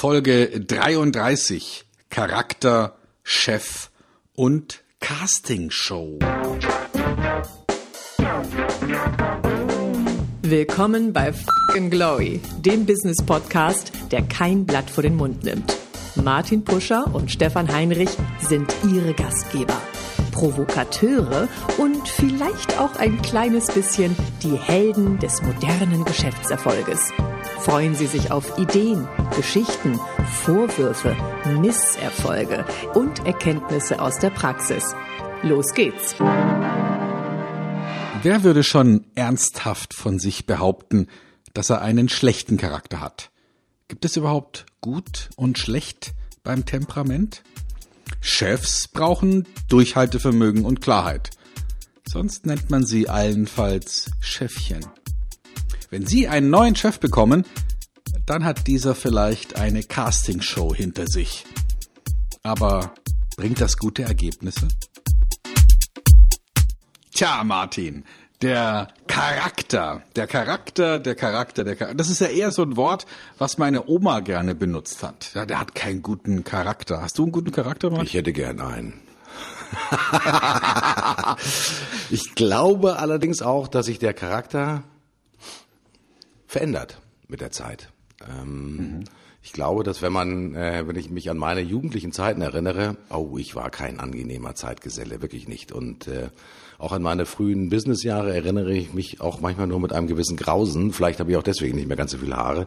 [0.00, 3.90] Folge 33 Charakter, Chef
[4.34, 6.18] und Castingshow.
[10.40, 15.76] Willkommen bei Fucking Glory, dem Business Podcast, der kein Blatt vor den Mund nimmt.
[16.14, 19.76] Martin Puscher und Stefan Heinrich sind ihre Gastgeber.
[20.32, 21.46] Provokateure
[21.76, 27.12] und vielleicht auch ein kleines bisschen die Helden des modernen Geschäftserfolges.
[27.62, 29.06] Freuen Sie sich auf Ideen,
[29.36, 30.00] Geschichten,
[30.42, 31.14] Vorwürfe,
[31.60, 34.94] Misserfolge und Erkenntnisse aus der Praxis.
[35.42, 36.14] Los geht's!
[38.22, 41.08] Wer würde schon ernsthaft von sich behaupten,
[41.52, 43.30] dass er einen schlechten Charakter hat?
[43.88, 47.42] Gibt es überhaupt gut und schlecht beim Temperament?
[48.22, 51.28] Chefs brauchen Durchhaltevermögen und Klarheit.
[52.08, 54.86] Sonst nennt man sie allenfalls Chefchen.
[55.90, 57.44] Wenn Sie einen neuen Chef bekommen,
[58.24, 61.44] dann hat dieser vielleicht eine Castingshow hinter sich.
[62.44, 62.94] Aber
[63.36, 64.68] bringt das gute Ergebnisse?
[67.12, 68.04] Tja, Martin,
[68.40, 71.96] der Charakter, der Charakter, der Charakter, der Charakter.
[71.96, 73.06] Das ist ja eher so ein Wort,
[73.38, 75.32] was meine Oma gerne benutzt hat.
[75.34, 77.02] Ja, der hat keinen guten Charakter.
[77.02, 78.06] Hast du einen guten Charakter, Martin?
[78.06, 79.00] Ich hätte gern einen.
[82.10, 84.84] ich glaube allerdings auch, dass sich der Charakter
[86.50, 87.90] verändert mit der Zeit.
[88.28, 89.04] Ähm, mhm.
[89.40, 93.38] Ich glaube, dass wenn man, äh, wenn ich mich an meine jugendlichen Zeiten erinnere, oh,
[93.38, 95.70] ich war kein angenehmer Zeitgeselle, wirklich nicht.
[95.70, 96.28] Und äh,
[96.76, 100.92] auch an meine frühen Businessjahre erinnere ich mich auch manchmal nur mit einem gewissen Grausen.
[100.92, 102.66] Vielleicht habe ich auch deswegen nicht mehr ganz so viele Haare,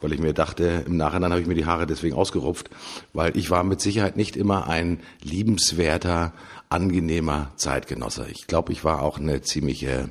[0.00, 2.70] weil ich mir dachte, im Nachhinein habe ich mir die Haare deswegen ausgerupft,
[3.12, 6.32] weil ich war mit Sicherheit nicht immer ein liebenswerter,
[6.68, 8.28] angenehmer Zeitgenosse.
[8.30, 10.08] Ich glaube, ich war auch eine ziemliche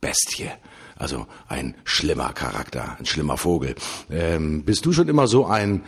[0.00, 0.50] Bestie.
[0.96, 3.74] Also ein schlimmer Charakter, ein schlimmer Vogel.
[4.10, 5.82] Ähm, bist du schon immer so ein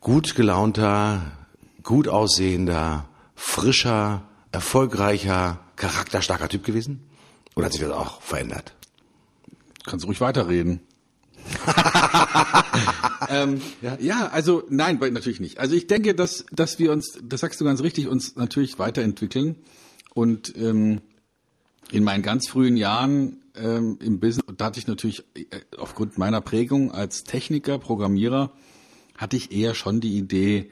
[0.00, 1.32] gut gelaunter,
[1.82, 4.22] gut aussehender, frischer,
[4.52, 7.08] erfolgreicher, charakterstarker Typ gewesen?
[7.54, 8.74] Oder hat sich das auch verändert?
[9.84, 10.80] Kannst ruhig weiterreden.
[13.28, 13.96] ähm, ja.
[13.98, 15.58] ja, also nein, natürlich nicht.
[15.58, 19.56] Also ich denke, dass, dass wir uns, das sagst du ganz richtig, uns natürlich weiterentwickeln.
[20.12, 21.00] Und ähm,
[21.90, 25.44] in meinen ganz frühen Jahren ähm, im Business, da hatte ich natürlich äh,
[25.76, 28.52] aufgrund meiner Prägung als Techniker, Programmierer,
[29.16, 30.70] hatte ich eher schon die Idee,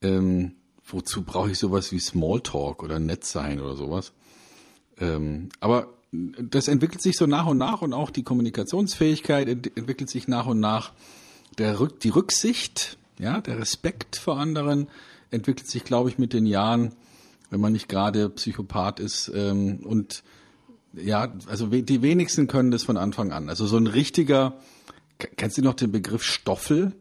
[0.00, 0.52] ähm,
[0.84, 4.12] wozu brauche ich sowas wie Smalltalk oder Netzsein oder sowas.
[4.98, 10.10] Ähm, aber das entwickelt sich so nach und nach und auch die Kommunikationsfähigkeit ent entwickelt
[10.10, 10.92] sich nach und nach.
[11.58, 14.88] Der Rück die Rücksicht, ja, der Respekt vor anderen
[15.30, 16.92] entwickelt sich, glaube ich, mit den Jahren,
[17.50, 19.30] wenn man nicht gerade Psychopath ist.
[19.34, 20.22] Ähm, und
[20.94, 23.48] ja, also die wenigsten können das von Anfang an.
[23.48, 24.54] Also so ein richtiger,
[25.36, 26.92] kennst du noch den Begriff Stoffel?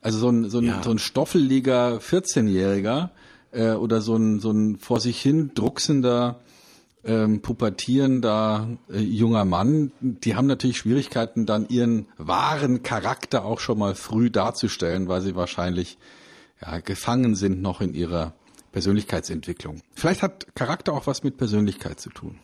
[0.00, 0.82] Also so ein, so ein, ja.
[0.82, 3.10] so ein stoffeliger 14-Jähriger
[3.52, 6.40] äh, oder so ein, so ein vor sich hin drucksender
[7.04, 13.78] ähm, pubertierender äh, junger Mann, die haben natürlich Schwierigkeiten, dann ihren wahren Charakter auch schon
[13.78, 15.98] mal früh darzustellen, weil sie wahrscheinlich
[16.60, 18.34] ja, gefangen sind noch in ihrer
[18.72, 19.80] Persönlichkeitsentwicklung.
[19.94, 22.38] Vielleicht hat Charakter auch was mit Persönlichkeit zu tun.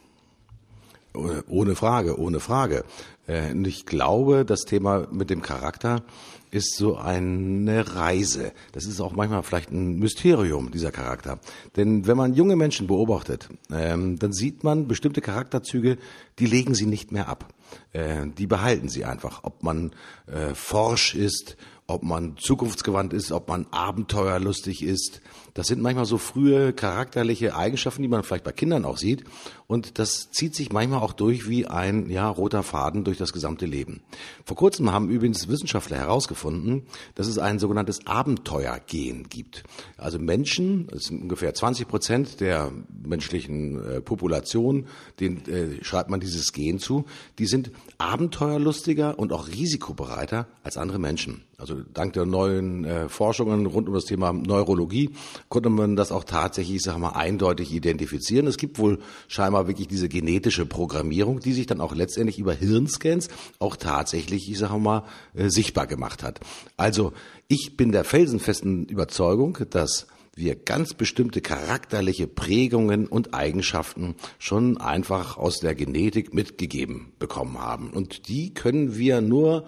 [1.14, 2.84] Ohne Frage, ohne Frage.
[3.26, 6.02] Äh, und ich glaube, das Thema mit dem Charakter
[6.50, 8.52] ist so eine Reise.
[8.72, 11.40] Das ist auch manchmal vielleicht ein Mysterium, dieser Charakter.
[11.76, 15.98] Denn wenn man junge Menschen beobachtet, ähm, dann sieht man bestimmte Charakterzüge,
[16.38, 17.52] die legen sie nicht mehr ab.
[17.92, 19.40] Äh, die behalten sie einfach.
[19.42, 19.92] Ob man
[20.26, 21.56] äh, forsch ist,
[21.86, 25.20] ob man zukunftsgewandt ist, ob man abenteuerlustig ist.
[25.52, 29.24] Das sind manchmal so frühe charakterliche Eigenschaften, die man vielleicht bei Kindern auch sieht.
[29.66, 33.66] Und das zieht sich manchmal auch durch wie ein ja, roter Faden durch das gesamte
[33.66, 34.02] Leben.
[34.44, 39.62] Vor kurzem haben übrigens Wissenschaftler herausgefunden, dass es ein sogenanntes Abenteuergen gibt.
[39.96, 44.86] Also Menschen, das sind ungefähr 20 Prozent der menschlichen äh, Population,
[45.20, 47.04] denen äh, schreibt man dieses Gen zu,
[47.38, 51.44] die sind abenteuerlustiger und auch risikobereiter als andere Menschen.
[51.64, 55.12] Also dank der neuen äh, Forschungen rund um das Thema Neurologie
[55.48, 58.46] konnte man das auch tatsächlich, ich sag mal, eindeutig identifizieren.
[58.46, 63.28] Es gibt wohl scheinbar wirklich diese genetische Programmierung, die sich dann auch letztendlich über Hirnscans
[63.60, 66.38] auch tatsächlich, ich sag mal, äh, sichtbar gemacht hat.
[66.76, 67.14] Also
[67.48, 75.38] ich bin der felsenfesten Überzeugung, dass wir ganz bestimmte charakterliche Prägungen und Eigenschaften schon einfach
[75.38, 77.88] aus der Genetik mitgegeben bekommen haben.
[77.88, 79.66] Und die können wir nur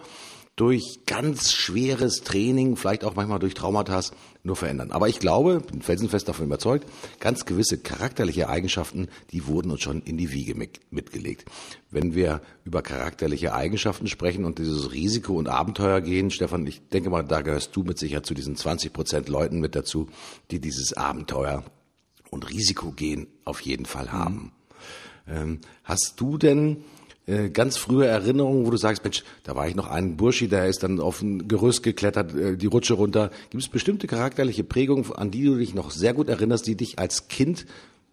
[0.56, 4.00] durch ganz schweres Training, vielleicht auch manchmal durch Traumata
[4.43, 4.91] nur verändern.
[4.91, 6.88] Aber ich glaube, bin felsenfest davon überzeugt,
[7.20, 10.55] ganz gewisse charakterliche Eigenschaften, die wurden uns schon in die Wiege
[10.91, 11.44] mitgelegt.
[11.91, 17.11] Wenn wir über charakterliche Eigenschaften sprechen und dieses Risiko und Abenteuer gehen, Stefan, ich denke
[17.11, 20.09] mal, da gehörst du mit Sicherheit zu diesen 20 Prozent Leuten mit dazu,
[20.50, 21.64] die dieses Abenteuer
[22.31, 24.35] und Risiko gehen auf jeden Fall haben.
[24.35, 24.50] Mhm.
[25.29, 26.85] Ähm, hast du denn
[27.26, 30.67] äh, ganz frühe Erinnerungen, wo du sagst, Mensch, da war ich noch ein Burschi, der
[30.67, 33.31] ist dann auf ein Gerüst geklettert, äh, die Rutsche runter.
[33.50, 36.99] Gibt es bestimmte charakterliche Prägungen, an die du dich noch sehr gut erinnerst, die dich
[36.99, 37.67] als Kind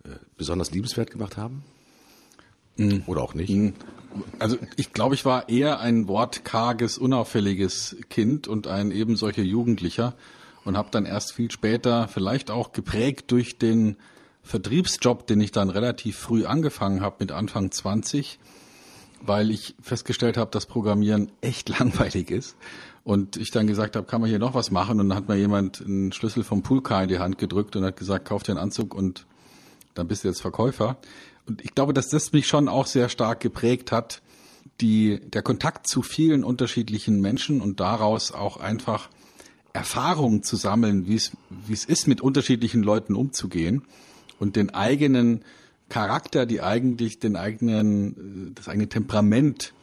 [0.03, 1.63] äh, besonders liebenswert gemacht haben?
[2.77, 3.03] Mhm.
[3.05, 3.51] Oder auch nicht?
[3.51, 3.73] Mhm.
[4.39, 10.15] Also ich glaube, ich war eher ein wortkarges, unauffälliges Kind und ein eben solcher Jugendlicher
[10.65, 13.97] und habe dann erst viel später, vielleicht auch geprägt durch den
[14.43, 18.39] Vertriebsjob, den ich dann relativ früh angefangen habe mit Anfang 20,
[19.25, 22.55] weil ich festgestellt habe, dass Programmieren echt langweilig ist.
[23.03, 24.99] Und ich dann gesagt habe, kann man hier noch was machen?
[24.99, 27.97] Und dann hat mir jemand einen Schlüssel vom Poolcar in die Hand gedrückt und hat
[27.97, 29.25] gesagt, kauf dir einen Anzug und
[29.93, 30.97] dann bist du jetzt Verkäufer.
[31.45, 34.21] Und ich glaube, dass das mich schon auch sehr stark geprägt hat,
[34.79, 39.09] die, der Kontakt zu vielen unterschiedlichen Menschen und daraus auch einfach
[39.73, 43.83] Erfahrungen zu sammeln, wie es, wie es ist, mit unterschiedlichen Leuten umzugehen
[44.39, 45.43] und den eigenen
[45.89, 49.73] Charakter, die eigentlich den eigenen, das eigene Temperament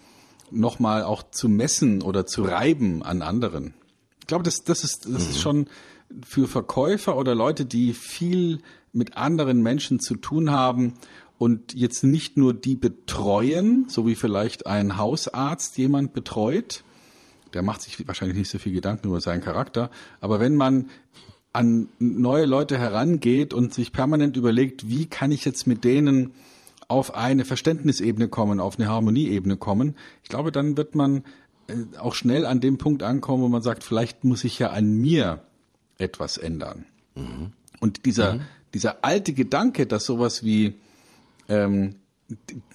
[0.51, 3.75] nochmal auch zu messen oder zu reiben an anderen.
[4.21, 5.31] Ich glaube, das, das ist, das mhm.
[5.31, 5.67] ist schon
[6.25, 8.61] für Verkäufer oder Leute, die viel
[8.93, 10.95] mit anderen Menschen zu tun haben
[11.39, 16.83] und jetzt nicht nur die betreuen, so wie vielleicht ein Hausarzt jemand betreut,
[17.55, 20.91] der macht sich wahrscheinlich nicht so viel Gedanken über seinen Charakter, aber wenn man
[21.53, 26.33] an neue Leute herangeht und sich permanent überlegt, wie kann ich jetzt mit denen
[26.89, 31.25] auf eine Verständnisebene kommen, auf eine Harmonieebene kommen, ich glaube, dann wird man
[31.69, 34.95] äh, auch schnell an dem Punkt ankommen, wo man sagt, vielleicht muss ich ja an
[34.95, 35.43] mir
[35.99, 36.87] etwas ändern.
[37.15, 37.53] Mhm.
[37.81, 38.41] Und dieser, mhm.
[38.75, 40.75] dieser alte Gedanke, dass sowas wie,
[41.49, 41.97] ähm,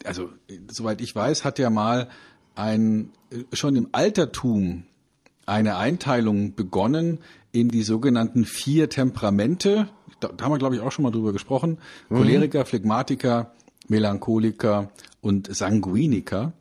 [0.04, 0.30] also
[0.70, 2.10] soweit ich weiß, hat ja mal
[2.56, 3.12] ein
[3.54, 4.84] schon im Altertum
[5.46, 7.20] eine Einteilung begonnen
[7.52, 9.90] in die sogenannten vier Temperamente.
[10.20, 11.78] Da, da haben wir, glaube ich, auch schon mal drüber gesprochen.
[12.10, 12.18] Mhm.
[12.18, 13.54] Choleriker, Phlegmatiker,
[13.88, 16.54] Melancholiker und Sanguiniker.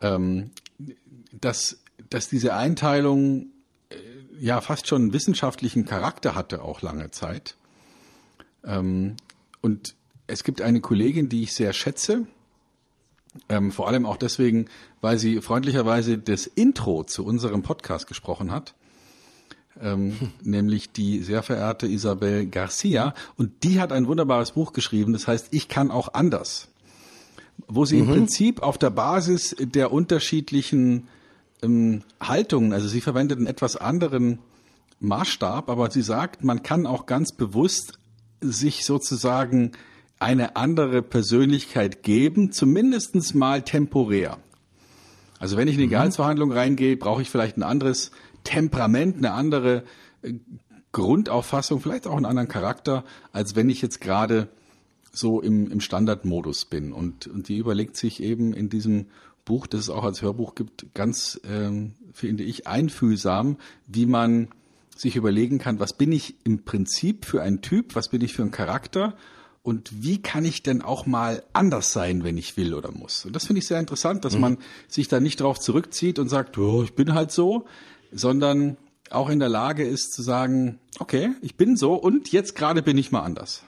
[0.00, 0.50] Ähm,
[1.32, 3.48] dass, dass diese Einteilung
[3.90, 3.96] äh,
[4.38, 7.56] ja fast schon wissenschaftlichen Charakter hatte, auch lange Zeit.
[8.64, 9.16] Ähm,
[9.60, 9.94] und
[10.26, 12.26] es gibt eine Kollegin, die ich sehr schätze,
[13.48, 14.66] ähm, vor allem auch deswegen,
[15.00, 18.74] weil sie freundlicherweise das Intro zu unserem Podcast gesprochen hat.
[19.78, 20.32] Ähm, hm.
[20.42, 23.12] nämlich die sehr verehrte Isabel Garcia.
[23.36, 26.68] Und die hat ein wunderbares Buch geschrieben, das heißt Ich kann auch anders.
[27.68, 28.02] Wo sie mhm.
[28.02, 31.08] im Prinzip auf der Basis der unterschiedlichen
[31.62, 34.38] ähm, Haltungen, also sie verwendet einen etwas anderen
[35.00, 37.98] Maßstab, aber sie sagt, man kann auch ganz bewusst
[38.40, 39.72] sich sozusagen
[40.18, 44.38] eine andere Persönlichkeit geben, zumindestens mal temporär.
[45.38, 45.90] Also wenn ich in die mhm.
[45.90, 48.10] Gehaltsverhandlung reingehe, brauche ich vielleicht ein anderes
[48.44, 49.84] Temperament, eine andere
[50.22, 50.34] äh,
[50.92, 54.48] Grundauffassung, vielleicht auch einen anderen Charakter, als wenn ich jetzt gerade
[55.12, 56.92] so im, im Standardmodus bin.
[56.92, 59.06] Und, und die überlegt sich eben in diesem
[59.44, 64.48] Buch, das es auch als Hörbuch gibt, ganz, ähm, finde ich, einfühlsam, wie man
[64.96, 68.42] sich überlegen kann, was bin ich im Prinzip für ein Typ, was bin ich für
[68.42, 69.14] ein Charakter
[69.66, 73.24] und wie kann ich denn auch mal anders sein, wenn ich will oder muss.
[73.24, 74.40] Und das finde ich sehr interessant, dass mhm.
[74.40, 77.64] man sich da nicht darauf zurückzieht und sagt, oh, ich bin halt so,
[78.12, 78.76] sondern
[79.10, 82.96] auch in der Lage ist zu sagen, okay, ich bin so und jetzt gerade bin
[82.96, 83.64] ich mal anders.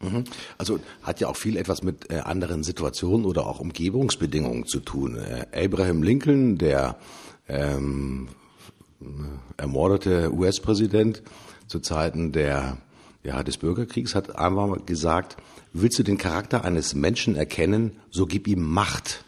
[0.00, 0.24] Mhm.
[0.58, 5.18] Also hat ja auch viel etwas mit äh, anderen Situationen oder auch Umgebungsbedingungen zu tun.
[5.18, 6.98] Äh, Abraham Lincoln, der
[7.46, 8.26] ähm,
[9.56, 11.22] ermordete US-Präsident
[11.68, 12.78] zu Zeiten der
[13.26, 15.36] ja, des Bürgerkriegs hat einmal gesagt,
[15.72, 19.24] willst du den Charakter eines Menschen erkennen, so gib ihm Macht.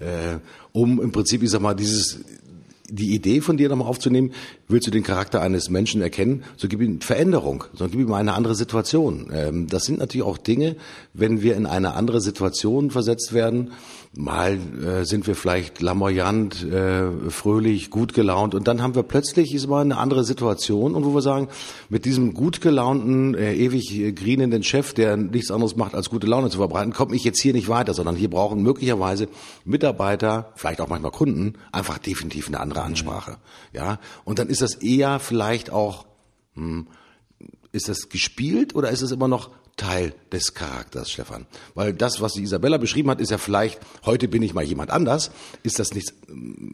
[0.00, 0.38] Äh,
[0.72, 2.20] um im Prinzip, ich sag mal, dieses,
[2.88, 4.32] die Idee von dir nochmal aufzunehmen,
[4.66, 8.34] willst du den Charakter eines Menschen erkennen, so gib ihm Veränderung, so gib ihm eine
[8.34, 9.30] andere Situation.
[9.32, 10.74] Ähm, das sind natürlich auch Dinge,
[11.14, 13.70] wenn wir in eine andere Situation versetzt werden,
[14.12, 18.56] mal äh, sind wir vielleicht lamoyant, äh, fröhlich, gut gelaunt.
[18.56, 20.94] Und dann haben wir plötzlich ist mal eine andere Situation.
[20.94, 21.48] Und wo wir sagen,
[21.88, 26.26] mit diesem gut gelaunten, äh, ewig äh, grinenden Chef, der nichts anderes macht als gute
[26.26, 29.28] Laune zu verbreiten, komme ich jetzt hier nicht weiter, sondern hier brauchen möglicherweise
[29.64, 33.36] Mitarbeiter, vielleicht auch manchmal Kunden, einfach definitiv eine andere Ansprache.
[33.72, 36.06] Ja, und dann ist das eher vielleicht auch,
[36.54, 36.88] hm,
[37.70, 39.50] ist das gespielt oder ist es immer noch
[39.80, 41.46] Teil des Charakters, Stefan?
[41.74, 44.90] Weil das, was die Isabella beschrieben hat, ist ja vielleicht, heute bin ich mal jemand
[44.90, 45.30] anders.
[45.62, 46.12] Ist das nicht,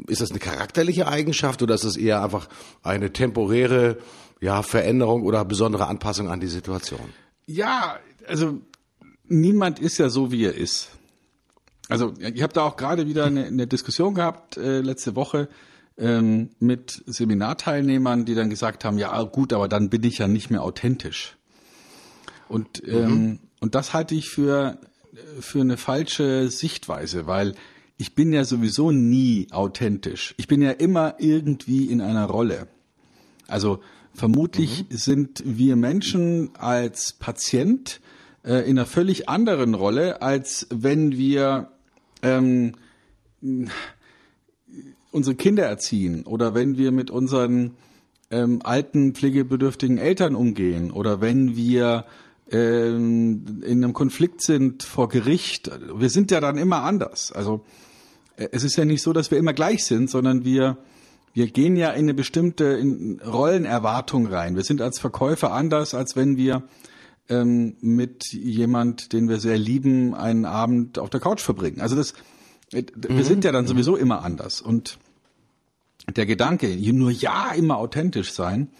[0.08, 2.48] ist das eine charakterliche Eigenschaft oder ist das eher einfach
[2.82, 3.98] eine temporäre,
[4.40, 7.12] ja, Veränderung oder besondere Anpassung an die Situation?
[7.46, 8.60] Ja, also
[9.28, 10.90] niemand ist ja so, wie er ist.
[11.88, 15.48] Also ich habe da auch gerade wieder eine, eine Diskussion gehabt äh, letzte Woche
[15.96, 20.50] ähm, mit Seminarteilnehmern, die dann gesagt haben, ja gut, aber dann bin ich ja nicht
[20.50, 21.35] mehr authentisch.
[22.48, 23.38] Und ähm, mhm.
[23.60, 24.78] und das halte ich für
[25.40, 27.54] für eine falsche Sichtweise, weil
[27.98, 30.34] ich bin ja sowieso nie authentisch.
[30.36, 32.68] Ich bin ja immer irgendwie in einer Rolle.
[33.46, 33.80] Also
[34.12, 34.96] vermutlich mhm.
[34.96, 38.00] sind wir Menschen als Patient
[38.44, 41.70] äh, in einer völlig anderen Rolle, als wenn wir
[42.22, 42.72] ähm,
[45.10, 47.76] unsere Kinder erziehen oder wenn wir mit unseren
[48.30, 52.04] ähm, alten pflegebedürftigen Eltern umgehen oder wenn wir
[52.48, 55.70] in einem Konflikt sind vor Gericht.
[55.94, 57.32] Wir sind ja dann immer anders.
[57.32, 57.64] Also
[58.36, 60.78] äh, es ist ja nicht so, dass wir immer gleich sind, sondern wir
[61.36, 62.82] wir gehen ja in eine bestimmte
[63.22, 64.56] Rollenerwartung rein.
[64.56, 66.62] Wir sind als Verkäufer anders, als wenn wir
[67.28, 71.82] ähm, mit jemand, den wir sehr lieben, einen Abend auf der Couch verbringen.
[71.82, 72.14] Also das,
[72.72, 73.22] äh, wir mhm.
[73.22, 74.62] sind ja dann sowieso immer anders.
[74.62, 74.98] Und
[76.16, 78.70] der Gedanke, nur ja immer authentisch sein,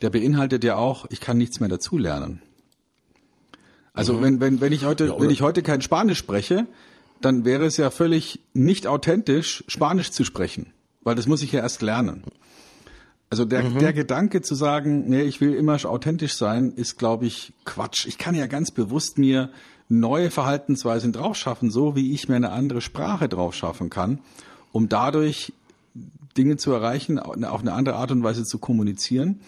[0.00, 2.40] der beinhaltet ja auch, ich kann nichts mehr dazulernen.
[3.98, 4.22] Also mhm.
[4.22, 6.68] wenn, wenn, wenn ich heute, ja, wenn ich heute kein Spanisch spreche,
[7.20, 10.72] dann wäre es ja völlig nicht authentisch, Spanisch zu sprechen.
[11.02, 12.22] Weil das muss ich ja erst lernen.
[13.28, 13.80] Also der, mhm.
[13.80, 18.06] der Gedanke zu sagen, nee, ich will immer authentisch sein, ist, glaube ich, Quatsch.
[18.06, 19.50] Ich kann ja ganz bewusst mir
[19.88, 24.20] neue Verhaltensweisen draufschaffen, so wie ich mir eine andere Sprache draufschaffen kann,
[24.70, 25.52] um dadurch
[26.36, 29.40] Dinge zu erreichen, auf eine andere Art und Weise zu kommunizieren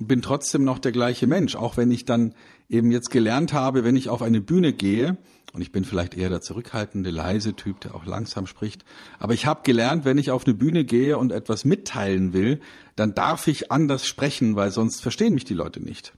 [0.00, 2.34] bin trotzdem noch der gleiche Mensch, auch wenn ich dann
[2.68, 5.16] eben jetzt gelernt habe, wenn ich auf eine Bühne gehe,
[5.52, 8.84] und ich bin vielleicht eher der zurückhaltende, leise Typ, der auch langsam spricht.
[9.18, 12.60] Aber ich habe gelernt, wenn ich auf eine Bühne gehe und etwas mitteilen will,
[12.96, 16.12] dann darf ich anders sprechen, weil sonst verstehen mich die Leute nicht.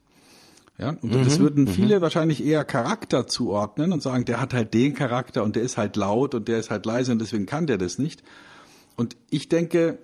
[0.77, 1.69] Ja, und mhm, das würden mhm.
[1.69, 2.01] viele mhm.
[2.01, 5.95] wahrscheinlich eher Charakter zuordnen und sagen, der hat halt den Charakter und der ist halt
[5.95, 8.23] laut und der ist halt leise und deswegen kann der das nicht.
[8.95, 9.99] Und ich denke,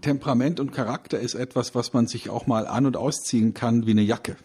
[0.00, 3.92] Temperament und Charakter ist etwas, was man sich auch mal an- und ausziehen kann wie
[3.92, 4.36] eine Jacke.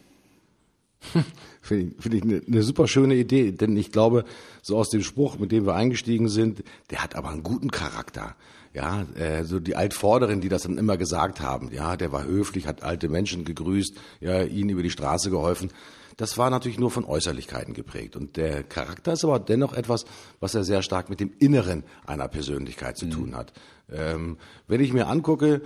[1.62, 4.25] Finde ich, find ich eine, eine super schöne Idee, denn ich glaube,
[4.62, 8.36] so aus dem Spruch, mit dem wir eingestiegen sind, der hat aber einen guten Charakter.
[8.74, 12.65] Ja, äh, so die Altvorderen, die das dann immer gesagt haben, ja, der war höflich,
[12.67, 15.72] hat alte Menschen gegrüßt, ja, ihnen über die Straße geholfen.
[16.17, 18.15] Das war natürlich nur von Äußerlichkeiten geprägt.
[18.15, 20.05] Und der Charakter ist aber dennoch etwas,
[20.39, 23.12] was er sehr stark mit dem Inneren einer Persönlichkeit zu mhm.
[23.12, 23.53] tun hat.
[23.91, 25.62] Ähm, wenn ich mir angucke,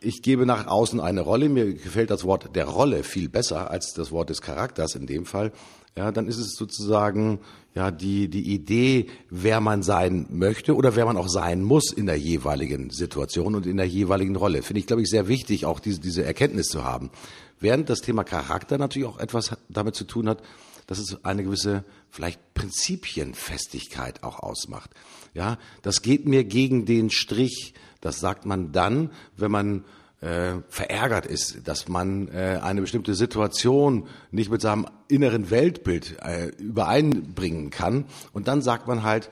[0.00, 3.94] ich gebe nach außen eine Rolle, mir gefällt das Wort der Rolle viel besser als
[3.94, 5.52] das Wort des Charakters in dem Fall,
[5.96, 7.40] ja, dann ist es sozusagen
[7.74, 12.06] ja die die Idee, wer man sein möchte oder wer man auch sein muss in
[12.06, 14.62] der jeweiligen Situation und in der jeweiligen Rolle.
[14.62, 17.10] Finde ich, glaube ich, sehr wichtig, auch diese diese Erkenntnis zu haben.
[17.62, 20.42] Während das Thema Charakter natürlich auch etwas damit zu tun hat,
[20.86, 24.90] dass es eine gewisse vielleicht Prinzipienfestigkeit auch ausmacht.
[25.32, 27.74] Ja, das geht mir gegen den Strich.
[28.00, 29.84] Das sagt man dann, wenn man
[30.20, 36.48] äh, verärgert ist, dass man äh, eine bestimmte Situation nicht mit seinem inneren Weltbild äh,
[36.58, 38.06] übereinbringen kann.
[38.32, 39.30] Und dann sagt man halt,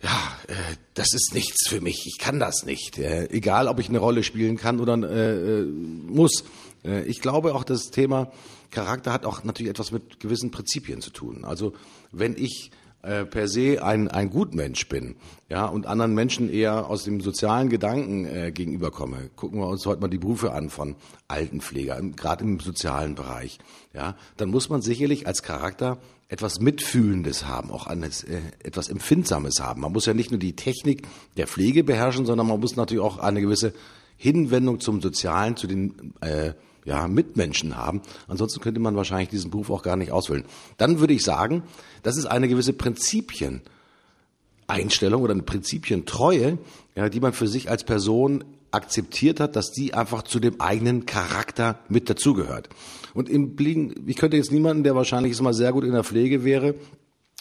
[0.00, 0.10] ja,
[0.46, 0.54] äh,
[0.94, 2.98] das ist nichts für mich, ich kann das nicht.
[2.98, 6.44] Äh, egal, ob ich eine Rolle spielen kann oder äh, äh muss.
[6.84, 8.30] Äh, ich glaube auch, das Thema
[8.70, 11.44] Charakter hat auch natürlich etwas mit gewissen Prinzipien zu tun.
[11.44, 11.72] Also
[12.12, 12.70] wenn ich
[13.02, 15.14] äh, per se ein, ein Gutmensch bin,
[15.48, 19.30] ja, und anderen Menschen eher aus dem sozialen Gedanken äh, gegenüberkomme.
[19.36, 20.96] Gucken wir uns heute mal die Berufe an von
[21.28, 23.58] Altenpfleger, gerade im sozialen Bereich,
[23.94, 29.60] ja, dann muss man sicherlich als Charakter etwas Mitfühlendes haben, auch eines, äh, etwas Empfindsames
[29.60, 29.80] haben.
[29.80, 31.06] Man muss ja nicht nur die Technik
[31.36, 33.72] der Pflege beherrschen, sondern man muss natürlich auch eine gewisse
[34.16, 36.52] Hinwendung zum Sozialen, zu den äh,
[36.88, 38.00] ja, Mitmenschen haben.
[38.26, 40.44] Ansonsten könnte man wahrscheinlich diesen Beruf auch gar nicht ausfüllen.
[40.78, 41.62] Dann würde ich sagen,
[42.02, 46.56] das ist eine gewisse Prinzipieneinstellung oder eine Prinzipientreue,
[46.96, 51.04] ja, die man für sich als Person akzeptiert hat, dass die einfach zu dem eigenen
[51.04, 52.70] Charakter mit dazugehört.
[53.12, 56.44] Und im Blicken, ich könnte jetzt niemanden, der wahrscheinlich mal sehr gut in der Pflege
[56.44, 56.74] wäre,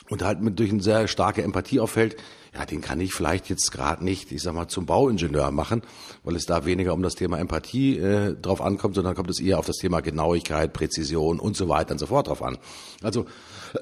[0.10, 2.16] und halt mit durch eine sehr starke Empathie auffällt,
[2.58, 5.84] ja, den kann ich vielleicht jetzt gerade nicht, ich sag mal, zum Bauingenieur machen,
[6.24, 9.60] weil es da weniger um das Thema Empathie äh, drauf ankommt, sondern kommt es eher
[9.60, 12.58] auf das Thema Genauigkeit, Präzision und so weiter und so fort drauf an.
[13.04, 13.28] Also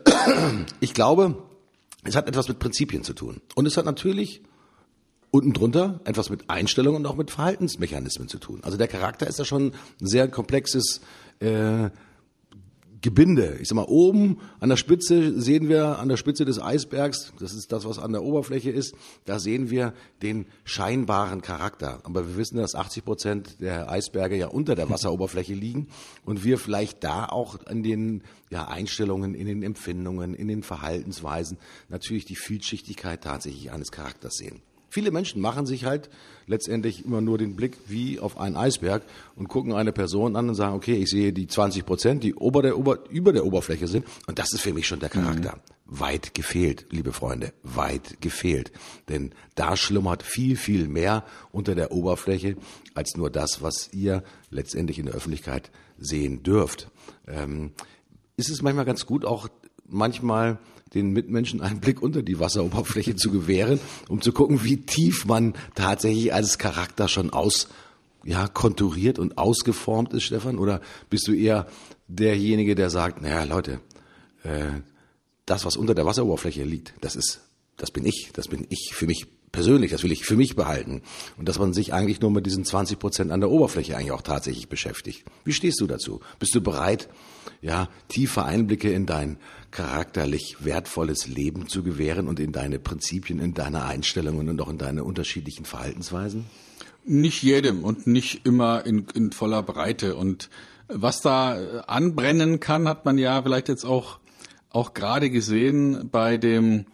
[0.81, 1.41] ich glaube,
[2.03, 3.41] es hat etwas mit Prinzipien zu tun.
[3.55, 4.41] Und es hat natürlich
[5.31, 8.59] unten drunter etwas mit Einstellungen und auch mit Verhaltensmechanismen zu tun.
[8.63, 10.99] Also der Charakter ist ja schon ein sehr komplexes
[11.39, 11.89] äh,
[13.05, 13.59] Gebinde.
[13.61, 17.53] Ich sag mal, oben an der Spitze sehen wir, an der Spitze des Eisbergs, das
[17.53, 18.95] ist das, was an der Oberfläche ist,
[19.25, 19.93] da sehen wir
[20.23, 21.99] den scheinbaren Charakter.
[22.01, 25.87] Aber wir wissen, dass 80 Prozent der Eisberge ja unter der Wasseroberfläche liegen
[26.25, 31.59] und wir vielleicht da auch an den ja, Einstellungen, in den Empfindungen, in den Verhaltensweisen
[31.89, 34.63] natürlich die Vielschichtigkeit tatsächlich eines Charakters sehen.
[34.95, 36.09] Viele Menschen machen sich halt
[36.47, 39.03] letztendlich immer nur den Blick wie auf einen Eisberg
[39.35, 42.61] und gucken eine Person an und sagen, okay, ich sehe die 20 Prozent, die ober
[42.61, 45.57] der, ober, über der Oberfläche sind und das ist für mich schon der Charakter.
[45.57, 45.99] Mhm.
[45.99, 48.71] Weit gefehlt, liebe Freunde, weit gefehlt.
[49.09, 52.55] Denn da schlummert viel, viel mehr unter der Oberfläche
[52.93, 56.89] als nur das, was ihr letztendlich in der Öffentlichkeit sehen dürft.
[57.27, 57.73] Ähm,
[58.37, 59.49] ist es manchmal ganz gut, auch
[59.89, 60.57] manchmal
[60.93, 65.53] den Mitmenschen einen Blick unter die Wasseroberfläche zu gewähren, um zu gucken, wie tief man
[65.73, 67.67] tatsächlich als Charakter schon aus,
[68.23, 70.57] ja, konturiert und ausgeformt ist, Stefan?
[70.57, 71.67] Oder bist du eher
[72.07, 73.79] derjenige, der sagt, naja, Leute,
[74.43, 74.81] äh,
[75.45, 77.41] das, was unter der Wasseroberfläche liegt, das ist,
[77.77, 81.01] das bin ich, das bin ich für mich persönlich, das will ich für mich behalten.
[81.37, 84.21] Und dass man sich eigentlich nur mit diesen 20 Prozent an der Oberfläche eigentlich auch
[84.21, 85.23] tatsächlich beschäftigt.
[85.45, 86.19] Wie stehst du dazu?
[86.39, 87.07] Bist du bereit,
[87.61, 89.37] ja, tiefe Einblicke in dein
[89.75, 94.77] charakterlich wertvolles Leben zu gewähren und in deine Prinzipien, in deine Einstellungen und auch in
[94.77, 96.45] deine unterschiedlichen Verhaltensweisen?
[97.03, 100.15] Nicht jedem und nicht immer in, in voller Breite.
[100.15, 100.49] Und
[100.87, 104.19] was da anbrennen kann, hat man ja vielleicht jetzt auch,
[104.69, 106.85] auch gerade gesehen bei dem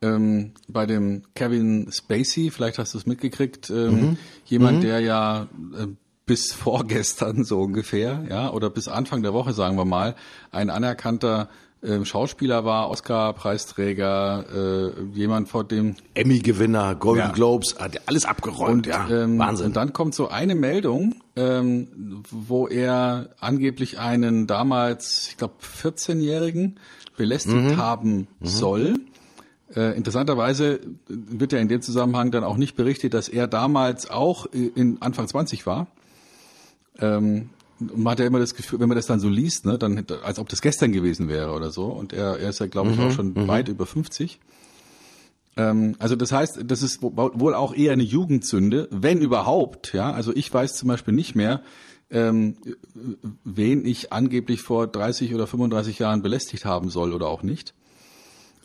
[0.00, 4.18] ähm, bei dem Kevin Spacey, vielleicht hast du es mitgekriegt, ähm, mhm.
[4.44, 4.82] jemand, mhm.
[4.82, 5.42] der ja
[5.78, 5.86] äh,
[6.26, 10.14] bis vorgestern so ungefähr, ja, oder bis Anfang der Woche, sagen wir mal,
[10.50, 11.48] ein anerkannter
[11.84, 17.32] äh, Schauspieler war, Oscar-Preisträger, äh, jemand vor dem Emmy-Gewinner, Golden ja.
[17.32, 19.66] Globes, hat alles abgeräumt, und, ja, ähm, Wahnsinn.
[19.66, 26.80] Und dann kommt so eine Meldung, ähm, wo er angeblich einen damals, ich glaube, 14-Jährigen
[27.18, 27.76] belästigt mhm.
[27.76, 28.46] haben mhm.
[28.46, 28.94] soll.
[29.76, 34.46] Äh, interessanterweise wird ja in dem Zusammenhang dann auch nicht berichtet, dass er damals auch
[34.46, 35.88] in Anfang 20 war.
[36.98, 40.04] Ähm, man hat ja immer das Gefühl, wenn man das dann so liest, ne, dann
[40.22, 41.86] als ob das gestern gewesen wäre oder so.
[41.86, 43.48] Und er, er ist ja, glaube ich, mhm, auch schon mhm.
[43.48, 44.40] weit über 50.
[45.56, 49.92] Ähm, also das heißt, das ist wohl auch eher eine Jugendsünde, wenn überhaupt.
[49.92, 51.62] Ja, also ich weiß zum Beispiel nicht mehr,
[52.10, 52.56] ähm,
[53.44, 57.74] wen ich angeblich vor 30 oder 35 Jahren belästigt haben soll oder auch nicht.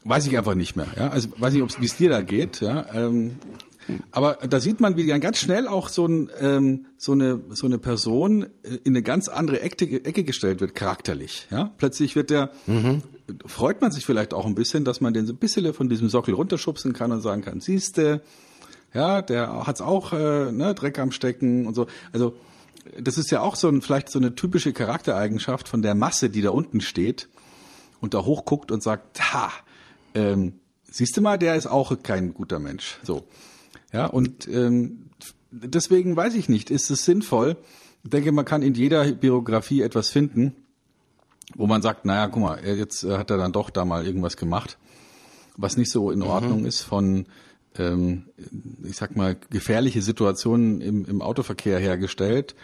[0.03, 0.88] Weiß ich einfach nicht mehr.
[0.95, 1.10] Ja?
[1.10, 2.62] Also weiß nicht, wie es dir da geht.
[2.62, 2.86] Ja?
[2.93, 3.38] Ähm,
[4.12, 7.65] aber da sieht man, wie dann ganz schnell auch so, ein, ähm, so, eine, so
[7.65, 11.47] eine Person in eine ganz andere Ecke, Ecke gestellt wird, charakterlich.
[11.52, 11.71] Ja?
[11.78, 13.02] Plötzlich wird der, mhm.
[13.45, 16.10] freut man sich vielleicht auch ein bisschen, dass man den so ein bisschen von diesem
[16.10, 18.21] Sockel runterschubsen kann und sagen kann, siehste,
[18.93, 21.88] ja, der hat's auch äh, ne, Dreck am Stecken und so.
[22.12, 22.36] Also
[22.99, 26.41] das ist ja auch so ein, vielleicht so eine typische Charaktereigenschaft von der Masse, die
[26.41, 27.30] da unten steht
[28.02, 29.52] und da hochguckt und sagt, ha,
[30.15, 30.54] ähm,
[30.89, 32.99] siehst du mal, der ist auch kein guter Mensch.
[33.04, 33.23] So.
[33.91, 35.10] Ja, und ähm,
[35.52, 37.58] deswegen weiß ich nicht, ist es sinnvoll?
[38.04, 40.56] Ich denke, man kann in jeder Biografie etwas finden,
[41.56, 44.38] wo man sagt, naja, guck mal, jetzt äh, hat er dann doch da mal irgendwas
[44.38, 44.78] gemacht,
[45.58, 46.28] was nicht so in mhm.
[46.28, 46.65] Ordnung mhm.
[46.67, 47.25] ist von,
[47.78, 48.25] ähm,
[48.84, 52.56] ich sag mal, gefährliche Situationen im, im Autoverkehr hergestellt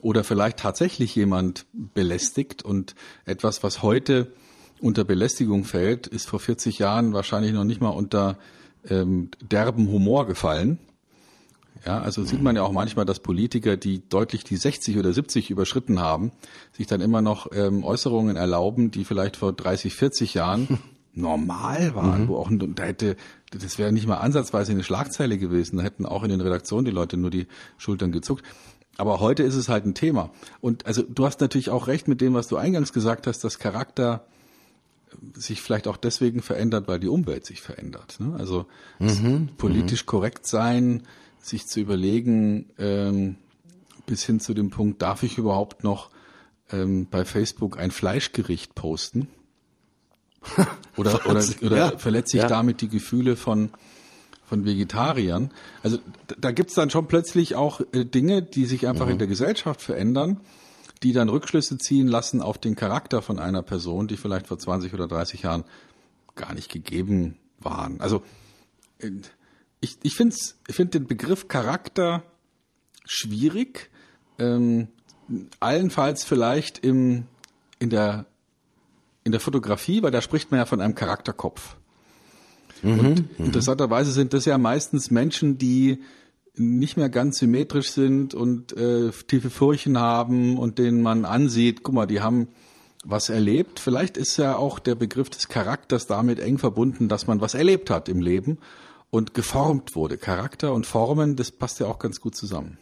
[0.00, 2.94] oder vielleicht tatsächlich jemand belästigt und
[3.24, 4.32] etwas, was heute
[4.80, 8.38] unter Belästigung fällt, ist vor 40 Jahren wahrscheinlich noch nicht mal unter
[8.88, 10.78] ähm, derben Humor gefallen.
[11.84, 15.50] Ja, also sieht man ja auch manchmal, dass Politiker, die deutlich die 60 oder 70
[15.50, 16.30] überschritten haben,
[16.72, 20.78] sich dann immer noch ähm, Äußerungen erlauben, die vielleicht vor 30, 40 Jahren
[21.14, 22.28] normal waren, mhm.
[22.28, 23.16] wo auch da hätte
[23.58, 26.90] das wäre nicht mal ansatzweise eine Schlagzeile gewesen, da hätten auch in den Redaktionen die
[26.90, 28.44] Leute nur die Schultern gezuckt.
[28.98, 30.30] Aber heute ist es halt ein Thema.
[30.60, 33.58] Und also du hast natürlich auch recht mit dem, was du eingangs gesagt hast, dass
[33.58, 34.26] Charakter
[35.34, 38.16] sich vielleicht auch deswegen verändert, weil die Umwelt sich verändert.
[38.18, 38.34] Ne?
[38.38, 38.66] Also
[38.98, 40.06] mhm, politisch mhm.
[40.06, 41.02] korrekt sein,
[41.40, 43.36] sich zu überlegen, ähm,
[44.06, 46.10] bis hin zu dem Punkt, darf ich überhaupt noch
[46.70, 49.28] ähm, bei Facebook ein Fleischgericht posten?
[50.96, 52.48] oder oder, oder ja, verletze ich ja.
[52.48, 53.70] damit die Gefühle von
[54.44, 55.52] von Vegetariern?
[55.82, 55.98] Also
[56.38, 59.12] da gibt's dann schon plötzlich auch äh, Dinge, die sich einfach mhm.
[59.12, 60.40] in der Gesellschaft verändern
[61.02, 64.94] die dann Rückschlüsse ziehen lassen auf den Charakter von einer Person, die vielleicht vor 20
[64.94, 65.64] oder 30 Jahren
[66.34, 68.00] gar nicht gegeben waren.
[68.00, 68.22] Also
[69.80, 70.36] ich, ich finde
[70.68, 72.22] ich find den Begriff Charakter
[73.04, 73.90] schwierig,
[74.38, 74.88] ähm,
[75.60, 77.24] allenfalls vielleicht im,
[77.78, 78.26] in, der,
[79.24, 81.76] in der Fotografie, weil da spricht man ja von einem Charakterkopf.
[82.82, 83.46] Mhm, und mhm.
[83.46, 86.02] interessanterweise sind das ja meistens Menschen, die
[86.54, 91.94] nicht mehr ganz symmetrisch sind und äh, tiefe Furchen haben und denen man ansieht, guck
[91.94, 92.48] mal, die haben
[93.04, 93.80] was erlebt.
[93.80, 97.90] Vielleicht ist ja auch der Begriff des Charakters damit eng verbunden, dass man was erlebt
[97.90, 98.58] hat im Leben
[99.10, 100.18] und geformt wurde.
[100.18, 102.78] Charakter und Formen, das passt ja auch ganz gut zusammen.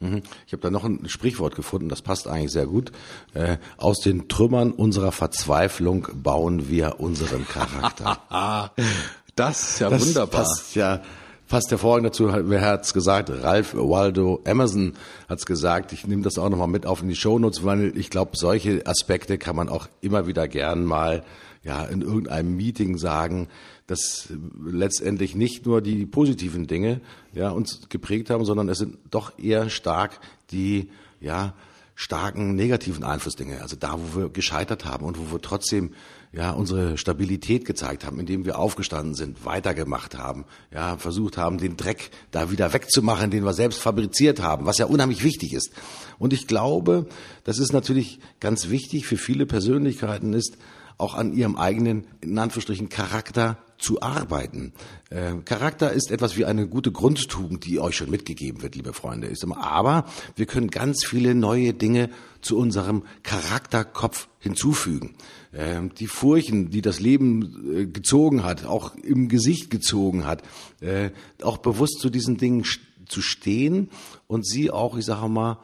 [0.00, 0.22] Mhm.
[0.46, 2.92] Ich habe da noch ein Sprichwort gefunden, das passt eigentlich sehr gut.
[3.32, 8.72] Äh, aus den Trümmern unserer Verzweiflung bauen wir unseren Charakter.
[9.36, 10.42] das ist ja das wunderbar.
[10.42, 11.02] Passt ja
[11.48, 13.30] passt hervorragend dazu, wer hat's gesagt?
[13.30, 14.94] Ralph Waldo Emerson
[15.28, 15.92] hat's gesagt.
[15.92, 19.38] Ich nehme das auch nochmal mit auf in die Shownotes, weil ich glaube, solche Aspekte
[19.38, 21.24] kann man auch immer wieder gern mal
[21.62, 23.48] ja in irgendeinem Meeting sagen,
[23.86, 24.28] dass
[24.64, 27.00] letztendlich nicht nur die positiven Dinge
[27.32, 31.54] ja uns geprägt haben, sondern es sind doch eher stark die ja
[31.94, 35.94] starken negativen Einflussdinge, also da, wo wir gescheitert haben und wo wir trotzdem
[36.36, 41.78] ja unsere Stabilität gezeigt haben, indem wir aufgestanden sind, weitergemacht haben, ja versucht haben, den
[41.78, 45.70] Dreck da wieder wegzumachen, den wir selbst fabriziert haben, was ja unheimlich wichtig ist.
[46.18, 47.06] Und ich glaube,
[47.44, 50.58] das ist natürlich ganz wichtig für viele Persönlichkeiten ist,
[50.98, 54.72] auch an ihrem eigenen, in Anführungsstrichen, Charakter zu arbeiten.
[55.10, 59.32] Äh, Charakter ist etwas wie eine gute Grundtugend, die euch schon mitgegeben wird, liebe Freunde.
[59.56, 62.08] Aber wir können ganz viele neue Dinge
[62.40, 65.14] zu unserem Charakterkopf hinzufügen.
[65.52, 70.42] Äh, die Furchen, die das Leben äh, gezogen hat, auch im Gesicht gezogen hat,
[70.80, 71.10] äh,
[71.42, 72.64] auch bewusst zu diesen Dingen
[73.06, 73.90] zu stehen
[74.26, 75.58] und sie auch, ich sage mal,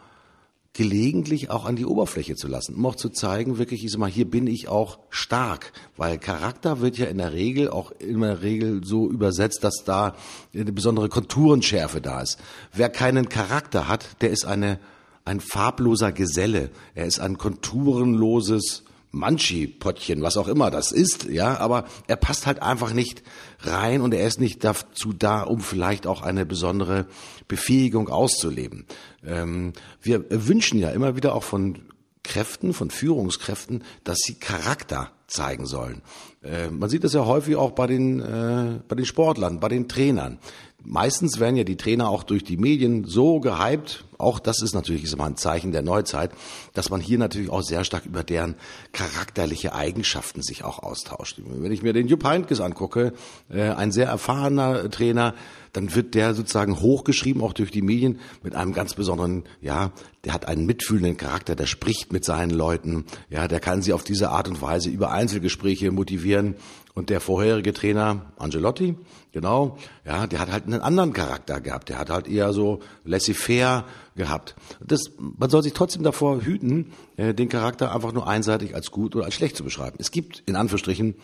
[0.75, 4.11] gelegentlich auch an die Oberfläche zu lassen, um auch zu zeigen, wirklich, ich sag mal,
[4.11, 8.43] hier bin ich auch stark, weil Charakter wird ja in der Regel auch in der
[8.43, 10.17] Regel so übersetzt, dass da
[10.55, 12.39] eine besondere Konturenschärfe da ist.
[12.73, 14.79] Wer keinen Charakter hat, der ist eine,
[15.27, 16.71] ein farbloser Geselle.
[16.95, 22.63] Er ist ein konturenloses Manchi-Pottchen, was auch immer das ist, ja, aber er passt halt
[22.63, 23.23] einfach nicht
[23.61, 27.07] rein und er ist nicht dazu da, um vielleicht auch eine besondere
[27.47, 28.87] Befähigung auszuleben.
[29.25, 31.79] Ähm, wir wünschen ja immer wieder auch von
[32.25, 36.03] Kräften, von Führungskräften, dass sie Charakter zeigen sollen.
[36.43, 39.89] Äh, man sieht das ja häufig auch bei den, äh, bei den Sportlern, bei den
[39.89, 40.39] Trainern.
[40.85, 45.13] Meistens werden ja die Trainer auch durch die Medien so gehypt, auch das ist natürlich
[45.13, 46.31] immer ein Zeichen der Neuzeit,
[46.75, 48.55] dass man hier natürlich auch sehr stark über deren
[48.93, 51.41] charakterliche Eigenschaften sich auch austauscht.
[51.45, 53.13] Wenn ich mir den Jupp Heynckes angucke,
[53.51, 55.35] äh, ein sehr erfahrener Trainer,
[55.73, 59.91] dann wird der sozusagen hochgeschrieben, auch durch die Medien, mit einem ganz besonderen, ja,
[60.25, 64.05] der hat einen mitfühlenden Charakter, der spricht mit seinen Leuten, ja, der kann sie auf
[64.05, 66.57] diese Art und Weise über Einzelgespräche motivieren.
[66.95, 68.97] Und der vorherige Trainer, Angelotti,
[69.33, 71.89] genau, ja, der hat halt einen anderen Charakter gehabt.
[71.89, 74.55] Der hat halt eher so laissez-faire gehabt.
[74.85, 79.17] Das, man soll sich trotzdem davor hüten, äh, den Charakter einfach nur einseitig als gut
[79.17, 79.97] oder als schlecht zu beschreiben.
[79.99, 81.15] Es gibt in Anführungsstrichen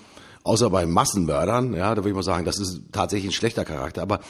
[0.42, 4.00] außer bei Massenmördern, ja, da würde ich mal sagen, das ist tatsächlich ein schlechter Charakter,
[4.00, 4.20] aber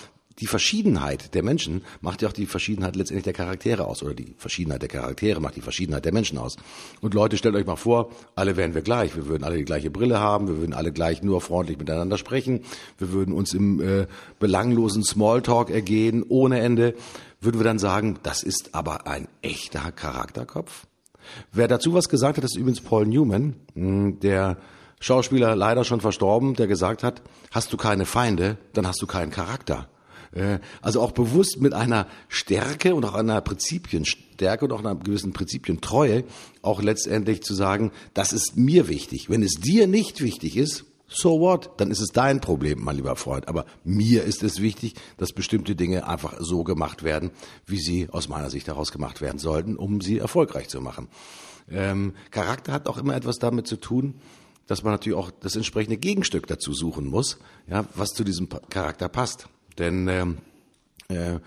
[0.40, 4.34] die Verschiedenheit der Menschen macht ja auch die Verschiedenheit letztendlich der Charaktere aus oder die
[4.36, 6.56] Verschiedenheit der Charaktere macht die Verschiedenheit der Menschen aus.
[7.00, 9.16] Und Leute, stellt euch mal vor, alle wären wir gleich.
[9.16, 12.62] Wir würden alle die gleiche Brille haben, wir würden alle gleich nur freundlich miteinander sprechen,
[12.98, 14.06] wir würden uns im äh,
[14.38, 16.94] belanglosen Smalltalk ergehen ohne Ende.
[17.40, 20.86] Würden wir dann sagen, das ist aber ein echter Charakterkopf?
[21.52, 24.56] Wer dazu was gesagt hat, ist übrigens Paul Newman, hm, der
[25.00, 27.22] Schauspieler leider schon verstorben, der gesagt hat,
[27.52, 29.88] hast du keine Feinde, dann hast du keinen Charakter.
[30.32, 35.32] Äh, also auch bewusst mit einer Stärke und auch einer Prinzipienstärke und auch einer gewissen
[35.32, 36.24] Prinzipientreue
[36.62, 39.30] auch letztendlich zu sagen, das ist mir wichtig.
[39.30, 41.70] Wenn es dir nicht wichtig ist, so what?
[41.78, 43.48] Dann ist es dein Problem, mein lieber Freund.
[43.48, 47.30] Aber mir ist es wichtig, dass bestimmte Dinge einfach so gemacht werden,
[47.66, 51.08] wie sie aus meiner Sicht heraus gemacht werden sollten, um sie erfolgreich zu machen.
[51.70, 54.14] Ähm, Charakter hat auch immer etwas damit zu tun,
[54.66, 57.38] dass man natürlich auch das entsprechende Gegenstück dazu suchen muss,
[57.68, 59.48] ja, was zu diesem Charakter passt.
[59.78, 60.38] Denn ähm,
[61.08, 61.38] äh,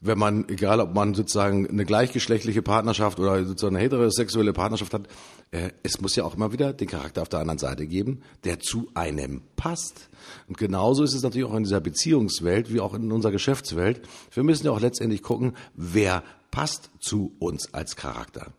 [0.00, 5.08] wenn man, egal ob man sozusagen eine gleichgeschlechtliche Partnerschaft oder sozusagen eine heterosexuelle Partnerschaft hat,
[5.50, 8.60] äh, es muss ja auch immer wieder den Charakter auf der anderen Seite geben, der
[8.60, 10.08] zu einem passt.
[10.48, 14.02] Und genauso ist es natürlich auch in dieser Beziehungswelt wie auch in unserer Geschäftswelt.
[14.32, 18.52] Wir müssen ja auch letztendlich gucken, wer passt zu uns als Charakter.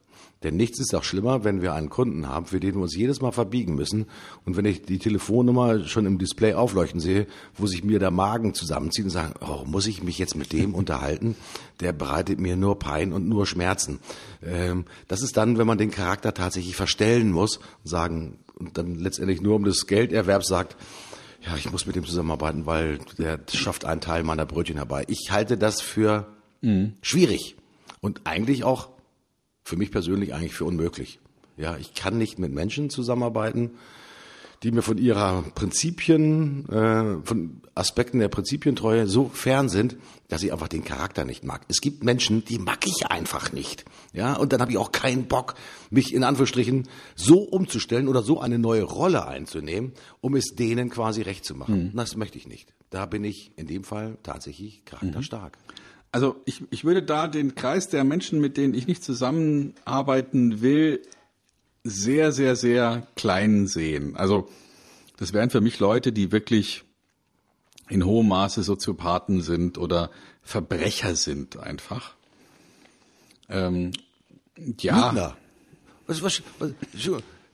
[0.43, 3.21] Denn nichts ist auch schlimmer, wenn wir einen Kunden haben, für den wir uns jedes
[3.21, 4.06] Mal verbiegen müssen.
[4.45, 8.54] Und wenn ich die Telefonnummer schon im Display aufleuchten sehe, wo sich mir der Magen
[8.54, 11.36] zusammenzieht und sagen, oh, muss ich mich jetzt mit dem unterhalten?
[11.80, 14.00] Der bereitet mir nur Pein und nur Schmerzen.
[14.43, 18.95] Ähm, das ist dann, wenn man den Charakter tatsächlich verstellen muss und sagen, und dann
[18.95, 20.78] letztendlich nur um des Gelderwerbs sagt,
[21.45, 25.06] ja, ich muss mit dem zusammenarbeiten, weil der schafft einen Teil meiner Brötchen herbei.
[25.08, 26.28] Ich halte das für
[26.62, 26.93] mhm.
[27.02, 27.56] schwierig
[28.02, 28.89] und eigentlich auch
[29.67, 31.19] für mich persönlich eigentlich für unmöglich.
[31.58, 33.71] Ja, ich kann nicht mit Menschen zusammenarbeiten,
[34.63, 39.97] die mir von ihrer Prinzipien, äh, von Aspekten der Prinzipientreue so fern sind,
[40.30, 41.63] dass ich einfach den Charakter nicht mag.
[41.67, 43.84] Es gibt Menschen, die mag ich einfach nicht.
[44.13, 45.56] Ja, und dann habe ich auch keinen Bock,
[45.89, 51.21] mich in Anführungsstrichen so umzustellen oder so eine neue Rolle einzunehmen, um es denen quasi
[51.23, 51.89] recht zu machen.
[51.91, 51.97] Mhm.
[51.97, 52.73] Das möchte ich nicht.
[52.89, 55.58] Da bin ich in dem Fall tatsächlich charakterstark.
[55.58, 55.66] Mhm.
[56.12, 61.02] Also ich, ich würde da den Kreis der Menschen, mit denen ich nicht zusammenarbeiten will,
[61.84, 64.15] sehr, sehr, sehr klein sehen.
[64.15, 64.50] Also
[65.17, 66.84] das wären für mich Leute, die wirklich
[67.89, 72.15] in hohem Maße Soziopathen sind oder Verbrecher sind einfach.
[73.50, 73.91] Ähm,
[74.80, 75.08] ja.
[75.08, 75.38] Lügner.
[76.06, 76.72] Was, was, was,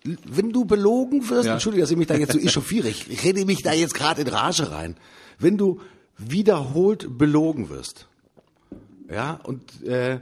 [0.04, 1.54] wenn du belogen wirst, ja.
[1.54, 4.28] entschuldige, dass ich mich da jetzt so echauffiere, ich rede mich da jetzt gerade in
[4.28, 4.98] Rage rein.
[5.40, 5.82] Wenn du
[6.18, 8.08] wiederholt belogen wirst,
[9.14, 10.20] ja, und äh,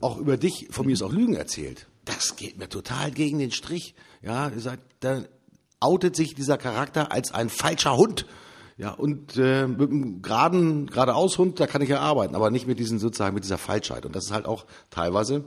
[0.00, 3.50] auch über dich, von mir ist auch Lügen erzählt, das geht mir total gegen den
[3.50, 3.94] Strich.
[4.22, 4.50] Ja,
[5.00, 5.22] da
[5.80, 8.26] outet sich dieser Charakter als ein falscher Hund.
[8.76, 12.66] Ja, und äh, mit einem geraden, geradeaus Hund, da kann ich ja arbeiten, aber nicht
[12.66, 14.06] mit diesen sozusagen mit dieser Falschheit.
[14.06, 15.44] Und das ist halt auch teilweise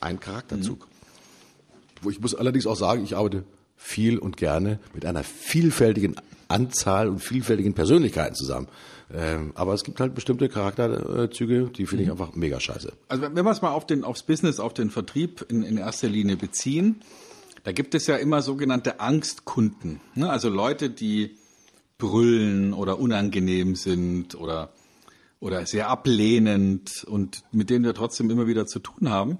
[0.00, 0.80] ein Charakterzug.
[0.80, 2.02] Mhm.
[2.02, 3.44] Wo ich muss allerdings auch sagen, ich arbeite
[3.76, 6.16] viel und gerne mit einer vielfältigen
[6.48, 8.68] Anzahl und vielfältigen Persönlichkeiten zusammen.
[9.12, 12.20] Ähm, aber es gibt halt bestimmte Charakterzüge, die finde ich mhm.
[12.20, 12.92] einfach mega scheiße.
[13.08, 16.08] Also wenn wir es mal auf den, aufs Business, auf den Vertrieb in, in erster
[16.08, 17.02] Linie beziehen,
[17.62, 20.00] da gibt es ja immer sogenannte Angstkunden.
[20.14, 20.30] Ne?
[20.30, 21.36] Also Leute, die
[21.98, 24.72] brüllen oder unangenehm sind oder,
[25.40, 29.38] oder sehr ablehnend und mit denen wir trotzdem immer wieder zu tun haben.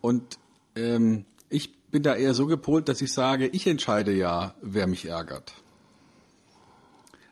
[0.00, 0.38] Und
[0.76, 5.06] ähm, ich bin da eher so gepolt, dass ich sage, ich entscheide ja, wer mich
[5.06, 5.52] ärgert.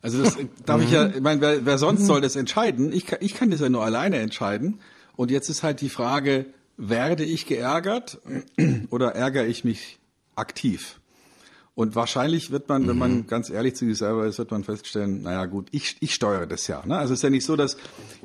[0.01, 1.15] Also das darf ich ja, mhm.
[1.15, 2.93] ich meine, wer, wer sonst soll das entscheiden?
[2.93, 4.81] Ich kann, ich kann das ja nur alleine entscheiden.
[5.17, 8.19] Und jetzt ist halt die Frage, werde ich geärgert
[8.91, 9.99] oder ärgere ich mich
[10.37, 11.01] aktiv?
[11.75, 13.27] Und wahrscheinlich wird man, wenn man mhm.
[13.29, 16.67] ganz ehrlich zu sich selber ist, wird man feststellen, naja gut, ich, ich steuere das
[16.67, 16.85] ja.
[16.85, 16.97] Ne?
[16.97, 17.77] Also es ist ja nicht so, dass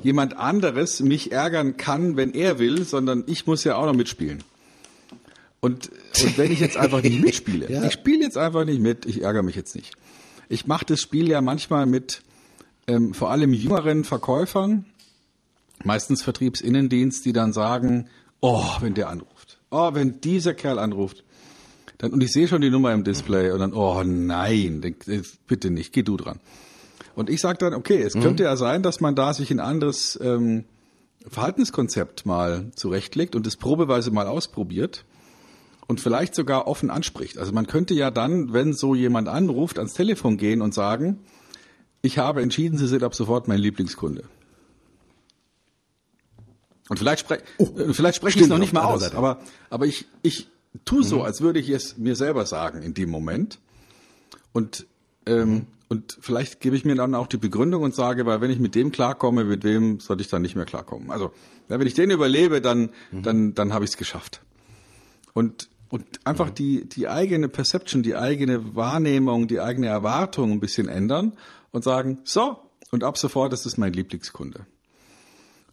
[0.02, 4.42] jemand anderes mich ärgern kann, wenn er will, sondern ich muss ja auch noch mitspielen.
[5.60, 5.88] Und,
[6.20, 7.84] und wenn ich jetzt einfach nicht mitspiele, ja.
[7.84, 9.92] ich spiele jetzt einfach nicht mit, ich ärgere mich jetzt nicht.
[10.48, 12.22] Ich mache das Spiel ja manchmal mit
[12.86, 14.86] ähm, vor allem jüngeren Verkäufern,
[15.82, 18.08] meistens Vertriebsinnendienst, die dann sagen,
[18.40, 21.24] oh, wenn der anruft, oh, wenn dieser Kerl anruft,
[21.98, 24.94] dann, und ich sehe schon die Nummer im Display und dann, oh nein,
[25.46, 26.40] bitte nicht, geh du dran.
[27.14, 28.22] Und ich sage dann, okay, es mhm.
[28.22, 30.64] könnte ja sein, dass man da sich ein anderes ähm,
[31.28, 35.04] Verhaltenskonzept mal zurechtlegt und es probeweise mal ausprobiert
[35.86, 37.38] und vielleicht sogar offen anspricht.
[37.38, 41.20] Also man könnte ja dann, wenn so jemand anruft, ans Telefon gehen und sagen,
[42.02, 44.24] ich habe entschieden, Sie sind ab sofort mein Lieblingskunde.
[46.88, 50.06] Und vielleicht, spre oh, vielleicht spreche ich es noch nicht mal aus, aber, aber ich,
[50.22, 50.48] ich
[50.84, 51.22] tue so, mhm.
[51.22, 53.58] als würde ich es mir selber sagen in dem Moment.
[54.52, 54.86] Und,
[55.24, 55.66] ähm, mhm.
[55.88, 58.74] und vielleicht gebe ich mir dann auch die Begründung und sage, weil wenn ich mit
[58.74, 61.10] dem klarkomme, mit wem sollte ich dann nicht mehr klarkommen.
[61.10, 61.32] Also
[61.68, 63.22] wenn ich den überlebe, dann, mhm.
[63.22, 64.42] dann, dann habe ich es geschafft.
[65.32, 66.54] Und und einfach mhm.
[66.56, 71.34] die, die eigene Perception, die eigene Wahrnehmung, die eigene Erwartung ein bisschen ändern
[71.70, 72.58] und sagen, so,
[72.90, 74.66] und ab sofort ist es mein Lieblingskunde.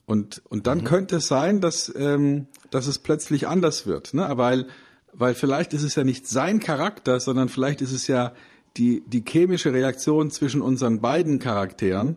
[0.05, 0.83] Und, und dann mhm.
[0.83, 4.29] könnte es sein, dass, ähm, dass es plötzlich anders wird, ne?
[4.35, 4.67] weil,
[5.11, 8.33] weil vielleicht ist es ja nicht sein Charakter, sondern vielleicht ist es ja
[8.77, 12.15] die, die chemische Reaktion zwischen unseren beiden Charakteren,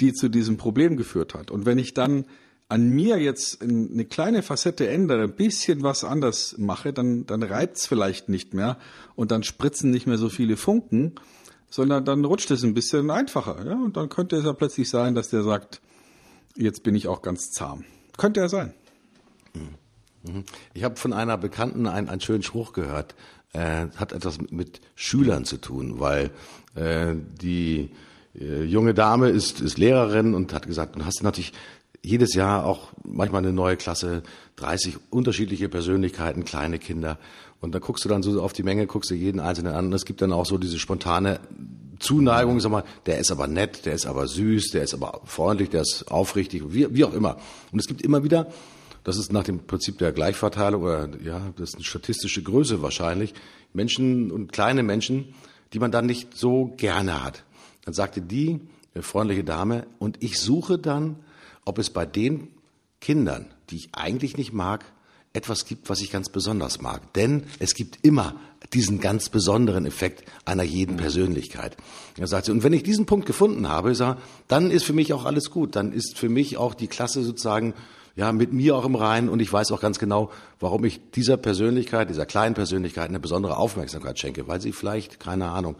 [0.00, 1.50] die zu diesem Problem geführt hat.
[1.50, 2.26] Und wenn ich dann
[2.68, 7.86] an mir jetzt eine kleine Facette ändere, ein bisschen was anders mache, dann, dann reibt's
[7.86, 8.76] vielleicht nicht mehr
[9.14, 11.14] und dann spritzen nicht mehr so viele Funken,
[11.70, 13.64] sondern dann rutscht es ein bisschen einfacher.
[13.64, 13.74] Ja?
[13.74, 15.80] Und dann könnte es ja plötzlich sein, dass der sagt,
[16.56, 17.84] jetzt bin ich auch ganz zahm.
[18.16, 18.74] Könnte er sein.
[19.54, 20.44] Mhm.
[20.74, 23.14] Ich habe von einer Bekannten einen, einen schönen Spruch gehört.
[23.52, 26.30] Äh, hat etwas mit, mit Schülern zu tun, weil
[26.74, 27.90] äh, die
[28.38, 31.52] äh, junge Dame ist, ist Lehrerin und hat gesagt, du hast natürlich
[32.06, 34.22] jedes Jahr auch manchmal eine neue Klasse,
[34.56, 37.18] 30 unterschiedliche Persönlichkeiten, kleine Kinder.
[37.60, 39.86] Und da guckst du dann so auf die Menge, guckst du jeden einzelnen an.
[39.86, 41.40] Und es gibt dann auch so diese spontane
[41.98, 45.70] Zuneigung, sag mal, der ist aber nett, der ist aber süß, der ist aber freundlich,
[45.70, 47.38] der ist aufrichtig, wie, wie auch immer.
[47.72, 48.52] Und es gibt immer wieder,
[49.02, 53.34] das ist nach dem Prinzip der Gleichverteilung oder ja, das ist eine statistische Größe wahrscheinlich,
[53.72, 55.34] Menschen und kleine Menschen,
[55.72, 57.42] die man dann nicht so gerne hat.
[57.84, 58.60] Dann sagte die
[59.00, 61.16] freundliche Dame, und ich suche dann
[61.66, 62.48] ob es bei den
[63.02, 64.86] Kindern, die ich eigentlich nicht mag,
[65.34, 67.12] etwas gibt, was ich ganz besonders mag.
[67.12, 68.36] Denn es gibt immer
[68.72, 71.76] diesen ganz besonderen Effekt einer jeden Persönlichkeit.
[72.16, 74.16] Er sagte, und wenn ich diesen Punkt gefunden habe, sag,
[74.48, 75.76] dann ist für mich auch alles gut.
[75.76, 77.74] Dann ist für mich auch die Klasse sozusagen
[78.16, 81.36] ja, mit mir auch im Reinen und ich weiß auch ganz genau, warum ich dieser
[81.36, 85.76] Persönlichkeit, dieser kleinen Persönlichkeit eine besondere Aufmerksamkeit schenke, weil sie vielleicht, keine Ahnung,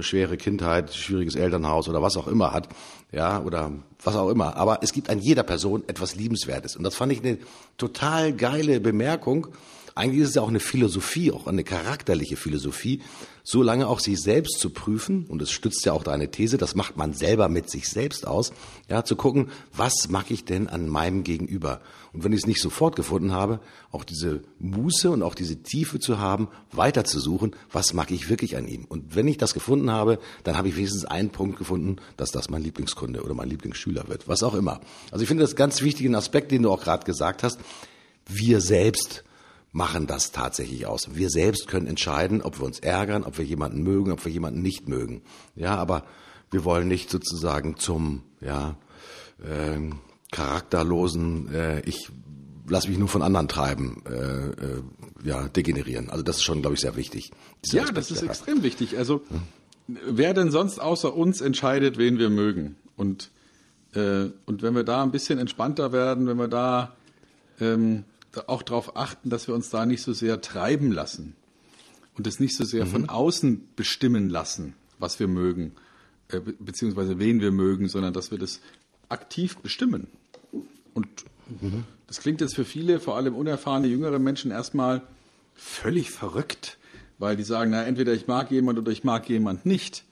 [0.00, 2.68] schwere Kindheit, schwieriges Elternhaus oder was auch immer hat,
[3.12, 4.56] ja, oder was auch immer.
[4.56, 6.76] Aber es gibt an jeder Person etwas Liebenswertes.
[6.76, 7.38] Und das fand ich eine
[7.76, 9.48] total geile Bemerkung.
[9.94, 13.02] Eigentlich ist es ja auch eine Philosophie, auch eine charakterliche Philosophie,
[13.48, 16.74] so lange auch sich selbst zu prüfen, und es stützt ja auch deine These, das
[16.74, 18.52] macht man selber mit sich selbst aus,
[18.90, 21.80] ja, zu gucken, was mag ich denn an meinem Gegenüber?
[22.12, 23.60] Und wenn ich es nicht sofort gefunden habe,
[23.92, 28.66] auch diese Muße und auch diese Tiefe zu haben, weiterzusuchen, was mag ich wirklich an
[28.66, 28.84] ihm?
[28.84, 32.50] Und wenn ich das gefunden habe, dann habe ich wenigstens einen Punkt gefunden, dass das
[32.50, 34.80] mein Lieblingskunde oder mein Lieblingsschüler wird, was auch immer.
[35.12, 37.60] Also ich finde das ganz wichtigen Aspekt, den du auch gerade gesagt hast.
[38.26, 39.22] Wir selbst
[39.72, 41.14] machen das tatsächlich aus.
[41.14, 44.62] Wir selbst können entscheiden, ob wir uns ärgern, ob wir jemanden mögen, ob wir jemanden
[44.62, 45.22] nicht mögen.
[45.54, 46.04] Ja, aber
[46.50, 48.76] wir wollen nicht sozusagen zum ja,
[49.42, 49.78] äh,
[50.30, 52.10] charakterlosen, äh, ich
[52.68, 54.82] lasse mich nur von anderen treiben, äh, äh,
[55.24, 56.10] ja, degenerieren.
[56.10, 57.30] Also das ist schon, glaube ich, sehr wichtig.
[57.66, 58.98] Ja, Aspekt das ist extrem wichtig.
[58.98, 59.42] Also hm?
[60.08, 62.76] wer denn sonst außer uns entscheidet, wen wir mögen?
[62.96, 63.30] Und,
[63.94, 66.96] äh, und wenn wir da ein bisschen entspannter werden, wenn wir da
[67.60, 68.04] ähm,
[68.46, 71.34] auch darauf achten, dass wir uns da nicht so sehr treiben lassen
[72.16, 72.90] und es nicht so sehr mhm.
[72.90, 75.72] von außen bestimmen lassen, was wir mögen,
[76.28, 78.60] äh, beziehungsweise wen wir mögen, sondern dass wir das
[79.08, 80.08] aktiv bestimmen.
[80.94, 81.08] Und
[81.60, 81.84] mhm.
[82.06, 85.02] das klingt jetzt für viele, vor allem unerfahrene jüngere Menschen, erstmal
[85.54, 86.78] völlig verrückt,
[87.18, 90.04] weil die sagen, na, entweder ich mag jemand oder ich mag jemand nicht.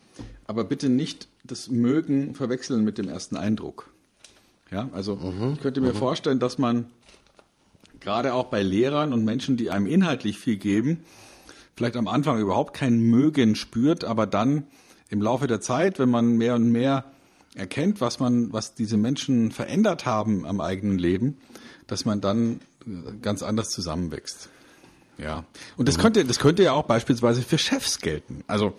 [0.47, 3.91] Aber bitte nicht das Mögen verwechseln mit dem ersten Eindruck.
[4.71, 5.55] Ja, also mhm.
[5.55, 5.99] ich könnte mir mhm.
[5.99, 6.87] vorstellen, dass man
[8.05, 11.01] gerade auch bei Lehrern und Menschen, die einem inhaltlich viel geben,
[11.75, 14.65] vielleicht am Anfang überhaupt kein Mögen spürt, aber dann
[15.09, 17.05] im Laufe der Zeit, wenn man mehr und mehr
[17.55, 21.39] erkennt, was man, was diese Menschen verändert haben am eigenen Leben,
[21.87, 22.61] dass man dann
[23.23, 24.51] ganz anders zusammenwächst.
[25.17, 25.45] Ja.
[25.77, 26.03] Und das mhm.
[26.03, 28.45] könnte, das könnte ja auch beispielsweise für Chefs gelten.
[28.47, 28.75] Also,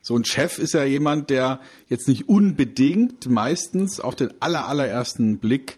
[0.00, 5.38] so ein Chef ist ja jemand, der jetzt nicht unbedingt meistens auf den aller, allerersten
[5.38, 5.76] Blick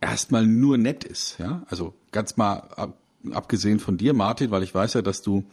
[0.00, 1.38] erstmal nur nett ist.
[1.38, 2.98] Ja, also ganz mal ab,
[3.32, 5.44] abgesehen von dir, Martin, weil ich weiß ja, dass du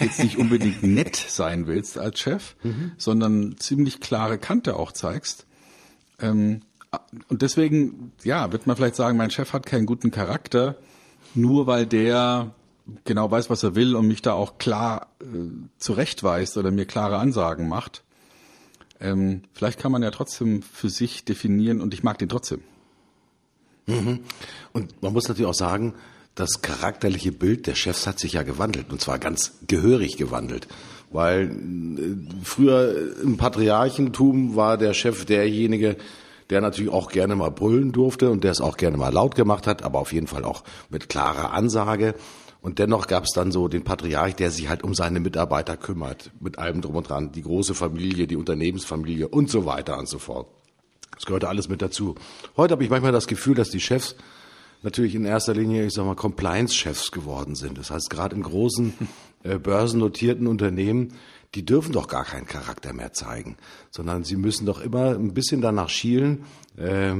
[0.00, 2.92] jetzt nicht unbedingt nett sein willst als Chef, mhm.
[2.96, 5.46] sondern ziemlich klare Kante auch zeigst.
[6.20, 6.60] Ähm,
[7.28, 10.76] und deswegen, ja, wird man vielleicht sagen, mein Chef hat keinen guten Charakter,
[11.34, 12.54] nur weil der
[13.04, 15.24] genau weiß, was er will und mich da auch klar äh,
[15.78, 18.04] zurechtweist oder mir klare Ansagen macht.
[19.00, 22.62] Ähm, vielleicht kann man ja trotzdem für sich definieren und ich mag den trotzdem.
[23.86, 24.20] Mhm.
[24.72, 25.94] Und man muss natürlich auch sagen,
[26.34, 30.66] das charakterliche Bild der Chefs hat sich ja gewandelt und zwar ganz gehörig gewandelt.
[31.10, 35.96] Weil äh, früher im Patriarchentum war der Chef derjenige,
[36.50, 39.66] der natürlich auch gerne mal brüllen durfte und der es auch gerne mal laut gemacht
[39.66, 42.14] hat, aber auf jeden Fall auch mit klarer Ansage.
[42.60, 46.30] Und dennoch gab es dann so den Patriarch, der sich halt um seine Mitarbeiter kümmert,
[46.40, 50.18] mit allem drum und dran, die große Familie, die Unternehmensfamilie und so weiter und so
[50.18, 50.48] fort.
[51.14, 52.14] Das gehörte alles mit dazu.
[52.56, 54.16] Heute habe ich manchmal das Gefühl, dass die Chefs
[54.82, 57.78] natürlich in erster Linie, ich sag mal, Compliance-Chefs geworden sind.
[57.78, 58.94] Das heißt, gerade in großen
[59.42, 61.14] äh, börsennotierten Unternehmen,
[61.54, 63.56] die dürfen doch gar keinen Charakter mehr zeigen,
[63.90, 66.44] sondern sie müssen doch immer ein bisschen danach schielen,
[66.76, 67.14] äh,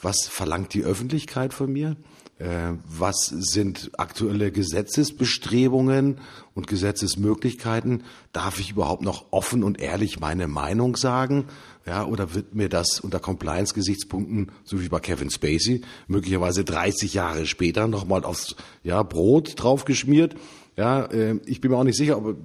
[0.00, 1.96] was verlangt die Öffentlichkeit von mir?
[2.38, 6.18] Äh, was sind aktuelle Gesetzesbestrebungen
[6.54, 8.04] und Gesetzesmöglichkeiten?
[8.32, 11.46] Darf ich überhaupt noch offen und ehrlich meine Meinung sagen?
[11.86, 17.46] Ja, oder wird mir das unter Compliance-Gesichtspunkten, so wie bei Kevin Spacey, möglicherweise 30 Jahre
[17.46, 20.34] später nochmal aufs ja, Brot draufgeschmiert?
[20.76, 22.36] Ja, äh, ich bin mir auch nicht sicher, ob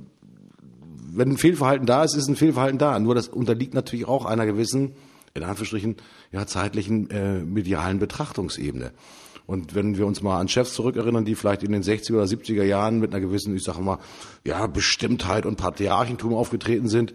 [1.14, 2.98] wenn ein Fehlverhalten da ist, ist ein Fehlverhalten da.
[3.00, 4.94] Nur das unterliegt natürlich auch einer gewissen,
[5.34, 5.98] in Anführungsstrichen,
[6.32, 8.92] ja, zeitlichen äh, medialen Betrachtungsebene.
[9.48, 12.64] Und wenn wir uns mal an Chefs zurückerinnern, die vielleicht in den 60er oder 70er
[12.64, 13.98] Jahren mit einer gewissen, ich sage mal,
[14.46, 17.14] ja, Bestimmtheit und Patriarchentum aufgetreten sind,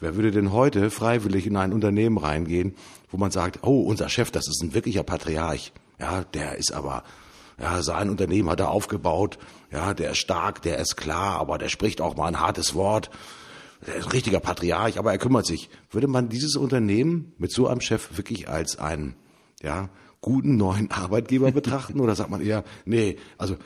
[0.00, 2.74] wer würde denn heute freiwillig in ein Unternehmen reingehen,
[3.10, 5.72] wo man sagt, oh, unser Chef, das ist ein wirklicher Patriarch.
[5.98, 7.04] Ja, der ist aber,
[7.58, 9.38] ja, sein Unternehmen hat er aufgebaut.
[9.70, 13.10] Ja, der ist stark, der ist klar, aber der spricht auch mal ein hartes Wort.
[13.86, 15.68] Der ist ein richtiger Patriarch, aber er kümmert sich.
[15.90, 19.14] Würde man dieses Unternehmen mit so einem Chef wirklich als ein,
[19.62, 19.88] ja,
[20.20, 23.56] guten neuen Arbeitgeber betrachten oder sagt man eher, nee, also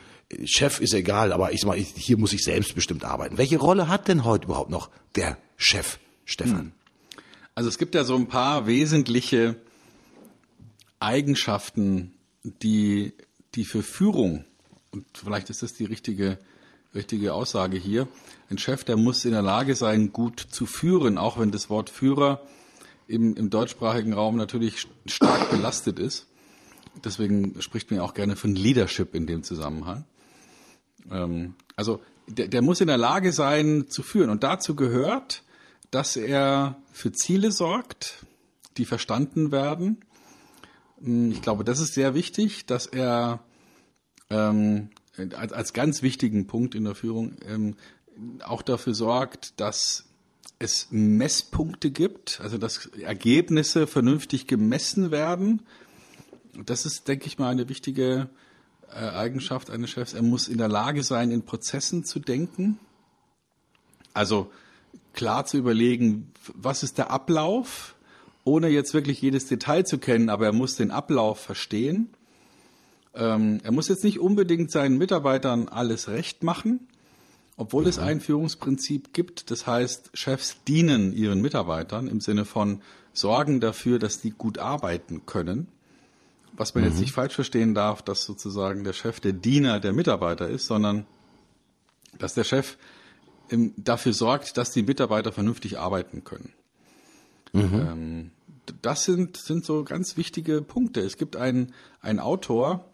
[0.45, 3.38] Chef ist egal, aber ich sag mal, hier muss ich selbstbestimmt arbeiten.
[3.38, 6.59] Welche Rolle hat denn heute überhaupt noch der Chef, Stefan?
[6.59, 6.73] Hm.
[7.55, 9.57] Also es gibt ja so ein paar wesentliche
[11.01, 12.12] Eigenschaften,
[12.45, 13.14] die,
[13.55, 14.45] die für Führung,
[14.93, 16.38] und vielleicht ist das die richtige,
[16.95, 18.07] richtige Aussage hier,
[18.51, 21.91] ein Chef, der muss in der Lage sein, gut zu führen, auch wenn das Wort
[21.91, 22.43] Führer
[23.07, 26.26] im, im deutschsprachigen Raum natürlich stark belastet ist.
[27.05, 30.05] deswegen spricht man auch gerne von Leadership in dem Zusammenhang.
[31.11, 34.29] Ähm, also der, der muss in der Lage sein zu führen.
[34.29, 35.43] Und dazu gehört,
[35.91, 38.26] dass er für Ziele sorgt,
[38.76, 39.99] die verstanden werden.
[41.03, 43.41] Hm, ich glaube, das ist sehr wichtig, dass er
[44.30, 47.76] ähm, als, als ganz wichtigen Punkt in der Führung ähm,
[48.45, 50.05] auch dafür sorgt, dass
[50.59, 55.62] es Messpunkte gibt, also dass Ergebnisse vernünftig gemessen werden.
[56.66, 58.28] Das ist, denke ich mal, eine wichtige
[58.91, 60.14] äh, Eigenschaft eines Chefs.
[60.14, 62.78] Er muss in der Lage sein, in Prozessen zu denken.
[64.14, 64.51] Also
[65.15, 67.95] klar zu überlegen, was ist der Ablauf,
[68.45, 72.09] ohne jetzt wirklich jedes Detail zu kennen, aber er muss den Ablauf verstehen.
[73.15, 76.89] Ähm, er muss jetzt nicht unbedingt seinen Mitarbeitern alles recht machen,
[77.57, 77.89] obwohl mhm.
[77.89, 82.81] es ein Führungsprinzip gibt, das heißt, Chefs dienen ihren Mitarbeitern im Sinne von
[83.13, 85.69] sorgen dafür, dass die gut arbeiten können.
[86.53, 86.91] Was man mhm.
[86.91, 91.07] jetzt nicht falsch verstehen darf, dass sozusagen der Chef der Diener der Mitarbeiter ist, sondern
[92.19, 92.77] dass der Chef
[93.76, 96.53] dafür sorgt, dass die Mitarbeiter vernünftig arbeiten können.
[97.53, 97.74] Mhm.
[97.74, 98.30] Ähm,
[98.82, 101.01] das sind, sind so ganz wichtige Punkte.
[101.01, 102.84] Es gibt einen, einen Autor,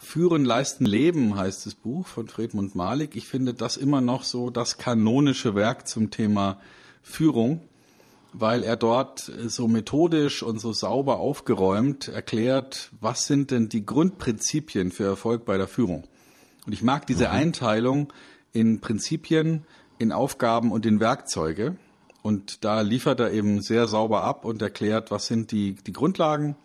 [0.00, 3.16] Führen, Leisten, Leben heißt das Buch von Friedmund Malik.
[3.16, 6.60] Ich finde das immer noch so das kanonische Werk zum Thema
[7.02, 7.60] Führung,
[8.32, 14.92] weil er dort so methodisch und so sauber aufgeräumt erklärt, was sind denn die Grundprinzipien
[14.92, 16.04] für Erfolg bei der Führung.
[16.66, 17.32] Und ich mag diese mhm.
[17.32, 18.12] Einteilung
[18.52, 19.64] in Prinzipien,
[19.98, 21.76] in Aufgaben und in Werkzeuge.
[22.22, 26.56] Und da liefert er eben sehr sauber ab und erklärt, was sind die, die Grundlagen,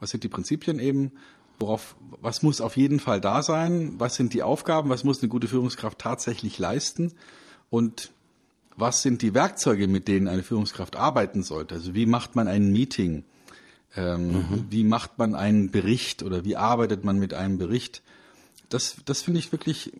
[0.00, 1.12] was sind die Prinzipien eben,
[1.58, 5.28] worauf, was muss auf jeden Fall da sein, was sind die Aufgaben, was muss eine
[5.28, 7.12] gute Führungskraft tatsächlich leisten
[7.70, 8.12] und
[8.76, 11.74] was sind die Werkzeuge, mit denen eine Führungskraft arbeiten sollte.
[11.74, 13.24] Also wie macht man ein Meeting,
[13.96, 14.66] ähm, mhm.
[14.70, 18.02] wie macht man einen Bericht oder wie arbeitet man mit einem Bericht.
[18.68, 19.92] Das, das finde ich wirklich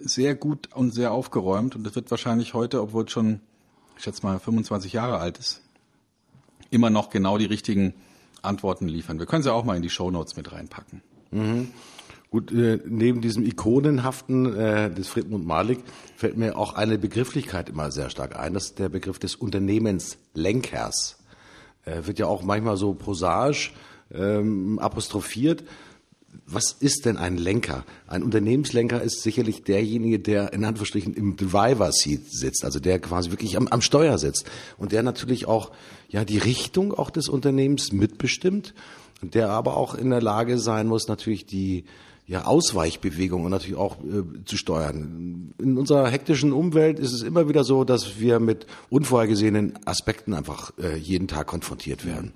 [0.00, 3.40] sehr gut und sehr aufgeräumt und das wird wahrscheinlich heute, obwohl es schon,
[3.96, 5.60] ich schätze mal, 25 Jahre alt ist,
[6.70, 7.94] immer noch genau die richtigen
[8.42, 9.18] Antworten liefern.
[9.18, 11.02] Wir können sie auch mal in die Show Notes mit reinpacken.
[11.30, 11.68] Mhm.
[12.30, 15.78] Gut, äh, neben diesem ikonenhaften äh, des Friedmund Malik
[16.16, 18.52] fällt mir auch eine Begrifflichkeit immer sehr stark ein.
[18.52, 21.18] Das ist der Begriff des Unternehmenslenkers.
[21.84, 23.74] Äh, wird ja auch manchmal so prosaisch
[24.12, 25.62] ähm, apostrophiert.
[26.46, 27.84] Was ist denn ein Lenker?
[28.06, 33.30] Ein Unternehmenslenker ist sicherlich derjenige, der in Anführungsstrichen im Driver Seat sitzt, also der quasi
[33.30, 35.72] wirklich am, am Steuer sitzt und der natürlich auch
[36.08, 38.74] ja die Richtung auch des Unternehmens mitbestimmt
[39.22, 41.84] und der aber auch in der Lage sein muss, natürlich die
[42.28, 45.54] ja, Ausweichbewegungen natürlich auch äh, zu steuern.
[45.62, 50.72] In unserer hektischen Umwelt ist es immer wieder so, dass wir mit unvorhergesehenen Aspekten einfach
[50.82, 52.32] äh, jeden Tag konfrontiert werden.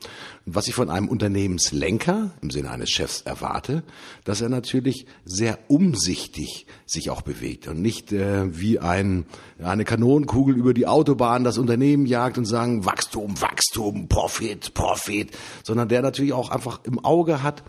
[0.47, 3.83] Und was ich von einem Unternehmenslenker im Sinne eines Chefs erwarte,
[4.23, 9.27] dass er natürlich sehr umsichtig sich auch bewegt und nicht äh, wie ein,
[9.61, 15.89] eine Kanonenkugel über die Autobahn das Unternehmen jagt und sagen Wachstum, Wachstum, Profit, Profit, sondern
[15.89, 17.65] der natürlich auch einfach im Auge hat,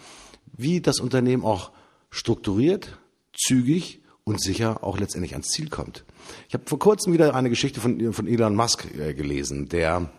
[0.55, 1.71] wie das Unternehmen auch
[2.11, 2.99] strukturiert,
[3.33, 6.05] zügig und sicher auch letztendlich ans Ziel kommt.
[6.47, 10.11] Ich habe vor kurzem wieder eine Geschichte von, von Elon Musk äh, gelesen, der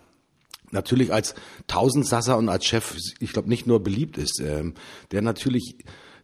[0.73, 1.35] natürlich als
[1.67, 4.75] Tausendsasser und als Chef, ich glaube, nicht nur beliebt ist, ähm,
[5.13, 5.77] der natürlich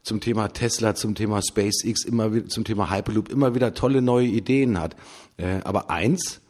[0.02, 4.80] zum Thema Tesla, zum Thema SpaceX, immer zum Thema Hyperloop immer wieder tolle neue Ideen
[4.80, 4.96] hat.
[5.36, 6.40] Äh, aber eins,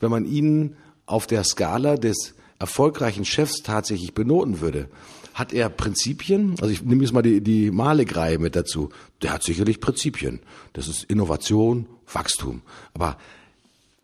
[0.00, 4.88] wenn man ihn auf der Skala des erfolgreichen Chefs tatsächlich benoten würde,
[5.34, 6.54] hat er Prinzipien?
[6.60, 8.90] Also ich nehme jetzt mal die, die Malik-Reihe mit dazu.
[9.20, 10.40] Der hat sicherlich Prinzipien.
[10.72, 12.62] Das ist Innovation, Wachstum.
[12.94, 13.18] Aber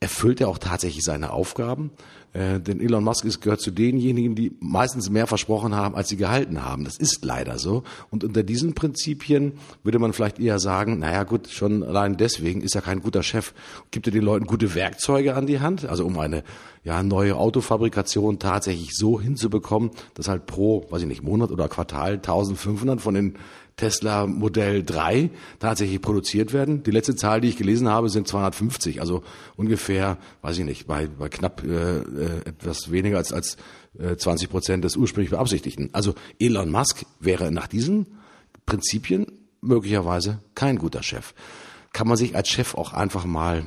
[0.00, 1.90] erfüllt er auch tatsächlich seine Aufgaben?
[2.32, 6.16] Äh, denn Elon Musk ist, gehört zu denjenigen, die meistens mehr versprochen haben, als sie
[6.16, 6.84] gehalten haben.
[6.84, 7.82] Das ist leider so.
[8.10, 12.74] Und unter diesen Prinzipien würde man vielleicht eher sagen, naja gut, schon allein deswegen ist
[12.74, 13.52] er kein guter Chef.
[13.90, 16.44] Gibt er den Leuten gute Werkzeuge an die Hand, also um eine
[16.84, 22.14] ja, neue Autofabrikation tatsächlich so hinzubekommen, dass halt pro, weiß ich nicht, Monat oder Quartal
[22.14, 23.34] 1500 von den
[23.80, 26.82] Tesla Modell 3 tatsächlich produziert werden.
[26.82, 29.22] Die letzte Zahl, die ich gelesen habe, sind 250, also
[29.56, 33.56] ungefähr, weiß ich nicht, bei, bei knapp äh, äh etwas weniger als, als
[33.98, 35.88] äh, 20 Prozent des ursprünglich Beabsichtigten.
[35.92, 38.06] Also Elon Musk wäre nach diesen
[38.66, 39.26] Prinzipien
[39.62, 41.32] möglicherweise kein guter Chef.
[41.94, 43.64] Kann man sich als Chef auch einfach mal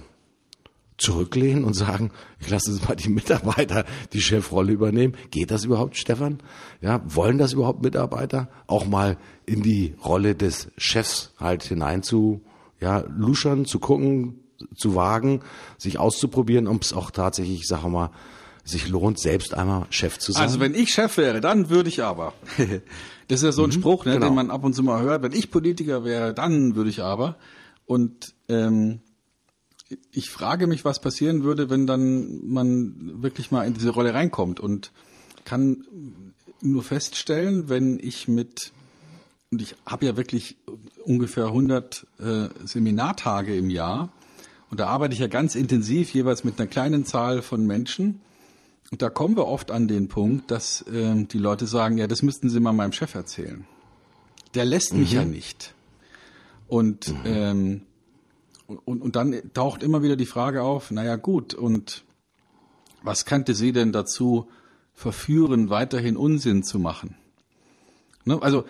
[0.97, 5.15] zurücklehnen und sagen, ich lasse jetzt mal die Mitarbeiter die Chefrolle übernehmen.
[5.31, 6.39] Geht das überhaupt, Stefan?
[6.81, 8.49] Ja, wollen das überhaupt Mitarbeiter?
[8.67, 12.41] Auch mal in die Rolle des Chefs halt hinein zu,
[12.79, 14.39] ja, luschern, zu gucken,
[14.75, 15.41] zu wagen,
[15.77, 18.11] sich auszuprobieren, ob es auch tatsächlich, ich sage mal,
[18.63, 20.43] sich lohnt, selbst einmal Chef zu sein?
[20.43, 22.33] Also wenn ich Chef wäre, dann würde ich aber.
[23.27, 24.27] das ist ja so ein mhm, Spruch, ne, genau.
[24.27, 25.21] den man ab und zu mal hört.
[25.21, 27.37] Wenn ich Politiker wäre, dann würde ich aber.
[27.85, 29.01] Und ähm,
[30.11, 34.59] ich frage mich, was passieren würde, wenn dann man wirklich mal in diese Rolle reinkommt
[34.59, 34.91] und
[35.45, 35.85] kann
[36.61, 38.71] nur feststellen, wenn ich mit
[39.51, 40.57] und ich habe ja wirklich
[41.03, 44.11] ungefähr 100 äh, Seminartage im Jahr
[44.71, 48.21] und da arbeite ich ja ganz intensiv jeweils mit einer kleinen Zahl von Menschen
[48.93, 52.21] und da kommen wir oft an den Punkt, dass äh, die Leute sagen, ja, das
[52.21, 53.65] müssten Sie mal meinem Chef erzählen.
[54.53, 55.17] Der lässt mich mhm.
[55.17, 55.73] ja nicht.
[56.67, 57.21] Und mhm.
[57.25, 57.81] ähm,
[58.67, 62.03] und, und dann taucht immer wieder die Frage auf, naja gut, und
[63.01, 64.47] was könnte sie denn dazu
[64.93, 67.15] verführen, weiterhin Unsinn zu machen?
[68.25, 68.41] Ne?
[68.41, 68.65] Also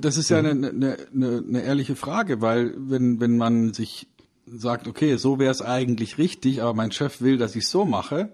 [0.00, 4.08] das ist ja eine, eine, eine, eine ehrliche Frage, weil wenn, wenn man sich
[4.46, 8.30] sagt, okay, so wäre es eigentlich richtig, aber mein Chef will, dass ich so mache,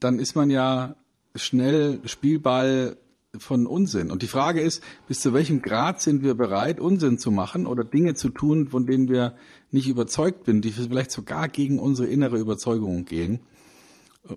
[0.00, 0.94] dann ist man ja
[1.34, 2.96] schnell Spielball
[3.38, 4.10] von Unsinn.
[4.10, 7.84] Und die Frage ist, bis zu welchem Grad sind wir bereit, Unsinn zu machen oder
[7.84, 9.34] Dinge zu tun, von denen wir
[9.70, 13.40] nicht überzeugt sind, die vielleicht sogar gegen unsere innere Überzeugung gehen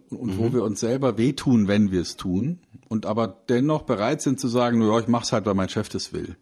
[0.10, 0.38] und mhm.
[0.38, 4.48] wo wir uns selber wehtun, wenn wir es tun und aber dennoch bereit sind zu
[4.48, 6.36] sagen, ja, ich mach's halt, weil mein Chef das will.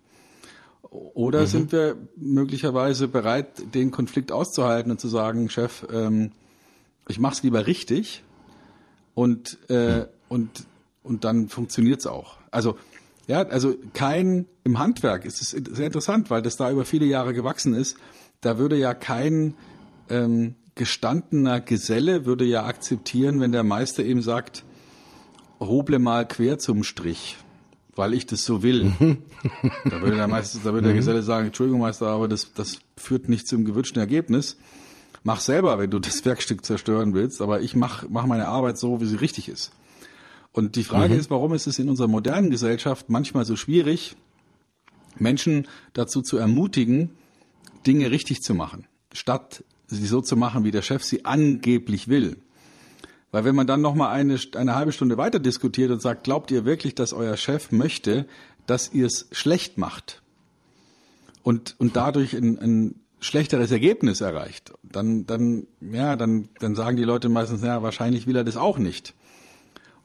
[0.89, 1.47] Oder mhm.
[1.47, 6.31] sind wir möglicherweise bereit, den Konflikt auszuhalten und zu sagen, Chef, ähm,
[7.07, 8.23] ich mach's lieber richtig
[9.13, 10.65] und äh, und
[11.03, 12.37] und dann funktioniert's auch.
[12.51, 12.77] Also
[13.27, 17.33] ja, also kein im Handwerk ist es sehr interessant, weil das da über viele Jahre
[17.33, 17.97] gewachsen ist.
[18.41, 19.55] Da würde ja kein
[20.09, 24.63] ähm, gestandener Geselle würde ja akzeptieren, wenn der Meister ihm sagt,
[25.59, 27.37] hoble mal quer zum Strich,
[27.95, 28.93] weil ich das so will.
[29.85, 30.97] da würde der Meister, da würde der mhm.
[30.97, 34.57] Geselle sagen, Entschuldigung Meister, aber das, das führt nicht zum gewünschten Ergebnis.
[35.23, 39.01] Mach selber, wenn du das Werkstück zerstören willst, aber ich mach, mach meine Arbeit so,
[39.01, 39.71] wie sie richtig ist.
[40.51, 41.19] Und die Frage mhm.
[41.19, 44.15] ist, warum ist es in unserer modernen Gesellschaft manchmal so schwierig,
[45.19, 47.11] Menschen dazu zu ermutigen,
[47.85, 52.37] Dinge richtig zu machen, statt sie so zu machen, wie der Chef sie angeblich will.
[53.31, 56.51] Weil wenn man dann noch mal eine, eine halbe Stunde weiter diskutiert und sagt, glaubt
[56.51, 58.25] ihr wirklich, dass euer Chef möchte,
[58.65, 60.21] dass ihr es schlecht macht
[61.43, 67.03] und, und dadurch ein, ein schlechteres Ergebnis erreicht, dann, dann, ja, dann, dann sagen die
[67.03, 69.13] Leute meistens, ja, wahrscheinlich will er das auch nicht.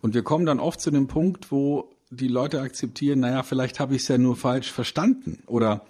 [0.00, 3.94] Und wir kommen dann oft zu dem Punkt, wo die Leute akzeptieren, naja, vielleicht habe
[3.94, 5.86] ich es ja nur falsch verstanden oder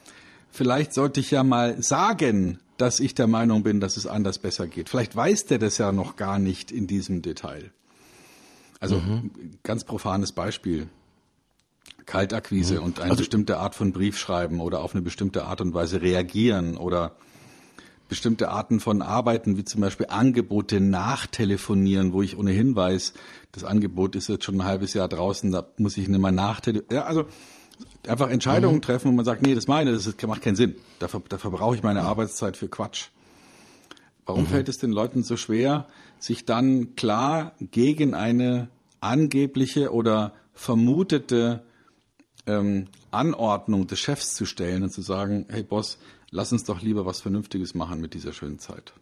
[0.53, 4.67] vielleicht sollte ich ja mal sagen, dass ich der Meinung bin, dass es anders besser
[4.67, 4.89] geht.
[4.89, 7.73] Vielleicht weiß der das ja noch gar nicht in diesem Detail.
[8.81, 9.31] Also mhm.
[9.63, 10.89] ganz profanes Beispiel.
[12.07, 12.85] Kaltakquise mhm.
[12.85, 16.77] und eine also, bestimmte Art von Briefschreiben oder auf eine bestimmte Art und Weise reagieren
[16.77, 17.17] oder
[18.09, 23.15] bestimmte Arten von Arbeiten, wie zum Beispiel Angebote nachtelefonieren, wo ich ohnehin weiß,
[23.53, 26.95] das Angebot ist jetzt schon ein halbes Jahr draußen, da muss ich nicht mehr nachtelefonieren.
[26.95, 27.27] Ja, also
[28.07, 28.83] einfach Entscheidungen mhm.
[28.83, 30.75] treffen und man sagt, nee, das meine, das macht keinen Sinn.
[30.99, 33.09] Dafür, dafür brauche ich meine Arbeitszeit für Quatsch.
[34.27, 34.49] Warum mhm.
[34.49, 35.87] fällt es den Leuten so schwer,
[36.19, 38.69] sich dann klar gegen eine
[39.01, 41.65] angebliche oder vermutete
[42.47, 45.99] ähm, Anordnung des Chefs zu stellen und zu sagen, hey Boss,
[46.31, 48.93] lass uns doch lieber was Vernünftiges machen mit dieser schönen Zeit.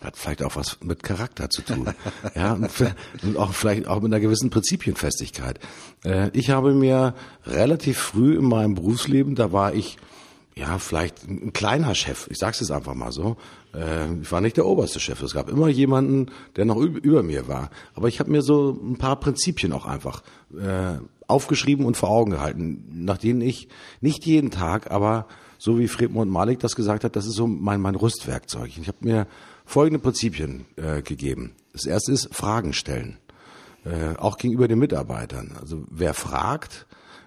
[0.00, 1.88] Hat vielleicht auch was mit Charakter zu tun.
[2.34, 5.60] ja, und auch vielleicht auch mit einer gewissen Prinzipienfestigkeit.
[6.04, 7.14] Äh, ich habe mir
[7.46, 9.98] relativ früh in meinem Berufsleben, da war ich
[10.54, 12.26] ja, vielleicht ein kleiner Chef.
[12.30, 13.36] Ich sag's jetzt einfach mal so.
[13.74, 15.22] Äh, ich war nicht der oberste Chef.
[15.22, 17.70] Es gab immer jemanden, der noch über mir war.
[17.94, 20.22] Aber ich habe mir so ein paar Prinzipien auch einfach
[20.54, 23.68] äh, aufgeschrieben und vor Augen gehalten, nach denen ich
[24.02, 27.80] nicht jeden Tag, aber so wie Friedmund Malik das gesagt hat, das ist so mein,
[27.80, 28.76] mein Rüstwerkzeug.
[28.76, 29.26] Ich habe mir
[29.72, 31.52] folgende Prinzipien äh, gegeben.
[31.72, 33.16] Das erste ist Fragen stellen,
[33.86, 35.56] äh, auch gegenüber den Mitarbeitern.
[35.58, 36.86] Also wer fragt,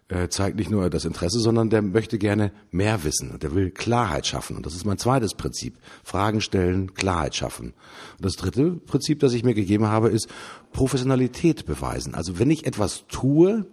[0.10, 3.72] äh, zeigt nicht nur das Interesse, sondern der möchte gerne mehr wissen und der will
[3.72, 4.56] Klarheit schaffen.
[4.56, 5.80] Und das ist mein zweites Prinzip.
[6.04, 7.74] Fragen stellen, Klarheit schaffen.
[8.18, 10.28] Und das dritte Prinzip, das ich mir gegeben habe, ist
[10.72, 12.14] Professionalität beweisen.
[12.14, 13.66] Also wenn ich etwas tue,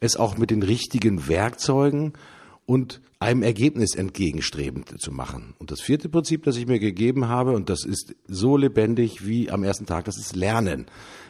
[0.00, 2.12] es auch mit den richtigen Werkzeugen
[2.68, 5.54] und einem Ergebnis entgegenstrebend zu machen.
[5.58, 9.50] Und das vierte Prinzip, das ich mir gegeben habe, und das ist so lebendig wie
[9.50, 10.84] am ersten Tag, das ist Lernen.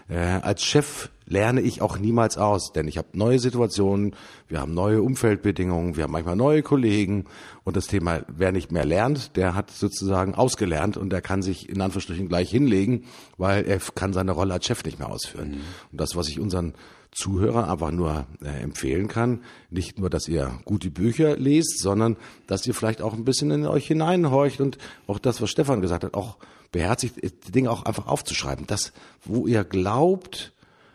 [0.08, 4.16] Äh, als Chef lerne ich auch niemals aus, denn ich habe neue Situationen,
[4.48, 7.26] wir haben neue Umfeldbedingungen, wir haben manchmal neue Kollegen
[7.62, 11.68] und das Thema, wer nicht mehr lernt, der hat sozusagen ausgelernt und der kann sich
[11.68, 13.04] in Anführungsstrichen gleich hinlegen,
[13.36, 15.50] weil er kann seine Rolle als Chef nicht mehr ausführen.
[15.50, 15.60] Mhm.
[15.92, 16.74] Und das, was ich unseren
[17.10, 19.42] Zuhörer einfach nur äh, empfehlen kann.
[19.70, 23.66] Nicht nur, dass ihr gute Bücher lest, sondern dass ihr vielleicht auch ein bisschen in
[23.66, 26.36] euch hineinhorcht und auch das, was Stefan gesagt hat, auch
[26.70, 28.66] beherzigt, die Dinge auch einfach aufzuschreiben.
[28.66, 28.92] Das,
[29.24, 30.52] wo ihr glaubt,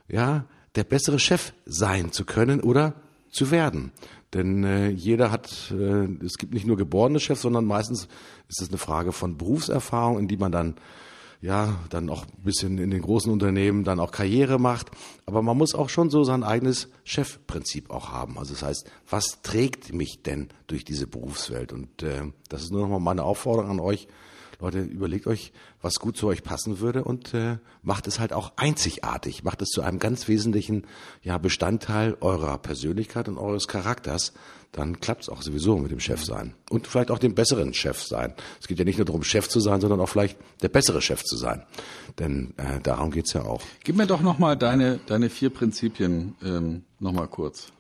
[0.07, 0.45] ja,
[0.75, 2.93] der bessere Chef sein zu können oder
[3.31, 3.91] zu werden.
[4.33, 8.07] Denn äh, jeder hat, äh, es gibt nicht nur geborene Chefs, sondern meistens
[8.47, 10.75] ist es eine Frage von Berufserfahrung, in die man dann
[11.43, 14.91] ja, dann auch ein bisschen in den großen Unternehmen dann auch Karriere macht.
[15.25, 18.39] Aber man muss auch schon so sein eigenes Chefprinzip auch haben.
[18.39, 21.73] Also das heißt, was trägt mich denn durch diese Berufswelt?
[21.73, 24.07] Und äh, das ist nur nochmal meine Aufforderung an euch.
[24.61, 28.53] Leute, überlegt euch, was gut zu euch passen würde und äh, macht es halt auch
[28.55, 29.43] einzigartig.
[29.43, 30.87] Macht es zu einem ganz wesentlichen
[31.23, 34.31] ja, Bestandteil eurer Persönlichkeit und eures Charakters
[34.73, 36.55] dann klappt es auch sowieso mit dem Chef sein.
[36.69, 38.33] Und vielleicht auch dem besseren Chef sein.
[38.59, 41.23] Es geht ja nicht nur darum, Chef zu sein, sondern auch vielleicht der bessere Chef
[41.23, 41.63] zu sein.
[42.17, 43.61] Denn äh, darum geht's ja auch.
[43.83, 47.71] Gib mir doch nochmal deine, deine vier Prinzipien ähm, nochmal kurz.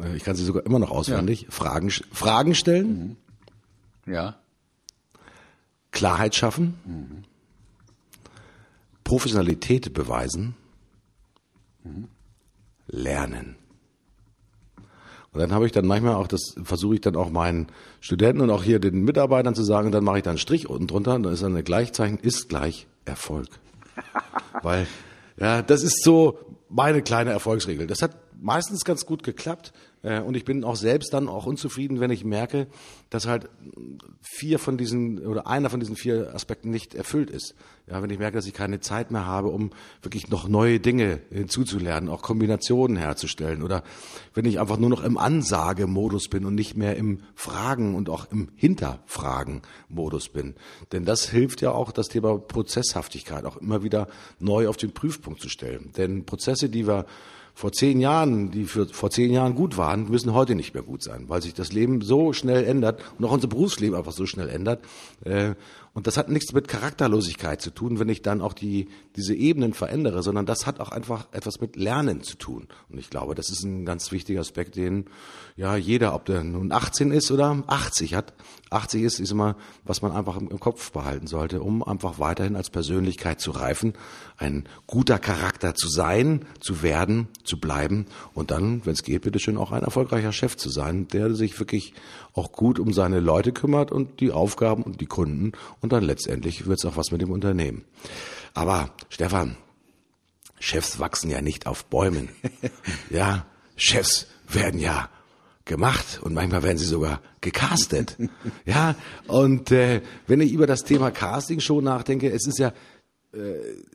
[0.00, 1.42] Äh, ich kann sie sogar immer noch auswendig.
[1.42, 1.50] Ja.
[1.50, 3.16] Fragen, Fragen stellen.
[4.06, 4.12] Mhm.
[4.12, 4.36] Ja.
[5.90, 6.78] Klarheit schaffen.
[6.84, 7.24] Mhm.
[9.02, 10.54] Professionalität beweisen.
[11.82, 12.06] Mhm.
[12.86, 13.56] Lernen.
[15.32, 17.68] Und dann habe ich dann manchmal auch, das versuche ich dann auch meinen
[18.00, 20.86] Studenten und auch hier den Mitarbeitern zu sagen, dann mache ich dann einen Strich unten
[20.86, 23.48] drunter und dann ist dann ein Gleichzeichen, ist gleich Erfolg.
[24.62, 24.86] Weil,
[25.36, 27.86] ja, das ist so meine kleine Erfolgsregel.
[27.86, 29.72] Das hat meistens ganz gut geklappt.
[30.08, 32.66] Äh, und ich bin auch selbst dann auch unzufrieden, wenn ich merke,
[33.10, 33.48] dass halt
[34.22, 37.54] vier von diesen oder einer von diesen vier Aspekten nicht erfüllt ist.
[37.86, 39.70] Ja, wenn ich merke, dass ich keine Zeit mehr habe, um
[40.02, 43.82] wirklich noch neue Dinge hinzuzulernen, auch Kombinationen herzustellen oder
[44.34, 48.30] wenn ich einfach nur noch im Ansagemodus bin und nicht mehr im Fragen und auch
[48.30, 50.54] im Hinterfragen-Modus bin.
[50.92, 55.40] Denn das hilft ja auch, das Thema Prozesshaftigkeit auch immer wieder neu auf den Prüfpunkt
[55.40, 55.92] zu stellen.
[55.96, 57.06] Denn Prozesse, die wir
[57.58, 61.02] vor zehn Jahren, die für, vor zehn Jahren gut waren, müssen heute nicht mehr gut
[61.02, 64.48] sein, weil sich das Leben so schnell ändert und auch unser Berufsleben einfach so schnell
[64.48, 64.78] ändert.
[65.24, 65.56] Äh,
[65.98, 68.86] und das hat nichts mit Charakterlosigkeit zu tun, wenn ich dann auch die,
[69.16, 72.68] diese Ebenen verändere, sondern das hat auch einfach etwas mit Lernen zu tun.
[72.88, 75.06] Und ich glaube, das ist ein ganz wichtiger Aspekt, den
[75.56, 78.32] ja jeder, ob der nun 18 ist oder 80 hat,
[78.70, 82.54] 80 ist, ist immer, was man einfach im, im Kopf behalten sollte, um einfach weiterhin
[82.54, 83.94] als Persönlichkeit zu reifen,
[84.36, 89.56] ein guter Charakter zu sein, zu werden, zu bleiben und dann, wenn es geht, bitteschön
[89.56, 91.94] auch ein erfolgreicher Chef zu sein, der sich wirklich
[92.34, 96.66] auch gut um seine Leute kümmert und die Aufgaben und die Kunden und dann letztendlich
[96.66, 97.84] wird es auch was mit dem Unternehmen.
[98.54, 99.56] Aber Stefan,
[100.60, 102.30] Chefs wachsen ja nicht auf Bäumen.
[103.10, 105.08] ja, Chefs werden ja
[105.64, 108.16] gemacht und manchmal werden sie sogar gecastet.
[108.64, 112.72] ja, und äh, wenn ich über das Thema Casting schon nachdenke, es ist ja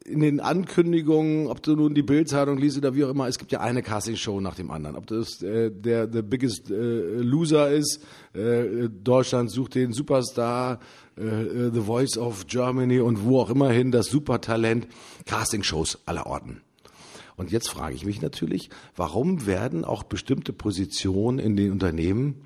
[0.06, 3.52] in den Ankündigungen, ob du nun die Bildzeitung liest oder wie auch immer, es gibt
[3.52, 4.96] ja eine Castingshow nach dem anderen.
[4.96, 8.02] Ob das äh, der The Biggest äh, Loser ist,
[8.34, 10.80] äh, Deutschland sucht den Superstar,
[11.18, 14.88] äh, äh, The Voice of Germany und wo auch immer hin, das Supertalent,
[15.26, 16.62] Castingshows aller Orten.
[17.36, 22.44] Und jetzt frage ich mich natürlich, warum werden auch bestimmte Positionen in den Unternehmen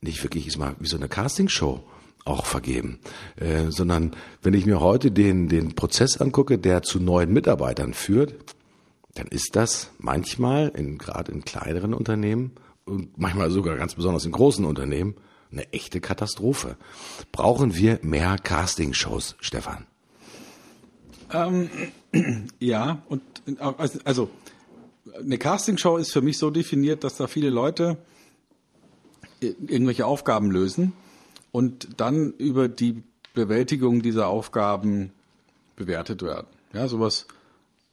[0.00, 1.82] nicht wirklich ist mal wie so eine Castingshow
[2.28, 2.98] auch vergeben,
[3.36, 4.12] äh, sondern
[4.42, 8.34] wenn ich mir heute den, den Prozess angucke, der zu neuen Mitarbeitern führt,
[9.14, 12.52] dann ist das manchmal, in, gerade in kleineren Unternehmen
[12.84, 15.14] und manchmal sogar ganz besonders in großen Unternehmen,
[15.50, 16.76] eine echte Katastrophe.
[17.32, 19.86] Brauchen wir mehr Castingshows, Stefan?
[21.32, 21.70] Ähm,
[22.58, 23.22] ja, und
[24.04, 24.30] also
[25.18, 27.96] eine Castingshow ist für mich so definiert, dass da viele Leute
[29.40, 30.92] irgendwelche Aufgaben lösen
[31.52, 33.02] und dann über die
[33.34, 35.12] Bewältigung dieser Aufgaben
[35.76, 36.48] bewertet werden.
[36.72, 37.26] Ja, sowas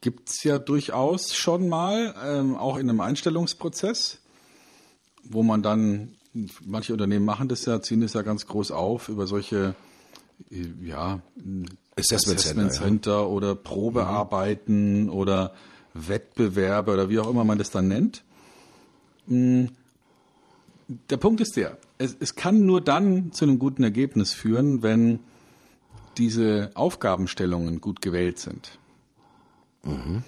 [0.00, 4.18] gibt's ja durchaus schon mal, ähm, auch in einem Einstellungsprozess,
[5.24, 6.14] wo man dann,
[6.64, 9.74] manche Unternehmen machen das ja, ziehen das ja ganz groß auf über solche,
[10.50, 11.20] äh, ja,
[11.96, 13.24] Assessment, Assessment Center, ja.
[13.24, 15.10] oder Probearbeiten mhm.
[15.10, 15.54] oder
[15.94, 18.22] Wettbewerbe oder wie auch immer man das dann nennt.
[19.28, 19.70] Hm,
[21.10, 25.20] der Punkt ist der, es, es kann nur dann zu einem guten Ergebnis führen, wenn
[26.18, 28.78] diese Aufgabenstellungen gut gewählt sind.
[29.84, 30.22] Mhm.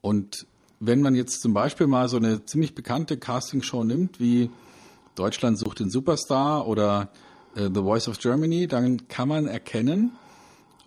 [0.00, 0.46] Und
[0.80, 4.50] wenn man jetzt zum Beispiel mal so eine ziemlich bekannte Castingshow nimmt, wie
[5.14, 7.10] Deutschland sucht den Superstar oder
[7.54, 10.12] äh, The Voice of Germany, dann kann man erkennen,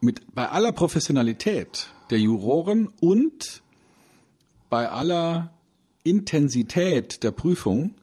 [0.01, 3.61] mit, bei aller Professionalität der Juroren und
[4.69, 5.53] bei aller
[6.03, 7.95] Intensität der Prüfung,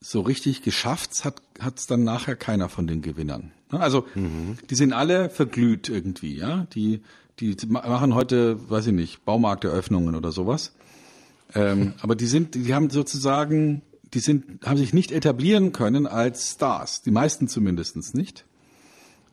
[0.00, 3.52] so richtig geschafft hat es dann nachher keiner von den Gewinnern.
[3.70, 3.80] Ne?
[3.80, 4.56] Also mhm.
[4.68, 6.66] die sind alle verglüht irgendwie, ja.
[6.74, 7.02] Die
[7.40, 10.72] die machen heute, weiß ich nicht, Baumarkteröffnungen oder sowas.
[11.54, 13.82] Ähm, aber die sind, die haben sozusagen,
[14.12, 17.02] die sind, haben sich nicht etablieren können als Stars.
[17.02, 18.44] Die meisten zumindestens nicht.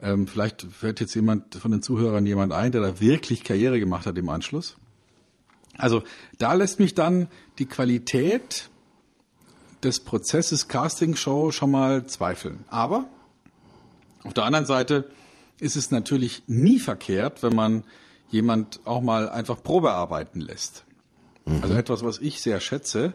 [0.01, 4.05] Ähm, vielleicht fällt jetzt jemand von den Zuhörern jemand ein, der da wirklich Karriere gemacht
[4.05, 4.78] hat im Anschluss.
[5.78, 6.03] Also
[6.38, 7.28] da lässt mich dann
[7.59, 8.70] die Qualität
[9.88, 12.65] des Prozesses Casting Show schon mal zweifeln.
[12.69, 13.05] Aber
[14.23, 15.09] auf der anderen Seite
[15.59, 17.83] ist es natürlich nie verkehrt, wenn man
[18.29, 20.83] jemand auch mal einfach Probe arbeiten lässt.
[21.45, 21.63] Mhm.
[21.63, 23.13] Also etwas, was ich sehr schätze,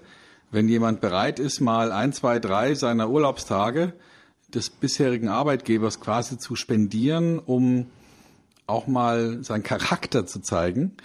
[0.51, 3.93] wenn jemand bereit ist, mal ein, zwei, drei seiner Urlaubstage
[4.49, 7.87] des bisherigen Arbeitgebers quasi zu spendieren, um
[8.67, 10.97] auch mal seinen Charakter zu zeigen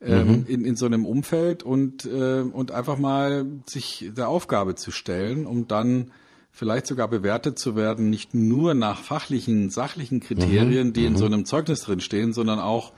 [0.00, 0.44] ähm, mhm.
[0.46, 5.46] in, in so einem Umfeld und, äh, und einfach mal sich der Aufgabe zu stellen,
[5.46, 6.10] um dann
[6.50, 10.92] vielleicht sogar bewertet zu werden, nicht nur nach fachlichen, sachlichen Kriterien, mhm.
[10.92, 11.18] die in mhm.
[11.18, 12.92] so einem Zeugnis drin stehen, sondern auch,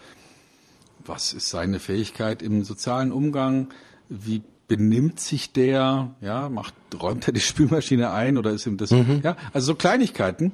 [1.04, 3.68] was ist seine Fähigkeit im sozialen Umgang,
[4.08, 8.90] wie benimmt sich der, ja, macht, räumt er die Spülmaschine ein oder ist ihm das,
[8.90, 9.22] mhm.
[9.24, 10.52] ja, also so Kleinigkeiten.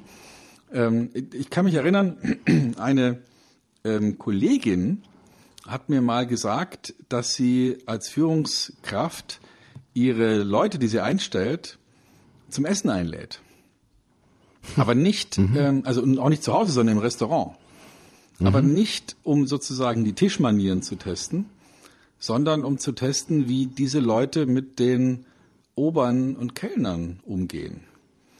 [0.73, 2.17] Ähm, ich kann mich erinnern,
[2.77, 3.19] eine
[3.83, 5.03] ähm, Kollegin
[5.67, 9.39] hat mir mal gesagt, dass sie als Führungskraft
[9.93, 11.79] ihre Leute, die sie einstellt,
[12.49, 13.41] zum Essen einlädt.
[14.77, 15.55] Aber nicht, mhm.
[15.57, 17.55] ähm, also auch nicht zu Hause, sondern im Restaurant.
[18.39, 18.47] Mhm.
[18.47, 21.45] Aber nicht, um sozusagen die Tischmanieren zu testen,
[22.19, 25.25] sondern um zu testen, wie diese Leute mit den
[25.75, 27.81] Obern und Kellnern umgehen.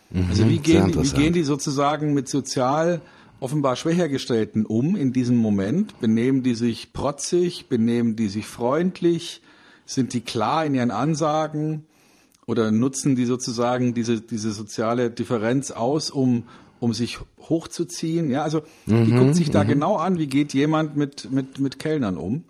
[0.09, 0.27] Mhm.
[0.29, 3.01] Also wie gehen, wie gehen die sozusagen mit sozial
[3.45, 5.99] offenbar Schwächergestellten um in diesem Moment?
[5.99, 7.67] Benehmen die sich protzig?
[7.69, 9.41] Benehmen die sich freundlich?
[9.85, 11.85] Sind die klar in ihren Ansagen?
[12.45, 16.43] oder nutzen die sozusagen diese, diese soziale Differenz aus, um,
[16.79, 18.29] um sich hochzuziehen?
[18.29, 19.69] Ja, also mhm, die guckt sich da mhm.
[19.69, 22.43] genau an, wie geht jemand mit, mit, mit Kellnern um.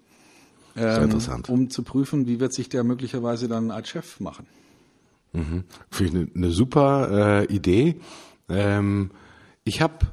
[0.76, 1.50] Ähm, interessant.
[1.50, 4.46] Um zu prüfen, wie wird sich der möglicherweise dann als Chef machen.
[5.32, 5.64] Mhm.
[5.90, 7.96] Finde ich eine, eine super äh, Idee.
[8.50, 9.12] Ähm,
[9.64, 10.08] ich habe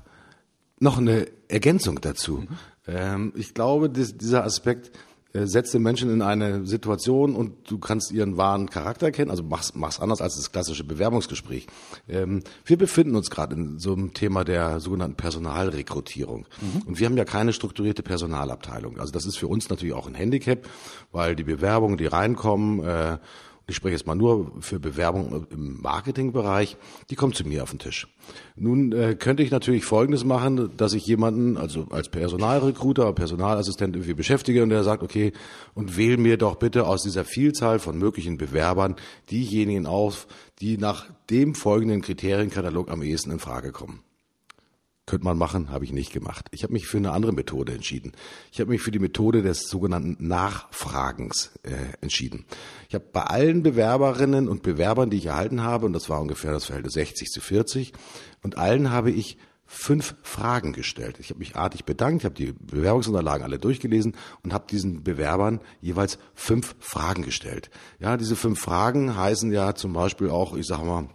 [0.82, 2.44] noch eine Ergänzung dazu.
[2.86, 3.32] Mhm.
[3.36, 4.90] Ich glaube, dieser Aspekt,
[5.34, 9.42] äh, setzt den Menschen in eine Situation und du kannst ihren wahren Charakter kennen, also
[9.42, 11.66] machst, machst anders als das klassische Bewerbungsgespräch.
[12.06, 16.46] Ähm, wir befinden uns gerade in so einem Thema der sogenannten Personalrekrutierung.
[16.60, 16.82] Mhm.
[16.86, 19.00] Und wir haben ja keine strukturierte Personalabteilung.
[19.00, 20.68] Also das ist für uns natürlich auch ein Handicap,
[21.12, 23.18] weil die Bewerbungen, die reinkommen, äh,
[23.66, 26.76] ich spreche jetzt mal nur für Bewerbung im Marketingbereich,
[27.10, 28.08] die kommt zu mir auf den Tisch.
[28.56, 34.14] Nun äh, könnte ich natürlich Folgendes machen, dass ich jemanden, also als Personalrecruiter, Personalassistent irgendwie
[34.14, 35.32] beschäftige und der sagt, okay,
[35.74, 38.96] und wähle mir doch bitte aus dieser Vielzahl von möglichen Bewerbern
[39.30, 40.26] diejenigen auf,
[40.60, 44.00] die nach dem folgenden Kriterienkatalog am ehesten in Frage kommen.
[45.12, 46.46] Könnte man machen, habe ich nicht gemacht.
[46.52, 48.12] Ich habe mich für eine andere Methode entschieden.
[48.50, 52.46] Ich habe mich für die Methode des sogenannten Nachfragens äh, entschieden.
[52.88, 56.52] Ich habe bei allen Bewerberinnen und Bewerbern, die ich erhalten habe, und das war ungefähr
[56.52, 57.92] das Verhältnis 60 zu 40,
[58.42, 59.36] und allen habe ich
[59.66, 61.18] fünf Fragen gestellt.
[61.20, 65.60] Ich habe mich artig bedankt, ich habe die Bewerbungsunterlagen alle durchgelesen und habe diesen Bewerbern
[65.82, 67.68] jeweils fünf Fragen gestellt.
[67.98, 71.10] Ja, diese fünf Fragen heißen ja zum Beispiel auch, ich sage mal,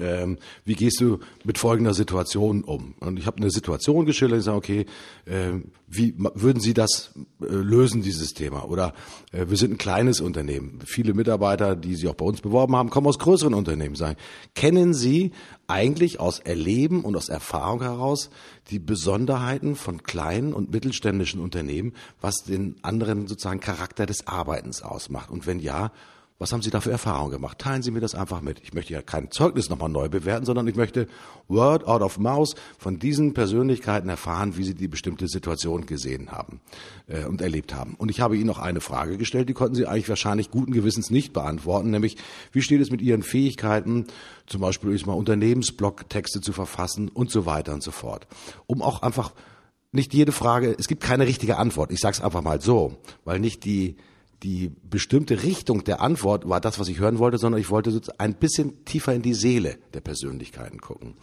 [0.00, 2.94] ähm, wie gehst du mit folgender Situation um?
[3.00, 4.86] Und ich habe eine Situation geschildert, ich sage, okay,
[5.26, 8.64] äh, wie würden Sie das äh, lösen, dieses Thema?
[8.64, 8.94] Oder
[9.32, 10.78] äh, wir sind ein kleines Unternehmen.
[10.84, 13.96] Viele Mitarbeiter, die sich auch bei uns beworben haben, kommen aus größeren Unternehmen.
[13.96, 14.16] Sagen,
[14.54, 15.32] kennen Sie
[15.66, 18.30] eigentlich aus Erleben und aus Erfahrung heraus
[18.70, 25.30] die Besonderheiten von kleinen und mittelständischen Unternehmen, was den anderen sozusagen Charakter des Arbeitens ausmacht?
[25.30, 25.92] Und wenn ja,
[26.40, 27.58] was haben Sie da für Erfahrungen gemacht?
[27.58, 28.60] Teilen Sie mir das einfach mit.
[28.62, 31.06] Ich möchte ja kein Zeugnis nochmal neu bewerten, sondern ich möchte
[31.48, 36.62] Word out of Mouse von diesen Persönlichkeiten erfahren, wie sie die bestimmte Situation gesehen haben
[37.08, 37.94] äh, und erlebt haben.
[37.94, 41.10] Und ich habe Ihnen noch eine Frage gestellt, die konnten Sie eigentlich wahrscheinlich guten Gewissens
[41.10, 42.16] nicht beantworten, nämlich
[42.52, 44.06] wie steht es mit Ihren Fähigkeiten,
[44.46, 48.26] zum Beispiel mal Unternehmensblog-Texte zu verfassen und so weiter und so fort.
[48.66, 49.34] Um auch einfach
[49.92, 51.92] nicht jede Frage, es gibt keine richtige Antwort.
[51.92, 53.96] Ich sage es einfach mal so, weil nicht die
[54.42, 58.34] die bestimmte Richtung der Antwort war das, was ich hören wollte, sondern ich wollte ein
[58.34, 61.14] bisschen tiefer in die Seele der Persönlichkeiten gucken.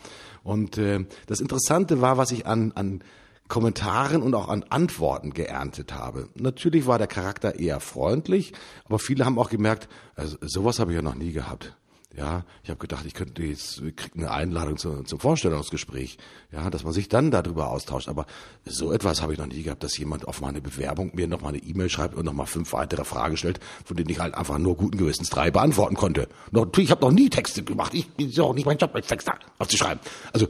[0.43, 3.03] Und äh, das Interessante war, was ich an, an
[3.47, 6.30] Kommentaren und auch an Antworten geerntet habe.
[6.36, 8.53] Natürlich war der Charakter eher freundlich,
[8.86, 11.76] aber viele haben auch gemerkt, also, sowas habe ich ja noch nie gehabt.
[12.16, 16.18] Ja, ich habe gedacht, ich könnte jetzt krieg eine Einladung zu, zum Vorstellungsgespräch,
[16.51, 18.08] ja, dass man sich dann darüber austauscht.
[18.08, 18.26] Aber
[18.66, 21.49] so etwas habe ich noch nie gehabt, dass jemand auf meine Bewerbung mir noch mal
[21.49, 24.58] eine E-Mail schreibt und noch mal fünf weitere Fragen stellt, von denen ich halt einfach
[24.58, 26.28] nur guten Gewissens drei beantworten konnte.
[26.51, 27.93] Noch, ich habe noch nie Texte gemacht.
[27.93, 29.99] Ich ja auch nicht mein Job als Texter aufzuschreiben.
[30.34, 30.47] Also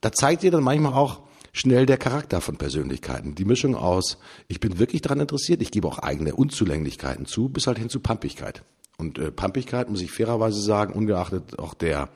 [0.00, 1.22] da zeigt ihr dann manchmal auch
[1.52, 3.34] schnell der Charakter von Persönlichkeiten.
[3.34, 4.18] Die Mischung aus,
[4.48, 8.00] ich bin wirklich daran interessiert, ich gebe auch eigene Unzulänglichkeiten zu, bis halt hin zu
[8.00, 8.62] Pampigkeit.
[8.96, 12.08] Und äh, Pampigkeit, muss ich fairerweise sagen, ungeachtet auch der,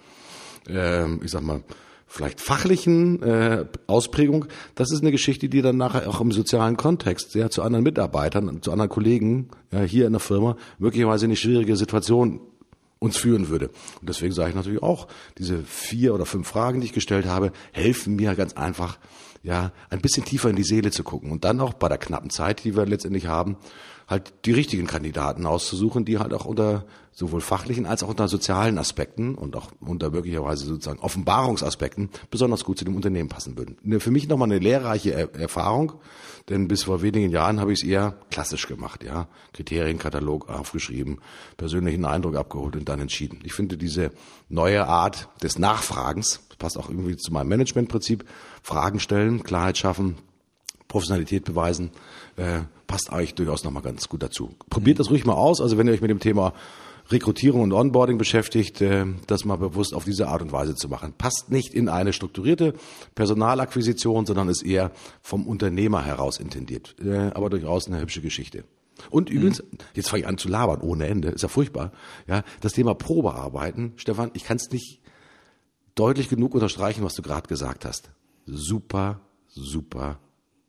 [0.69, 1.63] äh, ich sag mal,
[2.07, 7.35] vielleicht fachlichen äh, Ausprägung, das ist eine Geschichte, die dann nachher auch im sozialen Kontext
[7.35, 11.77] ja, zu anderen Mitarbeitern, zu anderen Kollegen ja, hier in der Firma möglicherweise eine schwierige
[11.77, 12.41] Situation
[12.99, 13.69] uns führen würde.
[14.01, 15.07] Und deswegen sage ich natürlich auch,
[15.37, 18.99] diese vier oder fünf Fragen, die ich gestellt habe, helfen mir ganz einfach,
[19.43, 22.31] ja, ein bisschen tiefer in die Seele zu gucken und dann auch bei der knappen
[22.31, 23.57] Zeit, die wir letztendlich haben,
[24.09, 28.79] halt die richtigen Kandidaten auszusuchen, die halt auch unter sowohl fachlichen als auch unter sozialen
[28.79, 33.77] Aspekten und auch unter möglicherweise sozusagen Offenbarungsaspekten besonders gut zu dem Unternehmen passen würden.
[34.01, 35.95] Für mich nochmal eine lehrreiche Erfahrung,
[36.49, 39.29] denn bis vor wenigen Jahren habe ich es eher klassisch gemacht, ja.
[39.53, 41.19] Kriterienkatalog aufgeschrieben,
[41.57, 43.41] persönlichen Eindruck abgeholt und dann entschieden.
[43.43, 44.13] Ich finde diese
[44.49, 48.25] neue Art des Nachfragens, passt auch irgendwie zu meinem Managementprinzip,
[48.63, 50.19] Fragen stellen, Klarheit schaffen,
[50.89, 51.91] Professionalität beweisen,
[52.37, 54.55] äh, passt eigentlich durchaus nochmal ganz gut dazu.
[54.71, 55.61] Probiert das ruhig mal aus.
[55.61, 56.55] Also wenn ihr euch mit dem Thema
[57.11, 61.15] Rekrutierung und Onboarding beschäftigt, äh, das mal bewusst auf diese Art und Weise zu machen.
[61.17, 62.75] Passt nicht in eine strukturierte
[63.15, 64.91] Personalakquisition, sondern ist eher
[65.23, 66.97] vom Unternehmer heraus intendiert.
[67.03, 68.65] Äh, aber durchaus eine hübsche Geschichte.
[69.11, 69.79] Und übrigens, mhm.
[69.95, 71.93] jetzt fange ich an zu labern ohne Ende, ist ja furchtbar.
[72.27, 75.01] Ja, das Thema Probearbeiten, Stefan, ich kann es nicht
[75.95, 78.11] deutlich genug unterstreichen, was du gerade gesagt hast.
[78.47, 80.19] Super, super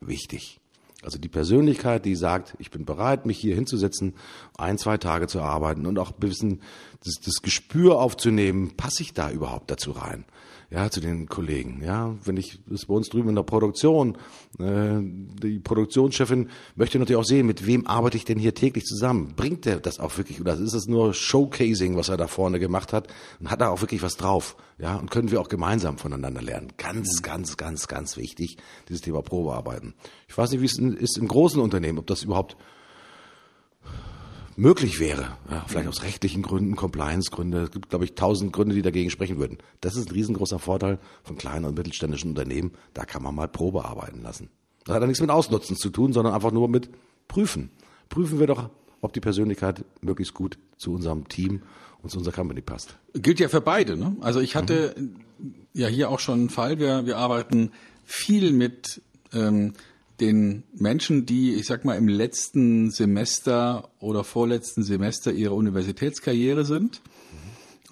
[0.02, 0.60] wichtig.
[1.02, 4.16] Also die Persönlichkeit, die sagt, ich bin bereit, mich hier hinzusetzen,
[4.58, 6.62] ein, zwei Tage zu arbeiten und auch ein bisschen
[7.04, 10.26] das, das Gespür aufzunehmen, passe ich da überhaupt dazu rein?
[10.72, 11.82] ja, zu den Kollegen.
[11.84, 14.18] Ja, wenn ich das bei uns drüben in der Produktion,
[14.60, 19.34] äh, die Produktionschefin möchte natürlich auch sehen, mit wem arbeite ich denn hier täglich zusammen?
[19.36, 22.94] Bringt der das auch wirklich oder ist das nur Showcasing, was er da vorne gemacht
[22.94, 23.08] hat?
[23.40, 24.56] Und hat er auch wirklich was drauf?
[24.78, 26.72] Ja, und können wir auch gemeinsam voneinander lernen?
[26.78, 29.96] Ganz, ganz, ganz, ganz wichtig, dieses Thema Probearbeiten.
[30.28, 32.56] Ich weiß nicht, wie es ist im großen Unternehmen, ob das überhaupt
[34.60, 38.82] möglich wäre, ja, vielleicht aus rechtlichen Gründen, Compliance-Gründe, es gibt, glaube ich, tausend Gründe, die
[38.82, 39.58] dagegen sprechen würden.
[39.82, 42.72] Das ist ein riesengroßer Vorteil von kleinen und mittelständischen Unternehmen.
[42.94, 44.50] Da kann man mal Probe arbeiten lassen.
[44.86, 46.90] Das hat ja nichts mit Ausnutzen zu tun, sondern einfach nur mit
[47.28, 47.72] Prüfen.
[48.10, 48.70] Prüfen wir doch,
[49.02, 51.62] ob die Persönlichkeit möglichst gut zu unserem Team
[52.02, 52.98] und zu unserer Company passt.
[53.14, 53.96] Gilt ja für beide.
[53.96, 54.16] Ne?
[54.22, 55.56] Also ich hatte mhm.
[55.74, 56.80] ja hier auch schon einen Fall.
[56.80, 57.72] Wir, wir arbeiten
[58.04, 59.02] viel mit
[59.34, 59.74] ähm,
[60.20, 67.02] den Menschen, die, ich sag mal, im letzten Semester oder vorletzten Semester ihrer Universitätskarriere sind,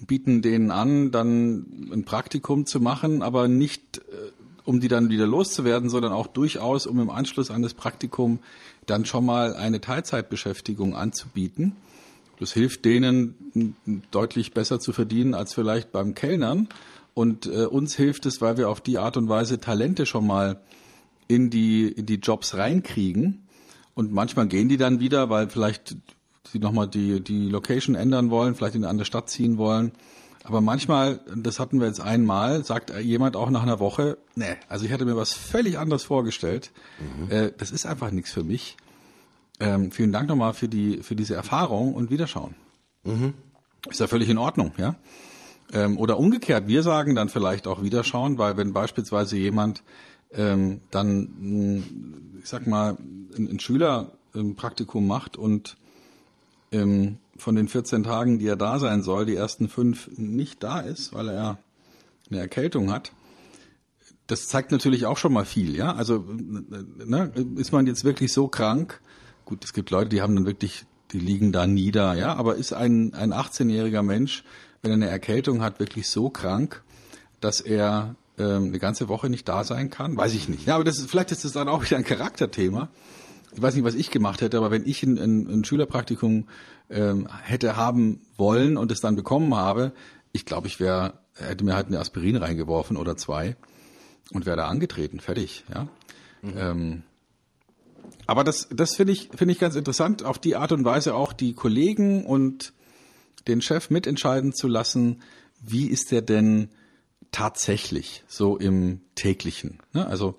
[0.06, 4.30] bieten denen an, dann ein Praktikum zu machen, aber nicht, äh,
[4.64, 8.40] um die dann wieder loszuwerden, sondern auch durchaus, um im Anschluss an das Praktikum
[8.86, 11.76] dann schon mal eine Teilzeitbeschäftigung anzubieten.
[12.38, 13.74] Das hilft denen
[14.10, 16.68] deutlich besser zu verdienen als vielleicht beim Kellnern.
[17.14, 20.60] Und äh, uns hilft es, weil wir auf die Art und Weise Talente schon mal
[21.28, 23.46] in die, in die Jobs reinkriegen.
[23.94, 25.96] Und manchmal gehen die dann wieder, weil vielleicht
[26.50, 29.92] sie nochmal die, die Location ändern wollen, vielleicht in eine andere Stadt ziehen wollen.
[30.44, 34.86] Aber manchmal, das hatten wir jetzt einmal, sagt jemand auch nach einer Woche, nee, also
[34.86, 36.70] ich hatte mir was völlig anderes vorgestellt.
[36.98, 37.30] Mhm.
[37.30, 38.76] Äh, das ist einfach nichts für mich.
[39.60, 42.54] Ähm, vielen Dank nochmal für die, für diese Erfahrung und Wiederschauen.
[43.04, 43.34] Mhm.
[43.90, 44.94] Ist ja völlig in Ordnung, ja.
[45.72, 49.82] Ähm, oder umgekehrt, wir sagen dann vielleicht auch Wiederschauen, weil wenn beispielsweise jemand
[50.32, 51.84] ähm, dann,
[52.42, 52.96] ich sag mal,
[53.36, 55.76] ein, ein Schüler ein Praktikum macht und
[56.72, 60.80] ähm, von den 14 Tagen, die er da sein soll, die ersten fünf nicht da
[60.80, 61.58] ist, weil er
[62.30, 63.12] eine Erkältung hat,
[64.26, 65.94] das zeigt natürlich auch schon mal viel, ja.
[65.94, 69.00] Also ne, ist man jetzt wirklich so krank?
[69.46, 72.34] Gut, es gibt Leute, die haben dann wirklich, die liegen da nieder, ja.
[72.34, 74.44] Aber ist ein ein 18-jähriger Mensch,
[74.82, 76.82] wenn er eine Erkältung hat, wirklich so krank,
[77.40, 80.66] dass er ähm, eine ganze Woche nicht da sein kann, weiß ich nicht.
[80.66, 82.88] Ja, aber das ist, vielleicht ist das dann auch wieder ein Charakterthema.
[83.52, 86.48] Ich weiß nicht, was ich gemacht hätte, aber wenn ich ein, ein, ein Schülerpraktikum
[86.90, 89.92] ähm, hätte haben wollen und es dann bekommen habe,
[90.32, 93.56] ich glaube, ich wäre, hätte mir halt eine Aspirin reingeworfen oder zwei
[94.32, 95.88] und wäre da angetreten, fertig, ja.
[96.42, 96.52] Mhm.
[96.56, 97.02] Ähm,
[98.26, 101.32] aber das, das finde ich, finde ich ganz interessant, auf die Art und Weise auch
[101.32, 102.74] die Kollegen und
[103.48, 105.22] den Chef mitentscheiden zu lassen,
[105.62, 106.68] wie ist der denn
[107.32, 109.80] tatsächlich so im täglichen?
[109.92, 110.06] Ne?
[110.06, 110.36] Also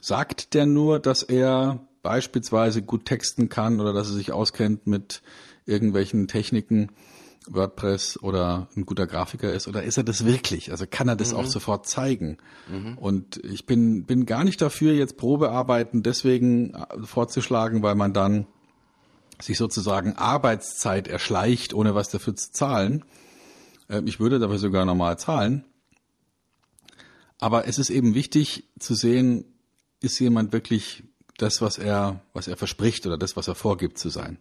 [0.00, 5.22] sagt der nur, dass er beispielsweise gut texten kann oder dass er sich auskennt mit
[5.66, 6.90] irgendwelchen Techniken,
[7.48, 10.70] WordPress oder ein guter Grafiker ist oder ist er das wirklich?
[10.70, 11.38] Also kann er das mhm.
[11.38, 12.38] auch sofort zeigen?
[12.68, 12.98] Mhm.
[12.98, 18.46] Und ich bin, bin gar nicht dafür, jetzt Probearbeiten deswegen äh, vorzuschlagen, weil man dann
[19.40, 23.04] sich sozusagen Arbeitszeit erschleicht, ohne was dafür zu zahlen.
[23.88, 25.64] Ähm, ich würde dafür sogar normal zahlen.
[27.38, 29.44] Aber es ist eben wichtig zu sehen,
[30.00, 31.04] ist jemand wirklich
[31.38, 34.38] das, was er, was er verspricht oder das, was er vorgibt zu sein.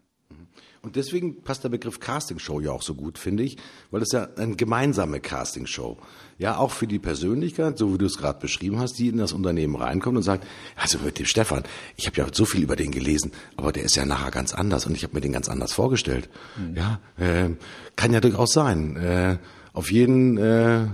[0.86, 3.58] Und deswegen passt der Begriff Castingshow ja auch so gut, finde ich,
[3.90, 5.98] weil es ja eine gemeinsame Castingshow.
[6.38, 9.34] Ja, auch für die Persönlichkeit, so wie du es gerade beschrieben hast, die in das
[9.34, 11.64] Unternehmen reinkommt und sagt, also mit dem Stefan,
[11.96, 14.86] ich habe ja so viel über den gelesen, aber der ist ja nachher ganz anders
[14.86, 16.30] und ich habe mir den ganz anders vorgestellt.
[16.56, 16.76] Mhm.
[16.76, 17.50] Ja, äh,
[17.96, 18.96] kann ja durchaus sein.
[18.96, 19.40] Äh,
[19.74, 20.86] auf jeden äh,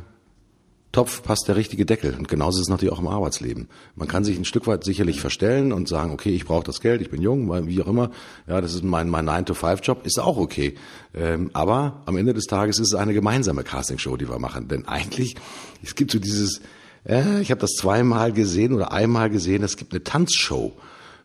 [0.91, 2.15] Topf passt der richtige Deckel.
[2.17, 3.69] Und genauso ist es natürlich auch im Arbeitsleben.
[3.95, 7.01] Man kann sich ein Stück weit sicherlich verstellen und sagen, okay, ich brauche das Geld,
[7.01, 8.11] ich bin jung, wie auch immer.
[8.45, 10.75] Ja, das ist mein, mein 9-to-5-Job, ist auch okay.
[11.13, 14.67] Ähm, aber am Ende des Tages ist es eine gemeinsame Castingshow, die wir machen.
[14.67, 15.35] Denn eigentlich,
[15.81, 16.61] es gibt so dieses,
[17.07, 20.73] äh, ich habe das zweimal gesehen oder einmal gesehen, es gibt eine Tanzshow.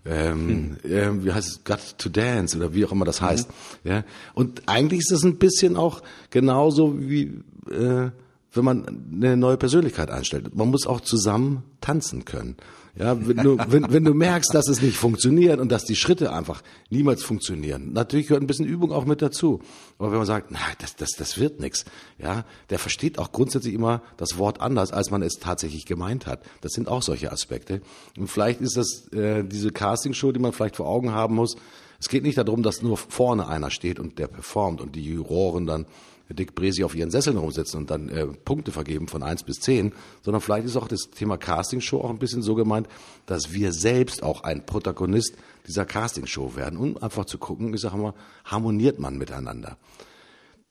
[0.09, 0.93] Ähm, hm.
[0.93, 3.49] äh, wie heißt es, Got to Dance oder wie auch immer das heißt.
[3.83, 3.91] Mhm.
[3.91, 4.05] Ja,
[4.35, 7.43] und eigentlich ist das ein bisschen auch genauso wie...
[7.69, 8.11] Äh,
[8.57, 10.55] wenn man eine neue Persönlichkeit einstellt.
[10.55, 12.57] Man muss auch zusammen tanzen können.
[12.99, 16.33] Ja, wenn du, wenn, wenn du merkst, dass es nicht funktioniert und dass die Schritte
[16.33, 17.93] einfach niemals funktionieren.
[17.93, 19.61] Natürlich gehört ein bisschen Übung auch mit dazu.
[19.99, 21.85] Aber wenn man sagt, na, das, das, das wird nichts,
[22.19, 26.43] ja, der versteht auch grundsätzlich immer das Wort anders, als man es tatsächlich gemeint hat.
[26.63, 27.83] Das sind auch solche Aspekte.
[28.17, 31.57] Und vielleicht ist das äh, diese Castingshow, die man vielleicht vor Augen haben muss.
[32.01, 35.67] Es geht nicht darum, dass nur vorne einer steht und der performt und die Juroren
[35.67, 35.87] dann
[36.35, 39.93] Dick Bresi auf ihren Sesseln rumsitzen und dann äh, Punkte vergeben von eins bis zehn,
[40.23, 42.89] sondern vielleicht ist auch das Thema Castingshow auch ein bisschen so gemeint,
[43.27, 47.97] dass wir selbst auch ein Protagonist dieser Castingshow werden, um einfach zu gucken, ich sage
[47.97, 48.15] mal,
[48.45, 49.77] harmoniert man miteinander.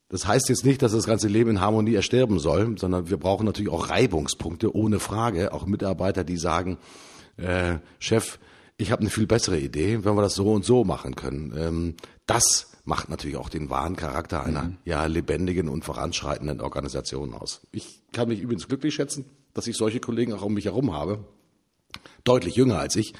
[0.09, 3.45] Das heißt jetzt nicht, dass das ganze Leben in Harmonie ersterben soll, sondern wir brauchen
[3.45, 6.77] natürlich auch Reibungspunkte, ohne Frage, auch Mitarbeiter, die sagen,
[7.37, 8.39] äh, Chef,
[8.77, 11.53] ich habe eine viel bessere Idee, wenn wir das so und so machen können.
[11.57, 11.95] Ähm,
[12.27, 14.77] das macht natürlich auch den wahren Charakter einer mhm.
[14.85, 17.61] ja lebendigen und voranschreitenden Organisation aus.
[17.71, 21.25] Ich kann mich übrigens glücklich schätzen, dass ich solche Kollegen auch um mich herum habe,
[22.23, 23.13] deutlich jünger als ich,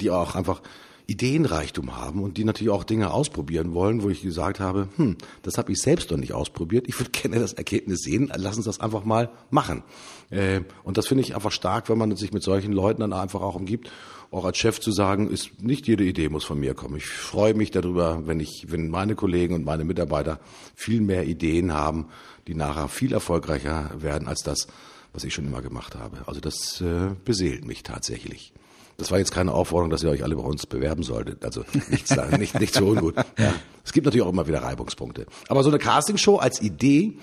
[0.00, 0.62] die auch einfach
[1.08, 5.56] Ideenreichtum haben und die natürlich auch Dinge ausprobieren wollen, wo ich gesagt habe, hm, das
[5.56, 6.88] habe ich selbst noch nicht ausprobiert.
[6.88, 8.30] Ich würde gerne das Ergebnis sehen.
[8.34, 9.84] Lass uns das einfach mal machen.
[10.30, 13.40] Äh, und das finde ich einfach stark, wenn man sich mit solchen Leuten dann einfach
[13.40, 13.90] auch umgibt.
[14.30, 16.96] Auch als Chef zu sagen, ist nicht jede Idee muss von mir kommen.
[16.96, 20.40] Ich freue mich darüber, wenn ich, wenn meine Kollegen und meine Mitarbeiter
[20.74, 22.08] viel mehr Ideen haben,
[22.46, 24.66] die nachher viel erfolgreicher werden als das,
[25.12, 26.18] was ich schon immer gemacht habe.
[26.26, 28.52] Also das äh, beseelt mich tatsächlich.
[28.96, 31.44] Das war jetzt keine Aufforderung, dass ihr euch alle bei uns bewerben solltet.
[31.44, 33.14] Also nichts, nicht, nicht so ungut.
[33.38, 33.54] Ja.
[33.84, 35.26] Es gibt natürlich auch immer wieder Reibungspunkte.
[35.48, 37.18] Aber so eine Castingshow als Idee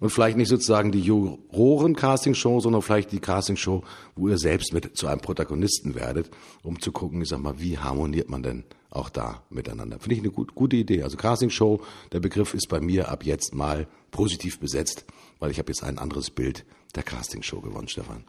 [0.00, 3.82] und vielleicht nicht sozusagen die Juroren-Castingshow, sondern vielleicht die Castingshow,
[4.16, 6.30] wo ihr selbst mit zu einem Protagonisten werdet,
[6.62, 9.98] um zu gucken, ich sag mal, wie harmoniert man denn auch da miteinander.
[9.98, 11.02] Finde ich eine gut, gute Idee.
[11.02, 11.82] Also Castingshow,
[12.12, 15.04] der Begriff ist bei mir ab jetzt mal positiv besetzt,
[15.38, 18.24] weil ich habe jetzt ein anderes Bild der Castingshow gewonnen, Stefan.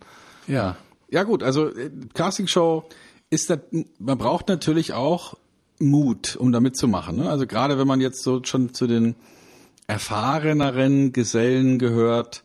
[0.48, 0.78] Ja,
[1.10, 2.86] ja gut, also äh, Castingshow
[3.30, 3.60] ist das,
[4.00, 5.38] man braucht natürlich auch
[5.80, 7.18] Mut, um da mitzumachen.
[7.18, 7.30] Ne?
[7.30, 9.16] Also gerade wenn man jetzt so schon zu den
[9.90, 12.44] erfahreneren Gesellen gehört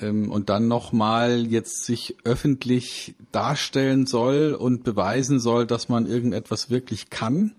[0.00, 6.70] ähm, und dann nochmal jetzt sich öffentlich darstellen soll und beweisen soll, dass man irgendetwas
[6.70, 7.52] wirklich kann,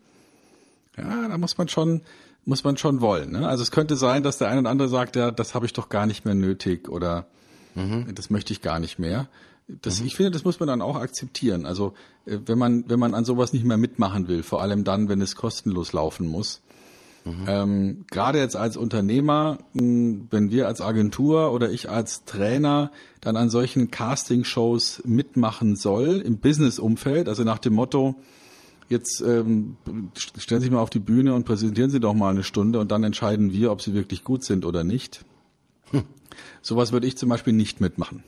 [0.97, 2.01] ja, da muss man schon
[2.45, 3.33] muss man schon wollen.
[3.33, 3.47] Ne?
[3.47, 5.89] Also es könnte sein, dass der eine oder andere sagt, ja, das habe ich doch
[5.89, 7.27] gar nicht mehr nötig oder
[7.75, 8.07] mhm.
[8.15, 9.27] das möchte ich gar nicht mehr.
[9.67, 10.07] Das, mhm.
[10.07, 11.67] Ich finde, das muss man dann auch akzeptieren.
[11.67, 11.93] Also
[12.25, 15.21] äh, wenn man, wenn man an sowas nicht mehr mitmachen will, vor allem dann, wenn
[15.21, 16.61] es kostenlos laufen muss.
[17.29, 17.45] Mhm.
[17.47, 23.49] Ähm, Gerade jetzt als Unternehmer, wenn wir als Agentur oder ich als Trainer dann an
[23.49, 28.15] solchen Casting-Shows mitmachen soll im Business-Umfeld, also nach dem Motto,
[28.89, 29.77] jetzt ähm,
[30.15, 32.91] stellen Sie sich mal auf die Bühne und präsentieren Sie doch mal eine Stunde und
[32.91, 35.25] dann entscheiden wir, ob Sie wirklich gut sind oder nicht.
[35.91, 36.03] Hm.
[36.61, 38.23] Sowas würde ich zum Beispiel nicht mitmachen.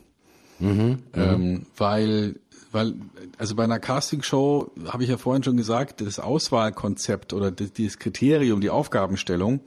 [0.62, 2.36] Mhm, ähm, weil,
[2.70, 2.94] weil,
[3.36, 8.60] also bei einer Castingshow habe ich ja vorhin schon gesagt, das Auswahlkonzept oder das, Kriterium,
[8.60, 9.60] die Aufgabenstellung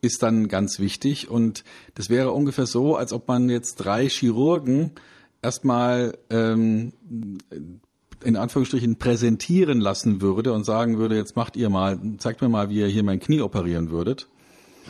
[0.00, 1.64] ist dann ganz wichtig und
[1.96, 4.92] das wäre ungefähr so, als ob man jetzt drei Chirurgen
[5.42, 6.92] erstmal ähm,
[8.22, 12.70] in Anführungsstrichen präsentieren lassen würde und sagen würde, jetzt macht ihr mal, zeigt mir mal,
[12.70, 14.28] wie ihr hier mein Knie operieren würdet.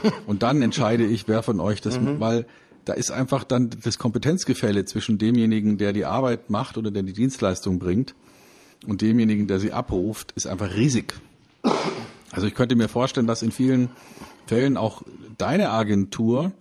[0.26, 2.18] Und dann entscheide ich, wer von euch das, mhm.
[2.18, 2.47] weil
[2.85, 7.12] da ist einfach dann das Kompetenzgefälle zwischen demjenigen, der die Arbeit macht oder der die
[7.12, 8.14] Dienstleistung bringt
[8.87, 11.14] und demjenigen, der sie abruft, ist einfach riesig.
[12.33, 13.91] Also ich könnte mir vorstellen, dass in vielen
[14.47, 15.03] Fällen auch
[15.39, 16.53] deine Agentur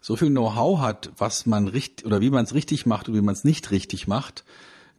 [0.00, 3.22] so viel Know-how hat, was man richtig oder wie man es richtig macht und wie
[3.22, 4.44] man es nicht richtig macht,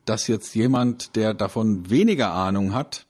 [0.03, 3.05] dass jetzt jemand, der davon weniger Ahnung hat,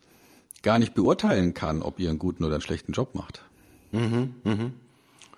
[0.62, 3.44] gar nicht beurteilen kann, ob ihr einen guten oder einen schlechten Job macht.
[3.92, 4.74] Mhm, mhm.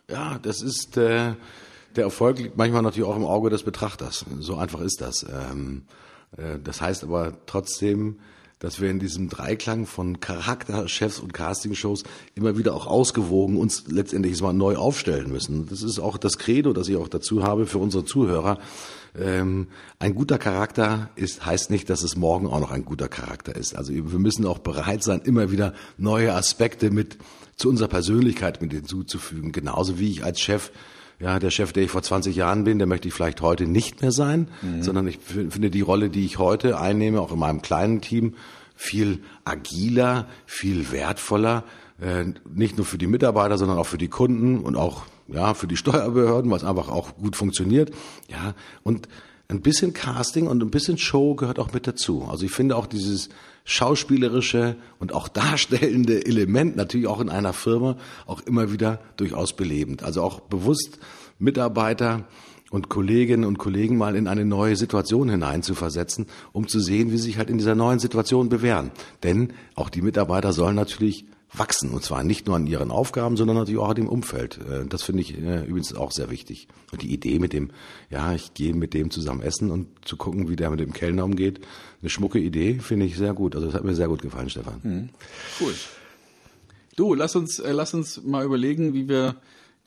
[0.09, 1.33] Ja, das ist äh,
[1.97, 4.25] der Erfolg liegt manchmal natürlich auch im Auge des Betrachters.
[4.39, 5.23] So einfach ist das.
[5.23, 5.83] Ähm,
[6.37, 8.17] äh, das heißt aber trotzdem,
[8.59, 14.41] dass wir in diesem Dreiklang von Charakterchefs und Castingshows immer wieder auch ausgewogen uns letztendlich
[14.41, 15.67] mal neu aufstellen müssen.
[15.67, 18.57] Das ist auch das Credo, das ich auch dazu habe für unsere Zuhörer.
[19.15, 19.67] Ähm,
[19.99, 23.75] ein guter Charakter ist, heißt nicht, dass es morgen auch noch ein guter Charakter ist.
[23.75, 27.17] Also wir müssen auch bereit sein, immer wieder neue Aspekte mit
[27.57, 29.51] zu unserer Persönlichkeit mit hinzuzufügen.
[29.51, 30.71] Genauso wie ich als Chef
[31.19, 34.01] ja, der Chef, der ich vor 20 Jahren bin, der möchte ich vielleicht heute nicht
[34.01, 34.83] mehr sein, mhm.
[34.83, 38.35] sondern ich finde die Rolle, die ich heute einnehme, auch in meinem kleinen Team,
[38.75, 41.63] viel agiler, viel wertvoller,
[41.99, 45.67] äh, nicht nur für die Mitarbeiter, sondern auch für die Kunden und auch ja für
[45.67, 47.91] die Steuerbehörden, was einfach auch gut funktioniert.
[48.29, 48.53] Ja,
[48.83, 49.07] und
[49.49, 52.27] ein bisschen Casting und ein bisschen Show gehört auch mit dazu.
[52.29, 53.29] Also ich finde auch dieses
[53.63, 60.03] schauspielerische und auch darstellende Element natürlich auch in einer Firma auch immer wieder durchaus belebend.
[60.03, 60.99] Also auch bewusst
[61.39, 62.25] Mitarbeiter
[62.71, 67.23] und Kolleginnen und Kollegen mal in eine neue Situation hineinzuversetzen, um zu sehen, wie sie
[67.23, 68.91] sich halt in dieser neuen Situation bewähren.
[69.23, 71.91] Denn auch die Mitarbeiter sollen natürlich wachsen.
[71.91, 74.59] Und zwar nicht nur an ihren Aufgaben, sondern natürlich auch an dem Umfeld.
[74.69, 76.67] Äh, das finde ich äh, übrigens auch sehr wichtig.
[76.91, 77.71] Und die Idee mit dem,
[78.09, 81.23] ja, ich gehe mit dem zusammen essen und zu gucken, wie der mit dem Kellner
[81.23, 81.61] umgeht,
[82.01, 83.55] eine schmucke Idee, finde ich sehr gut.
[83.55, 84.79] Also das hat mir sehr gut gefallen, Stefan.
[84.83, 85.09] Mhm.
[85.59, 85.73] Cool.
[86.95, 89.35] Du, lass uns, äh, lass uns mal überlegen, wie wir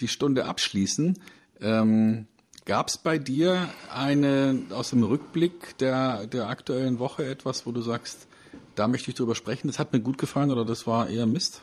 [0.01, 1.19] die Stunde abschließen.
[1.61, 2.27] Ähm,
[2.67, 7.81] Gab es bei dir eine aus dem Rückblick der, der aktuellen Woche etwas, wo du
[7.81, 8.29] sagst,
[8.75, 9.69] da möchte ich drüber sprechen.
[9.69, 11.63] Das hat mir gut gefallen oder das war eher Mist?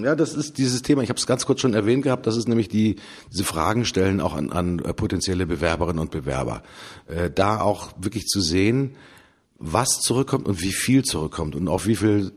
[0.00, 1.02] Ja, das ist dieses Thema.
[1.02, 2.26] Ich habe es ganz kurz schon erwähnt gehabt.
[2.26, 2.96] Das ist nämlich die
[3.32, 6.62] diese Fragen stellen auch an, an äh, potenzielle Bewerberinnen und Bewerber.
[7.06, 8.96] Äh, da auch wirklich zu sehen,
[9.58, 12.32] was zurückkommt und wie viel zurückkommt und auf wie viel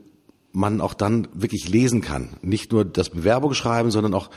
[0.51, 2.37] man auch dann wirklich lesen kann.
[2.41, 4.29] Nicht nur das Bewerbung schreiben, sondern auch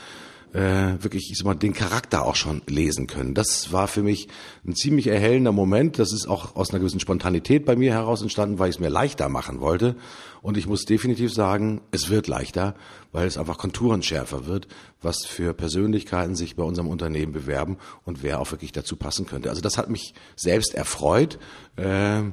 [0.53, 3.33] äh, wirklich ich sag mal, den Charakter auch schon lesen können.
[3.33, 4.27] Das war für mich
[4.65, 5.99] ein ziemlich erhellender Moment.
[5.99, 8.89] Das ist auch aus einer gewissen Spontanität bei mir heraus entstanden, weil ich es mir
[8.89, 9.95] leichter machen wollte.
[10.41, 12.75] Und ich muss definitiv sagen, es wird leichter,
[13.11, 14.67] weil es einfach konturenschärfer wird,
[15.01, 19.49] was für Persönlichkeiten sich bei unserem Unternehmen bewerben und wer auch wirklich dazu passen könnte.
[19.49, 21.39] Also das hat mich selbst erfreut.
[21.75, 22.23] Äh,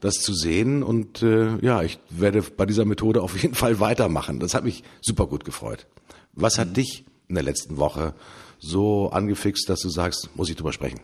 [0.00, 4.38] das zu sehen und äh, ja, ich werde bei dieser Methode auf jeden Fall weitermachen.
[4.38, 5.88] Das hat mich super gut gefreut.
[6.34, 8.14] Was hat dich in der letzten Woche
[8.58, 11.00] so angefixt, dass du sagst, muss ich drüber sprechen?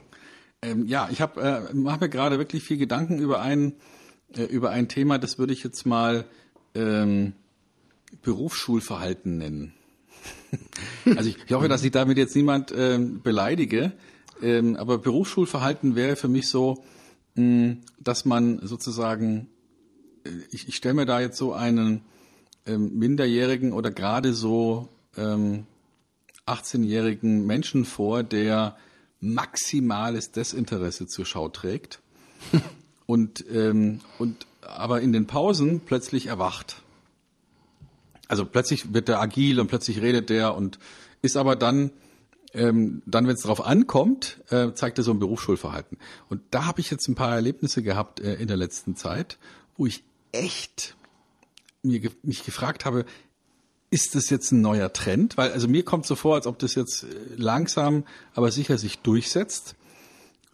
[0.63, 3.75] Ähm, ja, ich habe äh, mach mir gerade wirklich viel Gedanken über ein
[4.37, 6.25] äh, über ein Thema, das würde ich jetzt mal
[6.75, 7.35] ähm,
[8.23, 9.75] Berufsschulverhalten nennen.
[11.17, 13.93] also ich, ich, hoffe, dass ich damit jetzt niemand ähm, beleidige,
[14.43, 16.85] ähm, aber Berufsschulverhalten wäre für mich so,
[17.35, 19.49] mh, dass man sozusagen,
[20.25, 22.03] äh, ich, ich stelle mir da jetzt so einen
[22.67, 25.67] ähm, minderjährigen oder gerade so ähm,
[26.47, 28.77] 18-jährigen Menschen vor, der
[29.21, 32.01] maximales Desinteresse zur Schau trägt
[33.07, 36.83] und, ähm, und aber in den Pausen plötzlich erwacht.
[38.29, 40.79] Also plötzlich wird er agil und plötzlich redet der und
[41.23, 41.91] ist aber dann,
[42.53, 45.99] ähm, dann wenn es darauf ankommt, äh, zeigt er so ein Berufsschulverhalten.
[46.29, 49.39] Und da habe ich jetzt ein paar Erlebnisse gehabt äh, in der letzten Zeit,
[49.77, 50.97] wo ich echt
[51.83, 53.05] mir, mich gefragt habe,
[53.91, 55.37] ist das jetzt ein neuer Trend?
[55.37, 57.07] Weil also mir kommt so vor, als ob das jetzt äh,
[57.37, 58.05] langsam,
[58.35, 59.77] aber sicher sich durchsetzt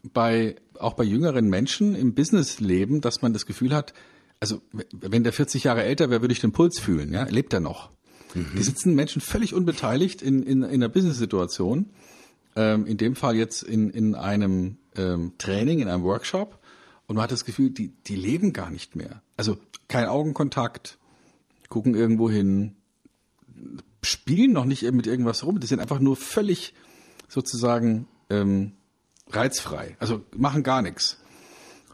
[0.02, 3.92] bei auch bei jüngeren Menschen im Businessleben, dass man das Gefühl hat,
[4.40, 4.62] also
[4.92, 7.12] wenn der 40 Jahre älter wäre, würde ich den Puls fühlen.
[7.12, 7.90] Ja, lebt er noch?
[8.34, 8.52] Mhm.
[8.56, 11.90] Die sitzen Menschen völlig unbeteiligt in in, in einer Business-Situation.
[12.56, 16.58] Ähm, in dem Fall jetzt in in einem ähm, Training, in einem Workshop.
[17.06, 19.22] Und man hat das Gefühl, die die leben gar nicht mehr.
[19.36, 19.58] Also
[19.88, 20.98] kein Augenkontakt,
[21.68, 22.76] gucken irgendwo hin,
[24.02, 26.74] spielen noch nicht mit irgendwas rum, die sind einfach nur völlig
[27.28, 28.72] sozusagen ähm,
[29.28, 31.18] reizfrei, also machen gar nichts.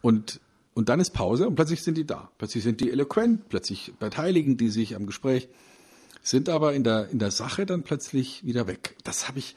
[0.03, 0.41] Und,
[0.75, 2.31] und dann ist Pause und plötzlich sind die da.
[2.39, 5.49] Plötzlich sind die eloquent, plötzlich beteiligen die sich am Gespräch,
[6.23, 8.97] sind aber in der, in der Sache dann plötzlich wieder weg.
[9.05, 9.55] Das habe ich,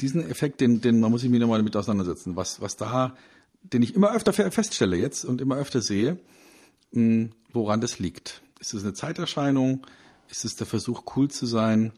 [0.00, 3.14] diesen Effekt, den, den man muss sich mir nochmal damit auseinandersetzen, was, was da,
[3.62, 6.18] den ich immer öfter feststelle jetzt und immer öfter sehe,
[6.92, 8.42] mh, woran das liegt.
[8.58, 9.86] Ist es eine Zeiterscheinung?
[10.30, 11.92] Ist es der Versuch, cool zu sein?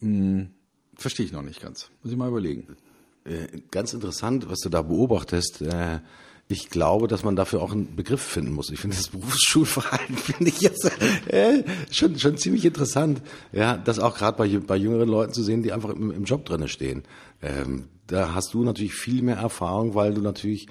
[0.00, 0.50] Hm,
[0.94, 1.90] verstehe ich noch nicht ganz.
[2.02, 2.76] Muss ich mal überlegen.
[3.24, 5.62] Äh, ganz interessant, was du da beobachtest.
[5.62, 6.00] Äh,
[6.48, 8.70] ich glaube, dass man dafür auch einen Begriff finden muss.
[8.70, 10.90] Ich finde das Berufsschulverhalten finde ich jetzt
[11.28, 13.22] äh, schon schon ziemlich interessant.
[13.52, 16.44] Ja, das auch gerade bei bei jüngeren Leuten zu sehen, die einfach im, im Job
[16.44, 17.04] drinne stehen.
[17.40, 20.68] Ähm, da hast du natürlich viel mehr Erfahrung, weil du natürlich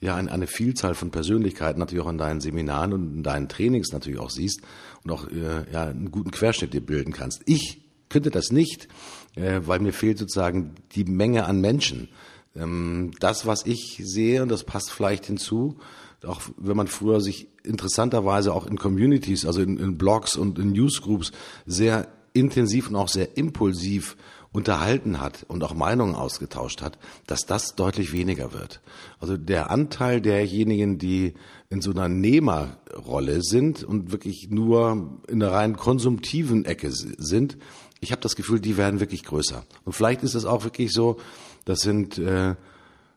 [0.00, 4.18] ja eine Vielzahl von Persönlichkeiten natürlich auch in deinen Seminaren und in deinen Trainings natürlich
[4.18, 4.62] auch siehst
[5.04, 7.42] und auch äh, ja, einen guten Querschnitt dir bilden kannst.
[7.46, 8.88] Ich könnte das nicht,
[9.34, 12.08] äh, weil mir fehlt sozusagen die Menge an Menschen.
[12.54, 15.78] Ähm, das, was ich sehe, und das passt vielleicht hinzu,
[16.24, 20.72] auch wenn man früher sich interessanterweise auch in Communities, also in, in Blogs und in
[20.72, 21.32] Newsgroups
[21.66, 24.16] sehr intensiv und auch sehr impulsiv
[24.52, 28.80] unterhalten hat und auch Meinungen ausgetauscht hat, dass das deutlich weniger wird.
[29.18, 31.34] Also der Anteil derjenigen, die
[31.70, 37.56] in so einer Nehmerrolle sind und wirklich nur in der rein konsumtiven Ecke sind,
[38.00, 39.64] ich habe das Gefühl, die werden wirklich größer.
[39.84, 41.18] Und vielleicht ist es auch wirklich so,
[41.64, 42.56] das sind äh,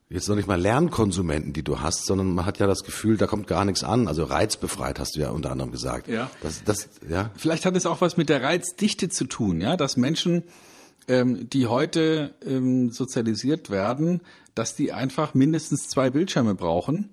[0.10, 3.28] jetzt noch nicht mal Lernkonsumenten, die du hast, sondern man hat ja das Gefühl, da
[3.28, 4.08] kommt gar nichts an.
[4.08, 6.08] Also reizbefreit hast du ja unter anderem gesagt.
[6.08, 6.30] Ja.
[6.42, 7.32] Das, das, ja.
[7.36, 10.44] Vielleicht hat es auch was mit der Reizdichte zu tun, ja, dass Menschen,
[11.08, 14.22] ähm, die heute ähm, sozialisiert werden,
[14.56, 17.10] dass die einfach mindestens zwei Bildschirme brauchen,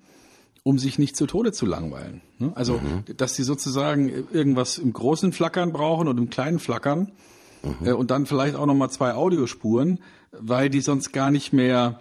[0.62, 2.23] um sich nicht zu Tode zu langweilen.
[2.39, 2.52] Ne?
[2.55, 3.05] Also, mhm.
[3.16, 7.12] dass sie sozusagen irgendwas im großen Flackern brauchen und im kleinen Flackern
[7.62, 7.86] mhm.
[7.86, 10.01] äh, und dann vielleicht auch nochmal zwei Audiospuren,
[10.31, 12.01] weil die sonst gar nicht mehr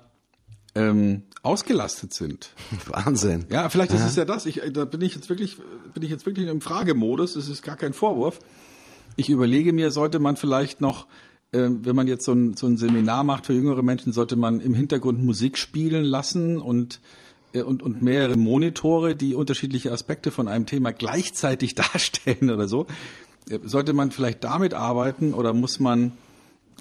[0.76, 2.54] ähm, ausgelastet sind.
[2.86, 3.46] Wahnsinn.
[3.50, 4.46] Ja, vielleicht ist es ja das.
[4.46, 5.58] Ich, da bin ich jetzt wirklich,
[5.94, 7.34] bin ich jetzt wirklich im Fragemodus.
[7.34, 8.40] Das ist gar kein Vorwurf.
[9.16, 11.08] Ich überlege mir, sollte man vielleicht noch, äh,
[11.52, 14.74] wenn man jetzt so ein, so ein Seminar macht für jüngere Menschen, sollte man im
[14.74, 17.02] Hintergrund Musik spielen lassen und
[17.54, 22.88] äh, und, und mehrere Monitore, die unterschiedliche Aspekte von einem Thema gleichzeitig darstellen oder so.
[23.50, 26.14] Äh, sollte man vielleicht damit arbeiten oder muss man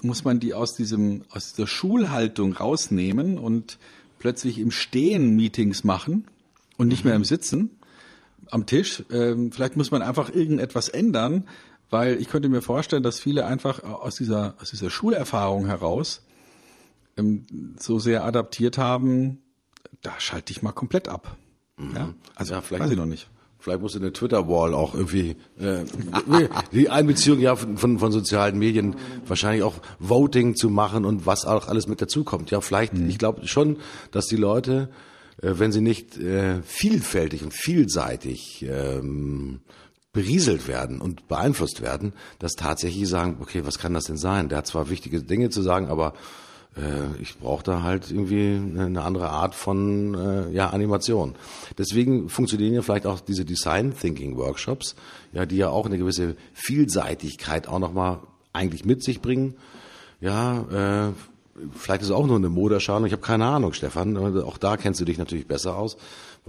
[0.03, 3.77] muss man die aus diesem, aus dieser Schulhaltung rausnehmen und
[4.17, 6.25] plötzlich im Stehen Meetings machen
[6.77, 7.69] und nicht mehr im Sitzen
[8.49, 9.03] am Tisch.
[9.11, 11.43] Ähm, vielleicht muss man einfach irgendetwas ändern,
[11.91, 16.23] weil ich könnte mir vorstellen, dass viele einfach aus dieser, aus dieser Schulerfahrung heraus
[17.17, 17.45] ähm,
[17.77, 19.39] so sehr adaptiert haben,
[20.01, 21.37] da schalte ich mal komplett ab.
[21.77, 21.95] Mhm.
[21.95, 22.13] Ja?
[22.33, 23.29] Also ja, vielleicht weiß ich noch nicht.
[23.59, 25.83] Vielleicht muss eine Twitter-Wall auch irgendwie äh,
[26.71, 28.95] die Einbeziehung ja von, von, von sozialen Medien
[29.27, 32.49] wahrscheinlich auch Voting zu machen und was auch alles mit dazukommt.
[32.49, 33.07] Ja, vielleicht, mhm.
[33.07, 33.77] ich glaube schon,
[34.09, 34.89] dass die Leute,
[35.43, 39.59] äh, wenn sie nicht äh, vielfältig und vielseitig ähm,
[40.13, 44.49] berieselt werden und beeinflusst werden, dass tatsächlich sagen, okay, was kann das denn sein?
[44.49, 46.13] Der hat zwar wichtige Dinge zu sagen, aber
[46.75, 51.35] äh, ich brauche da halt irgendwie eine andere Art von äh, ja, Animation.
[51.77, 54.95] Deswegen funktionieren ja vielleicht auch diese Design Thinking Workshops,
[55.31, 58.19] ja, die ja auch eine gewisse Vielseitigkeit auch nochmal
[58.53, 59.55] eigentlich mit sich bringen.
[60.19, 61.13] Ja, äh,
[61.73, 63.07] vielleicht ist es auch nur eine Moderschale.
[63.07, 64.17] Ich habe keine Ahnung, Stefan.
[64.41, 65.97] Auch da kennst du dich natürlich besser aus,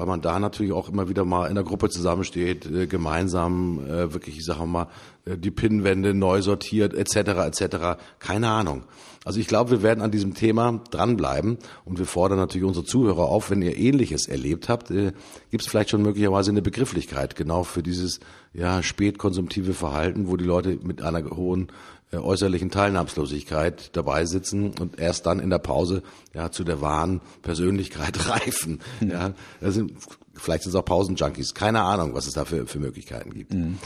[0.02, 4.12] weil man da natürlich auch immer wieder mal in der Gruppe zusammensteht, äh, gemeinsam äh,
[4.12, 4.88] wirklich, ich sage mal,
[5.24, 7.16] die Pinnwände neu sortiert, etc.
[7.16, 7.76] etc.
[8.18, 8.84] Keine Ahnung.
[9.24, 13.26] Also ich glaube, wir werden an diesem Thema dranbleiben und wir fordern natürlich unsere Zuhörer
[13.26, 15.12] auf, wenn ihr Ähnliches erlebt habt, äh,
[15.50, 18.18] gibt es vielleicht schon möglicherweise eine Begrifflichkeit genau für dieses
[18.52, 21.68] ja spätkonsumtive Verhalten, wo die Leute mit einer hohen
[22.10, 26.02] äh, äußerlichen Teilnahmslosigkeit dabei sitzen und erst dann in der Pause
[26.34, 28.80] ja zu der wahren Persönlichkeit reifen.
[29.00, 29.10] Mhm.
[29.10, 29.92] Ja, das sind,
[30.34, 31.54] vielleicht sind es auch Pausenjunkies.
[31.54, 33.54] Keine Ahnung, was es da für, für Möglichkeiten gibt.
[33.54, 33.78] Mhm.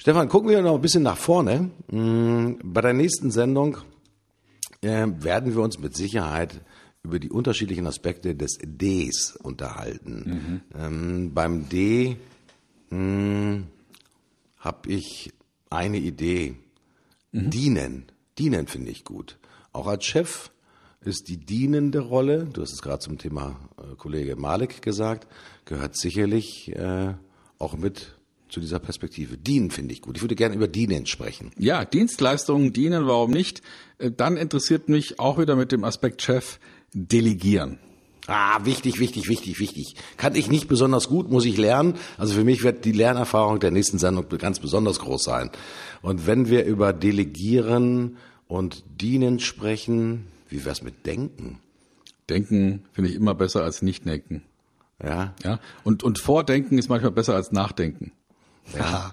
[0.00, 1.72] Stefan, gucken wir noch ein bisschen nach vorne.
[1.90, 3.76] Mm, bei der nächsten Sendung
[4.80, 6.62] äh, werden wir uns mit Sicherheit
[7.02, 10.62] über die unterschiedlichen Aspekte des Ds unterhalten.
[10.72, 10.80] Mhm.
[10.80, 12.16] Ähm, beim D
[12.88, 13.66] hm,
[14.56, 15.34] habe ich
[15.68, 16.54] eine Idee.
[17.32, 17.50] Mhm.
[17.50, 18.04] Dienen.
[18.38, 19.38] Dienen finde ich gut.
[19.74, 20.50] Auch als Chef
[21.02, 25.28] ist die dienende Rolle, du hast es gerade zum Thema äh, Kollege Malik gesagt,
[25.66, 27.12] gehört sicherlich äh,
[27.58, 28.16] auch mit
[28.50, 29.36] zu dieser Perspektive.
[29.36, 30.16] Dienen finde ich gut.
[30.16, 31.52] Ich würde gerne über Dienen sprechen.
[31.58, 33.62] Ja, Dienstleistungen, dienen, warum nicht?
[33.98, 36.58] Äh, dann interessiert mich auch wieder mit dem Aspekt Chef
[36.92, 37.78] Delegieren.
[38.26, 39.94] Ah, wichtig, wichtig, wichtig, wichtig.
[40.16, 41.94] Kann ich nicht besonders gut, muss ich lernen.
[42.18, 45.50] Also für mich wird die Lernerfahrung der nächsten Sendung ganz besonders groß sein.
[46.02, 51.58] Und wenn wir über Delegieren und Dienen sprechen, wie wär's mit Denken?
[52.28, 54.42] Denken finde ich immer besser als nicht denken.
[55.02, 55.34] Ja.
[55.42, 55.60] Ja.
[55.82, 58.12] Und, und Vordenken ist manchmal besser als Nachdenken.
[58.78, 59.12] Ja.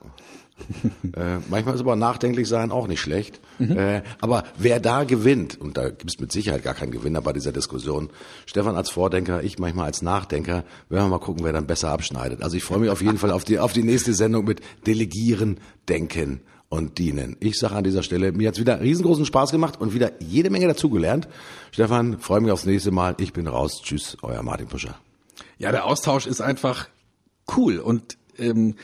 [1.13, 3.39] äh, manchmal ist aber nachdenklich sein auch nicht schlecht.
[3.59, 3.77] Mhm.
[3.77, 7.33] Äh, aber wer da gewinnt, und da gibt es mit Sicherheit gar keinen Gewinner bei
[7.33, 8.09] dieser Diskussion,
[8.45, 12.41] Stefan als Vordenker, ich manchmal als Nachdenker, werden wir mal gucken, wer dann besser abschneidet.
[12.41, 15.59] Also ich freue mich auf jeden Fall auf die, auf die nächste Sendung mit Delegieren,
[15.87, 17.37] Denken und Dienen.
[17.39, 20.67] Ich sage an dieser Stelle, mir hat's wieder riesengroßen Spaß gemacht und wieder jede Menge
[20.67, 21.27] dazugelernt.
[21.71, 23.15] Stefan, freue mich aufs nächste Mal.
[23.19, 23.81] Ich bin raus.
[23.83, 24.95] Tschüss, euer Martin Puscher.
[25.57, 26.87] Ja, der Austausch ist einfach
[27.55, 28.75] cool und ähm,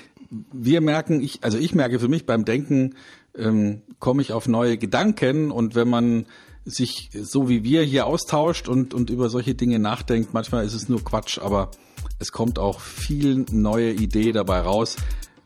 [0.52, 2.96] wir merken, ich, also ich merke für mich beim Denken,
[3.36, 6.26] ähm, komme ich auf neue Gedanken und wenn man
[6.66, 10.88] sich so wie wir hier austauscht und, und über solche Dinge nachdenkt, manchmal ist es
[10.88, 11.72] nur Quatsch, aber
[12.20, 14.96] es kommt auch viel neue Idee dabei raus.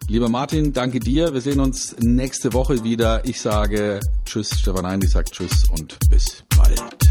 [0.08, 1.34] Lieber Martin, danke dir.
[1.34, 3.26] Wir sehen uns nächste Woche wieder.
[3.26, 7.07] Ich sage Tschüss, Stefan Heinrich sagt Tschüss und bis bald.